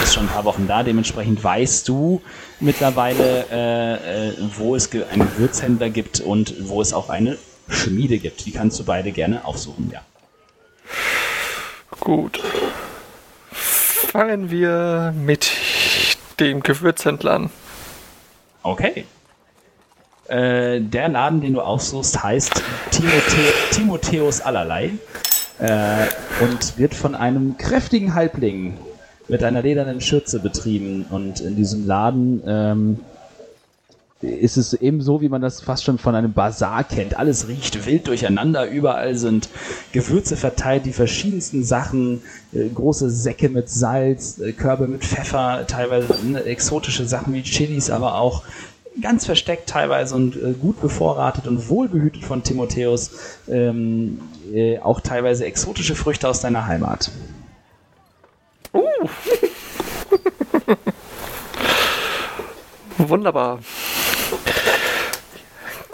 bist 0.00 0.14
schon 0.14 0.24
ein 0.24 0.32
paar 0.32 0.44
Wochen 0.44 0.66
da. 0.66 0.82
Dementsprechend 0.82 1.42
weißt 1.42 1.88
du 1.88 2.20
mittlerweile, 2.58 3.46
äh, 3.50 4.28
äh, 4.28 4.32
wo 4.56 4.74
es 4.74 4.90
einen 4.92 5.22
Gewürzhändler 5.22 5.88
gibt 5.88 6.20
und 6.20 6.68
wo 6.68 6.82
es 6.82 6.92
auch 6.92 7.08
eine 7.08 7.38
Schmiede 7.68 8.18
gibt. 8.18 8.44
Die 8.44 8.50
kannst 8.50 8.78
du 8.80 8.84
beide 8.84 9.12
gerne 9.12 9.44
aufsuchen, 9.44 9.90
ja. 9.92 10.02
Gut. 12.00 12.40
Fangen 14.10 14.50
wir 14.50 15.14
mit 15.16 15.52
dem 16.40 16.64
Gewürzhändler 16.64 17.32
an. 17.32 17.50
Okay. 18.64 19.04
Äh, 20.26 20.80
der 20.80 21.08
Laden, 21.08 21.40
den 21.40 21.52
du 21.52 21.60
aussuchst, 21.60 22.20
heißt 22.20 22.60
Timothe 22.90 23.52
Timotheus 23.70 24.40
Allerlei 24.40 24.90
äh, 25.60 26.06
und 26.42 26.76
wird 26.76 26.96
von 26.96 27.14
einem 27.14 27.56
kräftigen 27.56 28.16
Halbling 28.16 28.78
mit 29.28 29.44
einer 29.44 29.62
ledernen 29.62 30.00
Schürze 30.00 30.40
betrieben. 30.40 31.06
Und 31.08 31.38
in 31.38 31.54
diesem 31.54 31.86
Laden 31.86 32.42
ähm, 32.44 33.00
ist 34.22 34.58
es 34.58 34.74
eben 34.74 35.00
so, 35.00 35.22
wie 35.22 35.30
man 35.30 35.40
das 35.40 35.62
fast 35.62 35.84
schon 35.84 35.98
von 35.98 36.14
einem 36.14 36.34
Bazar 36.34 36.84
kennt. 36.84 37.16
Alles 37.16 37.48
riecht 37.48 37.86
wild 37.86 38.06
durcheinander, 38.06 38.68
überall 38.68 39.14
sind 39.14 39.48
Gewürze 39.92 40.36
verteilt, 40.36 40.84
die 40.84 40.92
verschiedensten 40.92 41.64
Sachen, 41.64 42.20
äh, 42.52 42.68
große 42.68 43.08
Säcke 43.08 43.48
mit 43.48 43.70
Salz, 43.70 44.38
äh, 44.38 44.52
Körbe 44.52 44.88
mit 44.88 45.04
Pfeffer, 45.04 45.66
teilweise 45.66 46.14
ne, 46.22 46.44
exotische 46.44 47.06
Sachen 47.06 47.32
wie 47.32 47.42
Chilis, 47.42 47.88
aber 47.88 48.16
auch 48.16 48.42
ganz 49.00 49.24
versteckt 49.24 49.70
teilweise 49.70 50.14
und 50.14 50.36
äh, 50.36 50.52
gut 50.52 50.82
bevorratet 50.82 51.46
und 51.46 51.70
wohlbehütet 51.70 52.22
von 52.24 52.42
Timotheus, 52.42 53.12
ähm, 53.48 54.20
äh, 54.52 54.78
auch 54.80 55.00
teilweise 55.00 55.46
exotische 55.46 55.94
Früchte 55.94 56.28
aus 56.28 56.40
deiner 56.40 56.66
Heimat. 56.66 57.10
Wunderbar. 62.98 63.60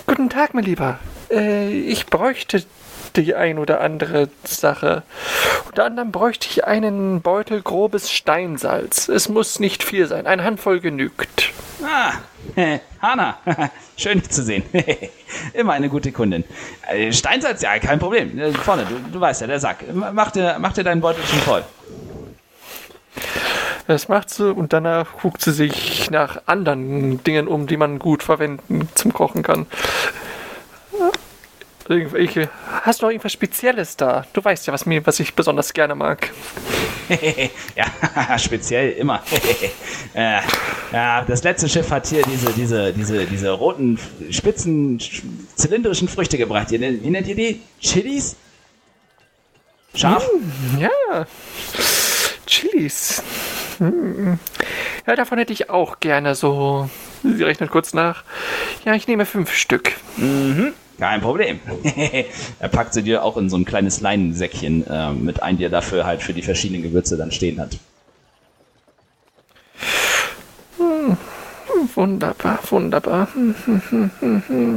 Guten 0.07 0.31
Tag, 0.31 0.55
mein 0.55 0.65
Lieber. 0.65 0.99
Äh, 1.31 1.71
ich 1.71 2.07
bräuchte 2.07 2.65
die 3.17 3.35
ein 3.35 3.59
oder 3.59 3.81
andere 3.81 4.29
Sache. 4.45 5.03
Unter 5.67 5.85
anderem 5.85 6.13
bräuchte 6.13 6.49
ich 6.51 6.65
einen 6.65 7.23
Beutel 7.23 7.63
grobes 7.63 8.11
Steinsalz. 8.11 9.09
Es 9.09 9.29
muss 9.29 9.59
nicht 9.59 9.83
viel 9.83 10.07
sein. 10.07 10.27
Eine 10.27 10.45
Handvoll 10.45 10.81
genügt. 10.81 11.51
Ah, 11.83 12.13
Hanna, 13.03 13.39
schön 13.97 14.21
dich 14.21 14.31
zu 14.31 14.43
sehen. 14.43 14.65
Immer 15.53 15.75
eine 15.75 15.89
gute 15.89 16.13
Kundin. 16.13 16.45
Äh, 16.89 17.13
Steinsalz, 17.13 17.63
ja, 17.63 17.79
kein 17.79 17.99
Problem. 17.99 18.39
Äh, 18.39 18.53
Vorne, 18.53 18.85
du, 18.89 18.95
du 19.13 19.21
weißt 19.21 19.43
ja, 19.43 19.47
der 19.47 19.61
Sack. 19.61 19.85
Mach 19.93 20.31
dir, 20.31 20.57
mach 20.59 20.73
dir 20.73 20.85
deinen 20.85 21.01
Beutel 21.01 21.25
schon 21.25 21.41
voll. 21.41 21.65
Das 23.87 24.09
macht 24.09 24.31
sie 24.31 24.53
und 24.53 24.73
danach 24.73 25.19
guckt 25.23 25.43
sie 25.43 25.53
sich 25.53 26.11
nach 26.11 26.43
anderen 26.47 27.23
Dingen 27.23 27.47
um, 27.47 27.67
die 27.67 27.77
man 27.77 27.99
gut 27.99 28.23
verwenden 28.23 28.89
zum 28.95 29.13
Kochen 29.13 29.43
kann. 29.43 29.67
Irgendwelche. 31.89 32.51
Hast 32.83 33.01
du 33.01 33.07
noch 33.07 33.11
irgendwas 33.13 33.33
Spezielles 33.33 33.97
da? 33.97 34.27
Du 34.33 34.45
weißt 34.45 34.67
ja, 34.67 34.73
was, 34.73 34.87
mir, 34.87 35.07
was 35.07 35.21
ich 35.21 35.35
besonders 35.35 35.73
gerne 35.73 35.95
mag. 35.95 36.33
ja, 37.77 38.39
speziell 38.39 38.91
immer. 38.93 39.23
äh, 40.15 40.41
ja, 40.93 41.23
das 41.23 41.45
letzte 41.45 41.69
Schiff 41.69 41.89
hat 41.93 42.09
hier 42.09 42.23
diese, 42.25 42.53
diese, 42.55 42.93
diese, 42.93 43.25
diese 43.27 43.51
roten, 43.53 44.01
spitzen, 44.31 44.99
sch- 44.99 45.23
zylindrischen 45.55 46.09
Früchte 46.09 46.39
gebracht. 46.39 46.73
Ihr 46.73 46.81
Wie 46.81 47.11
nennt 47.11 47.29
ihr 47.29 47.37
die? 47.37 47.63
Chilis? 47.81 48.35
Scharf? 49.95 50.29
Ja. 50.81 51.25
Chilis. 52.47 53.23
Hm. 53.79 54.39
Ja, 55.07 55.17
davon 55.17 55.39
hätte 55.39 55.53
ich 55.53 55.71
auch 55.71 56.01
gerne 56.01 56.35
so. 56.35 56.89
Sie 57.23 57.43
rechnet 57.43 57.71
kurz 57.71 57.95
nach. 57.95 58.25
Ja, 58.85 58.95
ich 58.95 59.07
nehme 59.09 59.27
fünf 59.27 59.53
Stück. 59.53 59.93
Kein 60.99 61.21
Problem. 61.21 61.61
er 62.59 62.69
packt 62.69 62.95
sie 62.95 63.03
dir 63.03 63.23
auch 63.23 63.37
in 63.37 63.51
so 63.51 63.57
ein 63.57 63.65
kleines 63.65 64.01
Leinensäckchen 64.01 64.87
äh, 64.87 65.13
mit 65.13 65.43
ein, 65.43 65.59
die 65.59 65.65
er 65.65 65.71
dafür 65.71 66.07
halt 66.07 66.23
für 66.23 66.33
die 66.33 66.43
verschiedenen 66.43 66.83
Gewürze 66.83 67.17
dann 67.17 67.31
stehen 67.31 67.61
hat. 67.61 67.79
Wunderbar, 71.97 72.59
wunderbar. 72.71 73.29
Hm, 73.33 73.55
hm, 73.65 73.83
hm, 73.89 74.11
hm, 74.21 74.43
hm. 74.49 74.77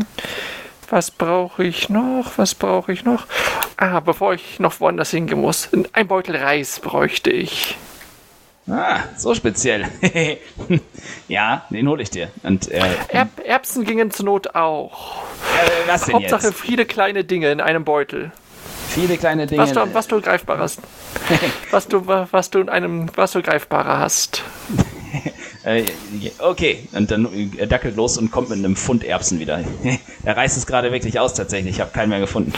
Was 0.89 1.11
brauche 1.11 1.65
ich 1.65 1.89
noch? 1.89 2.37
Was 2.37 2.55
brauche 2.55 2.93
ich 2.93 3.03
noch? 3.03 3.27
Ah, 3.75 3.99
bevor 3.99 4.33
ich 4.33 4.59
noch 4.59 4.79
woanders 4.79 5.11
hingehen 5.11 5.41
muss. 5.41 5.69
Ein 5.91 6.07
Beutel 6.07 6.37
Reis 6.37 6.79
bräuchte 6.79 7.29
ich. 7.29 7.77
Ah, 8.69 8.99
so 9.17 9.33
speziell. 9.33 9.87
ja, 11.27 11.65
den 11.69 11.87
hole 11.87 12.03
ich 12.03 12.09
dir. 12.09 12.29
Und 12.43 12.69
äh, 12.71 12.81
Erb 13.09 13.29
Erbsen 13.43 13.83
gingen 13.83 14.11
zur 14.11 14.25
Not 14.25 14.55
auch. 14.55 15.23
äh, 15.57 15.87
was 15.87 16.05
denn 16.05 16.15
Hauptsache 16.15 16.47
jetzt? 16.47 16.59
viele 16.59 16.85
kleine 16.85 17.23
Dinge 17.23 17.51
in 17.51 17.61
einem 17.61 17.83
Beutel. 17.83 18.31
Viele 18.89 19.17
kleine 19.17 19.47
Dinge. 19.47 19.61
Was 19.61 19.73
du, 19.73 19.93
was 19.93 20.07
du 20.07 20.21
greifbar 20.21 20.59
hast. 20.59 20.81
was 21.71 21.87
du, 21.87 22.05
was 22.07 22.49
du 22.49 22.59
in 22.59 22.69
einem, 22.69 23.09
was 23.15 23.31
du 23.31 23.41
greifbarer 23.41 23.99
hast. 23.99 24.43
Äh, 25.65 25.83
okay, 26.39 26.87
und 26.93 27.11
dann 27.11 27.25
äh, 27.33 27.49
er 27.57 27.67
dackelt 27.67 27.97
los 27.97 28.17
und 28.17 28.31
kommt 28.31 28.49
mit 28.49 28.59
einem 28.59 28.77
Pfund 28.77 29.03
Erbsen 29.03 29.39
wieder. 29.39 29.61
er 30.23 30.37
reißt 30.37 30.55
es 30.55 30.65
gerade 30.65 30.93
wirklich 30.93 31.19
aus 31.19 31.33
tatsächlich. 31.33 31.75
Ich 31.75 31.81
habe 31.81 31.91
keinen 31.91 32.09
mehr 32.09 32.21
gefunden. 32.21 32.53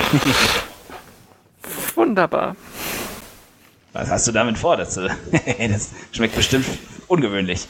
Wunderbar. 1.96 2.56
Was 3.94 4.10
hast 4.10 4.28
du 4.28 4.32
damit 4.32 4.58
vor? 4.58 4.78
Das, 4.78 4.98
äh, 4.98 5.10
das 5.70 5.92
schmeckt 6.12 6.36
bestimmt 6.36 6.66
ungewöhnlich. 7.08 7.68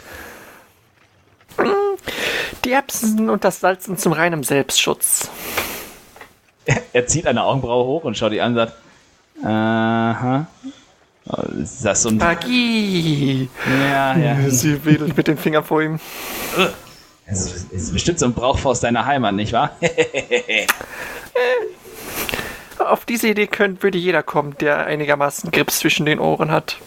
Die 2.63 2.71
Erbsen 2.71 3.29
und 3.29 3.43
das 3.43 3.59
Salz 3.59 3.85
sind 3.85 3.99
zum 3.99 4.13
reinen 4.13 4.43
Selbstschutz. 4.43 5.29
Er 6.93 7.07
zieht 7.07 7.25
eine 7.25 7.43
Augenbraue 7.43 7.85
hoch 7.85 8.03
und 8.03 8.15
schaut 8.17 8.31
die 8.33 8.39
an 8.39 8.51
und 8.51 8.57
sagt, 8.57 8.73
aha. 9.43 10.45
Oh, 11.25 11.41
Ist 11.59 11.83
das 11.83 12.03
so 12.03 12.09
ein... 12.09 12.17
Magie. 12.17 13.49
Ja, 13.67 14.15
ja. 14.15 14.37
Sie 14.49 14.83
wedelt 14.85 15.17
mit 15.17 15.27
den 15.27 15.37
Fingern 15.37 15.63
vor 15.63 15.81
ihm. 15.81 15.99
Das 17.25 17.65
ist, 17.71 17.93
bestimmt 17.93 18.19
so 18.19 18.25
ein 18.25 18.33
Brauch 18.33 18.63
aus 18.65 18.79
deiner 18.79 19.05
Heimat, 19.05 19.33
nicht 19.33 19.53
wahr? 19.53 19.71
Auf 22.87 23.05
diese 23.05 23.27
Idee 23.29 23.47
könnte, 23.47 23.83
würde 23.83 23.97
jeder 23.97 24.23
kommen, 24.23 24.55
der 24.59 24.85
einigermaßen 24.85 25.51
Grips 25.51 25.79
zwischen 25.79 26.05
den 26.05 26.19
Ohren 26.19 26.51
hat. 26.51 26.77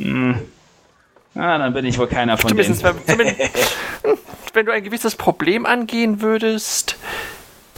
ah, 0.00 1.58
dann 1.58 1.72
bin 1.72 1.84
ich 1.84 1.98
wohl 1.98 2.06
keiner 2.08 2.36
von 2.38 2.50
Zumindest, 2.50 2.82
denen. 2.84 2.96
wenn, 3.06 3.06
zumindest 3.06 3.76
wenn 4.54 4.66
du 4.66 4.72
ein 4.72 4.82
gewisses 4.82 5.16
Problem 5.16 5.66
angehen 5.66 6.20
würdest, 6.20 6.96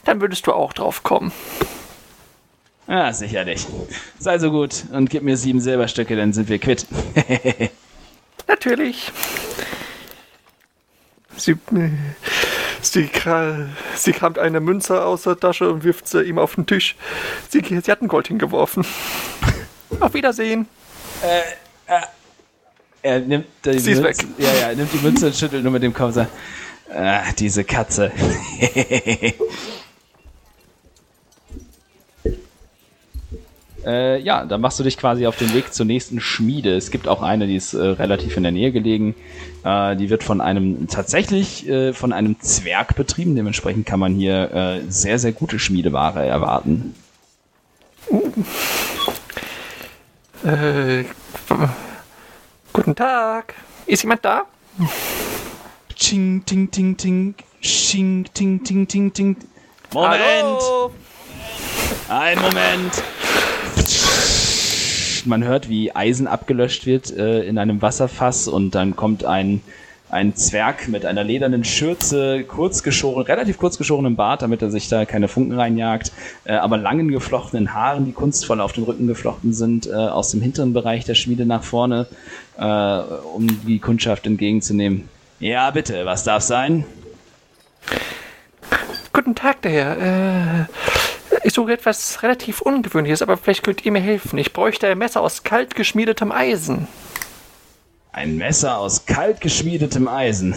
dann 0.05 0.21
würdest 0.21 0.47
du 0.47 0.53
auch 0.53 0.73
drauf 0.73 1.03
kommen. 1.03 1.33
Ja, 2.87 3.13
sicherlich. 3.13 3.67
Sei 4.19 4.39
so 4.39 4.51
gut 4.51 4.85
und 4.93 5.11
gib 5.11 5.23
mir 5.23 5.37
sieben 5.37 5.61
Silberstücke, 5.61 6.17
dann 6.17 6.33
sind 6.33 6.49
wir 6.49 6.59
quitt. 6.59 6.87
Natürlich. 8.49 9.13
Sie, 11.37 11.55
sie, 12.85 13.11
sie 13.97 14.13
kramt 14.13 14.39
eine 14.39 14.61
Münze 14.61 15.05
aus 15.05 15.23
der 15.23 15.39
Tasche 15.39 15.71
und 15.71 15.85
wirft 15.85 16.09
sie 16.09 16.23
ihm 16.23 16.39
auf 16.39 16.55
den 16.55 16.67
Tisch. 16.67 16.97
Sie, 17.49 17.63
sie 17.63 17.91
hat 17.91 18.03
ein 18.03 18.09
Gold 18.09 18.29
hingeworfen. 18.29 18.85
Auf 20.01 20.15
Wiedersehen. 20.15 20.69
Er 23.03 23.21
nimmt 23.21 23.47
die 23.65 23.79
Sie 23.79 23.93
ist 23.93 24.03
Münze, 24.03 24.23
weg. 24.23 24.29
Ja, 24.39 24.53
ja, 24.53 24.69
er 24.69 24.77
nimmt 24.77 24.93
die 24.93 24.99
Münze 24.99 25.27
und 25.27 25.35
schüttelt 25.35 25.63
nur 25.63 25.73
mit 25.73 25.83
dem 25.83 25.95
Kopf 25.95 26.09
und 26.09 26.13
sagt, 26.13 26.31
ah, 26.95 27.23
diese 27.39 27.65
Katze. 27.65 28.13
äh, 33.87 34.21
ja, 34.21 34.45
dann 34.45 34.61
machst 34.61 34.79
du 34.79 34.85
dich 34.85 34.99
quasi 34.99 35.27
auf 35.27 35.37
den 35.37 35.55
Weg 35.55 35.73
zur 35.73 35.87
nächsten 35.87 36.21
Schmiede. 36.21 36.77
Es 36.77 36.91
gibt 36.91 37.09
auch 37.09 37.23
eine, 37.23 37.47
die 37.47 37.57
ist 37.57 37.73
äh, 37.73 37.81
relativ 37.81 38.37
in 38.37 38.43
der 38.43 38.53
Nähe 38.53 38.71
gelegen. 38.71 39.15
Äh, 39.65 39.97
die 39.97 40.11
wird 40.11 40.23
von 40.23 40.41
einem, 40.41 40.89
tatsächlich 40.89 41.69
äh, 41.69 41.93
von 41.93 42.13
einem 42.13 42.41
Zwerg 42.41 42.95
betrieben. 42.97 43.37
Dementsprechend 43.37 43.87
kann 43.87 44.01
man 44.01 44.15
hier 44.15 44.53
äh, 44.53 44.81
sehr, 44.89 45.19
sehr 45.19 45.33
gute 45.33 45.59
Schmiedeware 45.59 46.25
erwarten. 46.27 46.95
Äh, 50.45 51.05
guten 52.73 52.95
Tag. 52.95 53.55
Ist 53.87 54.03
jemand 54.03 54.25
da? 54.25 54.45
Ching, 55.95 56.43
ting, 56.47 56.71
ting, 56.71 56.97
ting. 56.97 57.35
Ching, 57.61 58.27
ting, 58.33 58.65
ting, 58.65 58.89
ting, 58.89 59.13
ting. 59.13 59.37
Moment! 59.93 60.21
Hallo? 60.23 60.93
Ein 62.09 62.41
Moment. 62.41 63.03
Abgelöscht. 65.21 65.27
Man 65.27 65.45
hört, 65.45 65.69
wie 65.69 65.95
Eisen 65.95 66.27
abgelöscht 66.27 66.87
wird 66.87 67.17
äh, 67.17 67.43
in 67.43 67.59
einem 67.59 67.83
Wasserfass 67.83 68.49
und 68.49 68.75
dann 68.75 68.97
kommt 68.97 69.25
ein, 69.25 69.61
ein 70.11 70.35
Zwerg 70.35 70.89
mit 70.89 71.05
einer 71.05 71.25
ledernen 71.25 71.65
Schürze, 71.65 72.45
kurz 72.45 72.83
relativ 72.85 73.59
kurz 73.59 73.79
geschorenem 73.79 74.17
Bart, 74.17 74.43
damit 74.43 74.63
er 74.63 74.71
sich 74.71 74.89
da 74.89 75.05
keine 75.05 75.29
Funken 75.29 75.59
reinjagt, 75.59 76.13
äh, 76.45 76.55
aber 76.55 76.77
langen 76.77 77.09
geflochtenen 77.09 77.75
Haaren, 77.75 78.05
die 78.05 78.13
kunstvoll 78.13 78.61
auf 78.61 78.73
den 78.73 78.85
Rücken 78.85 79.07
geflochten 79.07 79.53
sind, 79.53 79.87
äh, 79.87 79.93
aus 79.93 80.31
dem 80.31 80.41
hinteren 80.41 80.73
Bereich 80.73 81.05
der 81.05 81.15
Schmiede 81.15 81.47
nach 81.47 81.63
vorne, 81.63 82.07
äh, 82.59 82.63
um 83.35 83.47
die 83.67 83.79
Kundschaft 83.79 84.27
entgegenzunehmen. 84.27 85.09
Ja, 85.39 85.71
bitte, 85.71 86.05
was 86.05 86.25
darf 86.25 86.43
sein? 86.43 86.85
Guten 89.13 89.35
Tag, 89.35 89.63
der 89.63 89.73
Herr. 89.73 90.61
Äh, 90.61 91.10
ich 91.43 91.53
suche 91.53 91.73
etwas 91.73 92.23
relativ 92.23 92.61
Ungewöhnliches, 92.61 93.23
aber 93.23 93.37
vielleicht 93.37 93.63
könnt 93.63 93.85
ihr 93.85 93.93
mir 93.93 94.01
helfen. 94.01 94.39
Ich 94.39 94.53
bräuchte 94.53 94.89
ein 94.89 94.99
Messer 94.99 95.21
aus 95.21 95.43
kalt 95.43 95.75
geschmiedetem 95.75 96.33
Eisen. 96.33 96.89
Ein 98.13 98.37
Messer 98.37 98.79
aus 98.79 99.07
kalt 99.07 99.41
geschmiedetem 99.41 100.09
Eisen. 100.09 100.55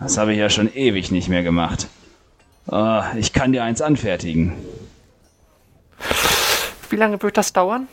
Das 0.00 0.18
habe 0.18 0.32
ich 0.32 0.38
ja 0.38 0.50
schon 0.50 0.74
ewig 0.74 1.10
nicht 1.12 1.28
mehr 1.28 1.42
gemacht. 1.42 1.86
Oh, 2.66 3.02
ich 3.16 3.32
kann 3.32 3.52
dir 3.52 3.62
eins 3.62 3.80
anfertigen. 3.80 4.54
Wie 6.90 6.96
lange 6.96 7.22
wird 7.22 7.36
das 7.36 7.52
dauern? 7.52 7.88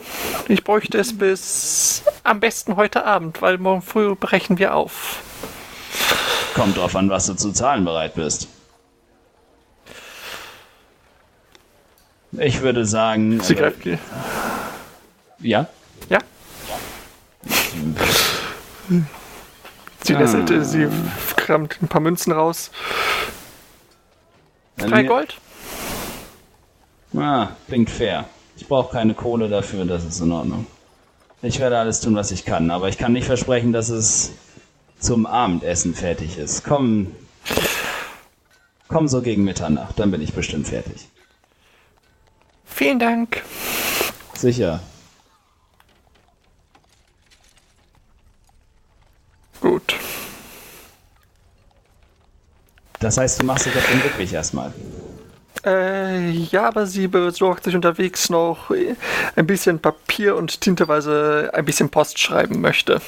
Ich 0.48 0.64
bräuchte 0.64 0.98
es 0.98 1.18
bis 1.18 2.04
am 2.24 2.40
besten 2.40 2.76
heute 2.76 3.06
Abend, 3.06 3.42
weil 3.42 3.58
morgen 3.58 3.82
früh 3.82 4.16
brechen 4.16 4.58
wir 4.60 4.76
auf. 4.76 5.22
Kommt 6.56 6.78
drauf 6.78 6.96
an, 6.96 7.10
was 7.10 7.28
du 7.28 7.36
zu 7.36 7.52
zahlen 7.52 7.86
bereit 7.86 8.16
bist. 8.16 8.48
Ich 12.38 12.62
würde 12.62 12.86
sagen. 12.86 13.40
Sie 13.42 13.56
greift 13.56 13.84
die. 13.86 13.98
ja? 15.40 15.68
Ja? 16.10 16.20
Sie 20.04 20.14
lässt, 20.14 20.36
Ah. 20.36 20.64
sie 20.64 20.88
kramt 21.36 21.78
ein 21.82 21.88
paar 21.88 22.02
Münzen 22.02 22.32
raus. 22.34 22.72
Dann 24.78 24.90
Drei 24.90 25.04
Gold? 25.04 25.38
Ah, 27.16 27.50
klingt 27.68 27.90
fair. 27.90 28.26
Ich 28.58 28.68
brauche 28.68 28.92
keine 28.92 29.14
Kohle 29.14 29.50
dafür, 29.50 29.86
das 29.86 30.04
ist 30.06 30.20
in 30.22 30.32
Ordnung. 30.32 30.66
Ich 31.42 31.60
werde 31.60 31.78
alles 31.78 32.00
tun, 32.02 32.16
was 32.16 32.32
ich 32.32 32.46
kann, 32.46 32.72
aber 32.72 32.88
ich 32.90 32.98
kann 32.98 33.14
nicht 33.14 33.26
versprechen, 33.26 33.74
dass 33.74 33.90
es 33.90 34.32
zum 35.00 35.26
Abendessen 35.26 35.94
fertig 35.96 36.38
ist. 36.38 36.64
Komm. 36.64 37.08
Komm 38.88 39.08
so 39.08 39.22
gegen 39.22 39.44
Mitternacht, 39.44 39.98
dann 40.00 40.12
bin 40.12 40.22
ich 40.22 40.34
bestimmt 40.34 40.68
fertig. 40.68 41.08
Vielen 42.74 43.00
Dank. 43.00 43.44
Sicher. 44.34 44.80
Gut. 49.60 49.96
Das 53.00 53.18
heißt, 53.18 53.42
du 53.42 53.46
machst 53.46 53.66
dich 53.66 53.76
auf 53.76 53.88
den 53.88 54.02
Rückweg 54.02 54.32
erstmal. 54.32 54.74
Äh, 55.64 56.32
ja, 56.32 56.68
aber 56.68 56.88
sie 56.88 57.08
besorgt 57.08 57.66
sich 57.66 57.76
unterwegs 57.76 58.30
noch 58.30 58.72
ein 59.36 59.46
bisschen 59.46 59.80
Papier 59.80 60.36
und 60.36 60.62
Tinte, 60.62 60.88
weil 60.88 61.02
sie 61.02 61.54
ein 61.54 61.66
bisschen 61.66 61.90
Post 61.90 62.18
schreiben 62.18 62.62
möchte. 62.62 63.00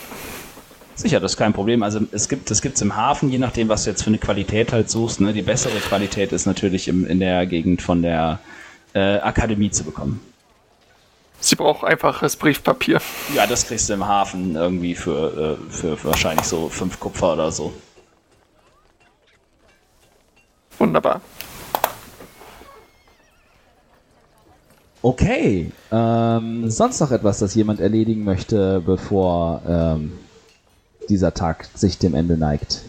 Sicher, 0.95 1.19
das 1.19 1.31
ist 1.31 1.37
kein 1.37 1.53
Problem. 1.53 1.81
Also 1.81 2.01
es 2.11 2.29
gibt 2.29 2.51
es 2.51 2.61
gibt's 2.61 2.81
im 2.81 2.95
Hafen, 2.95 3.31
je 3.31 3.39
nachdem, 3.39 3.69
was 3.69 3.85
du 3.85 3.89
jetzt 3.89 4.03
für 4.03 4.09
eine 4.09 4.19
Qualität 4.19 4.71
halt 4.71 4.91
suchst. 4.91 5.21
Ne? 5.21 5.33
Die 5.33 5.41
bessere 5.41 5.79
Qualität 5.79 6.31
ist 6.31 6.45
natürlich 6.45 6.87
im, 6.87 7.07
in 7.07 7.19
der 7.19 7.47
Gegend 7.47 7.81
von 7.81 8.03
der 8.03 8.39
äh, 8.93 9.17
Akademie 9.19 9.71
zu 9.71 9.83
bekommen. 9.83 10.19
Sie 11.39 11.55
braucht 11.55 11.83
einfaches 11.83 12.37
Briefpapier. 12.37 13.01
Ja, 13.35 13.45
das 13.45 13.67
kriegst 13.67 13.89
du 13.89 13.93
im 13.93 14.07
Hafen 14.07 14.55
irgendwie 14.55 14.95
für, 14.95 15.57
äh, 15.59 15.71
für, 15.71 15.97
für 15.97 16.07
wahrscheinlich 16.09 16.45
so 16.45 16.69
fünf 16.69 16.99
Kupfer 16.99 17.33
oder 17.33 17.51
so. 17.51 17.73
Wunderbar. 20.77 21.21
Okay. 25.01 25.69
Ähm, 25.91 26.69
sonst 26.69 27.01
noch 27.01 27.11
etwas, 27.11 27.39
das 27.39 27.53
jemand 27.55 27.81
erledigen 27.81 28.23
möchte, 28.23 28.79
bevor 28.79 29.61
ähm, 29.67 30.17
dieser 31.09 31.33
Tag 31.33 31.67
sich 31.75 31.97
dem 31.97 32.15
Ende 32.15 32.37
neigt? 32.37 32.83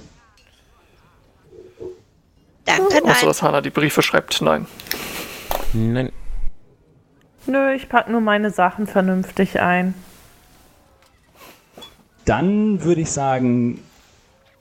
Danke, 2.64 3.02
Außer 3.02 3.04
nein. 3.04 3.26
dass 3.26 3.42
Hannah 3.42 3.60
die 3.60 3.70
Briefe 3.70 4.00
schreibt. 4.00 4.40
Nein. 4.40 4.66
Nein, 5.74 6.10
Nö, 7.46 7.72
ich 7.74 7.88
pack 7.88 8.08
nur 8.08 8.20
meine 8.20 8.50
Sachen 8.50 8.86
vernünftig 8.86 9.60
ein. 9.60 9.94
Dann 12.24 12.82
würde 12.84 13.02
ich 13.02 13.10
sagen, 13.10 13.80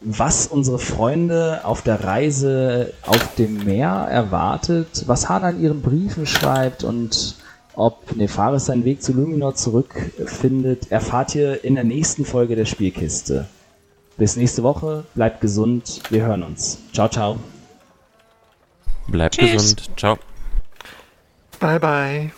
was 0.01 0.47
unsere 0.47 0.79
Freunde 0.79 1.61
auf 1.63 1.81
der 1.81 2.03
Reise 2.03 2.93
auf 3.05 3.35
dem 3.35 3.63
Meer 3.63 4.07
erwartet, 4.09 5.03
was 5.07 5.29
Hana 5.29 5.51
in 5.51 5.61
ihren 5.61 5.81
Briefen 5.81 6.25
schreibt 6.25 6.83
und 6.83 7.35
ob 7.75 8.15
Nefaris 8.15 8.65
seinen 8.65 8.83
Weg 8.83 9.01
zu 9.01 9.13
Luminor 9.13 9.55
zurückfindet, 9.55 10.91
erfahrt 10.91 11.33
ihr 11.35 11.63
in 11.63 11.75
der 11.75 11.85
nächsten 11.85 12.25
Folge 12.25 12.55
der 12.55 12.65
Spielkiste. 12.65 13.47
Bis 14.17 14.35
nächste 14.35 14.61
Woche, 14.61 15.05
bleibt 15.15 15.41
gesund, 15.41 16.01
wir 16.09 16.25
hören 16.25 16.43
uns. 16.43 16.79
Ciao, 16.91 17.07
ciao. 17.07 17.37
bleibt 19.07 19.35
Tschüss. 19.35 19.53
gesund. 19.53 19.89
Ciao. 19.97 20.17
Bye, 21.63 21.77
bye. 21.79 22.33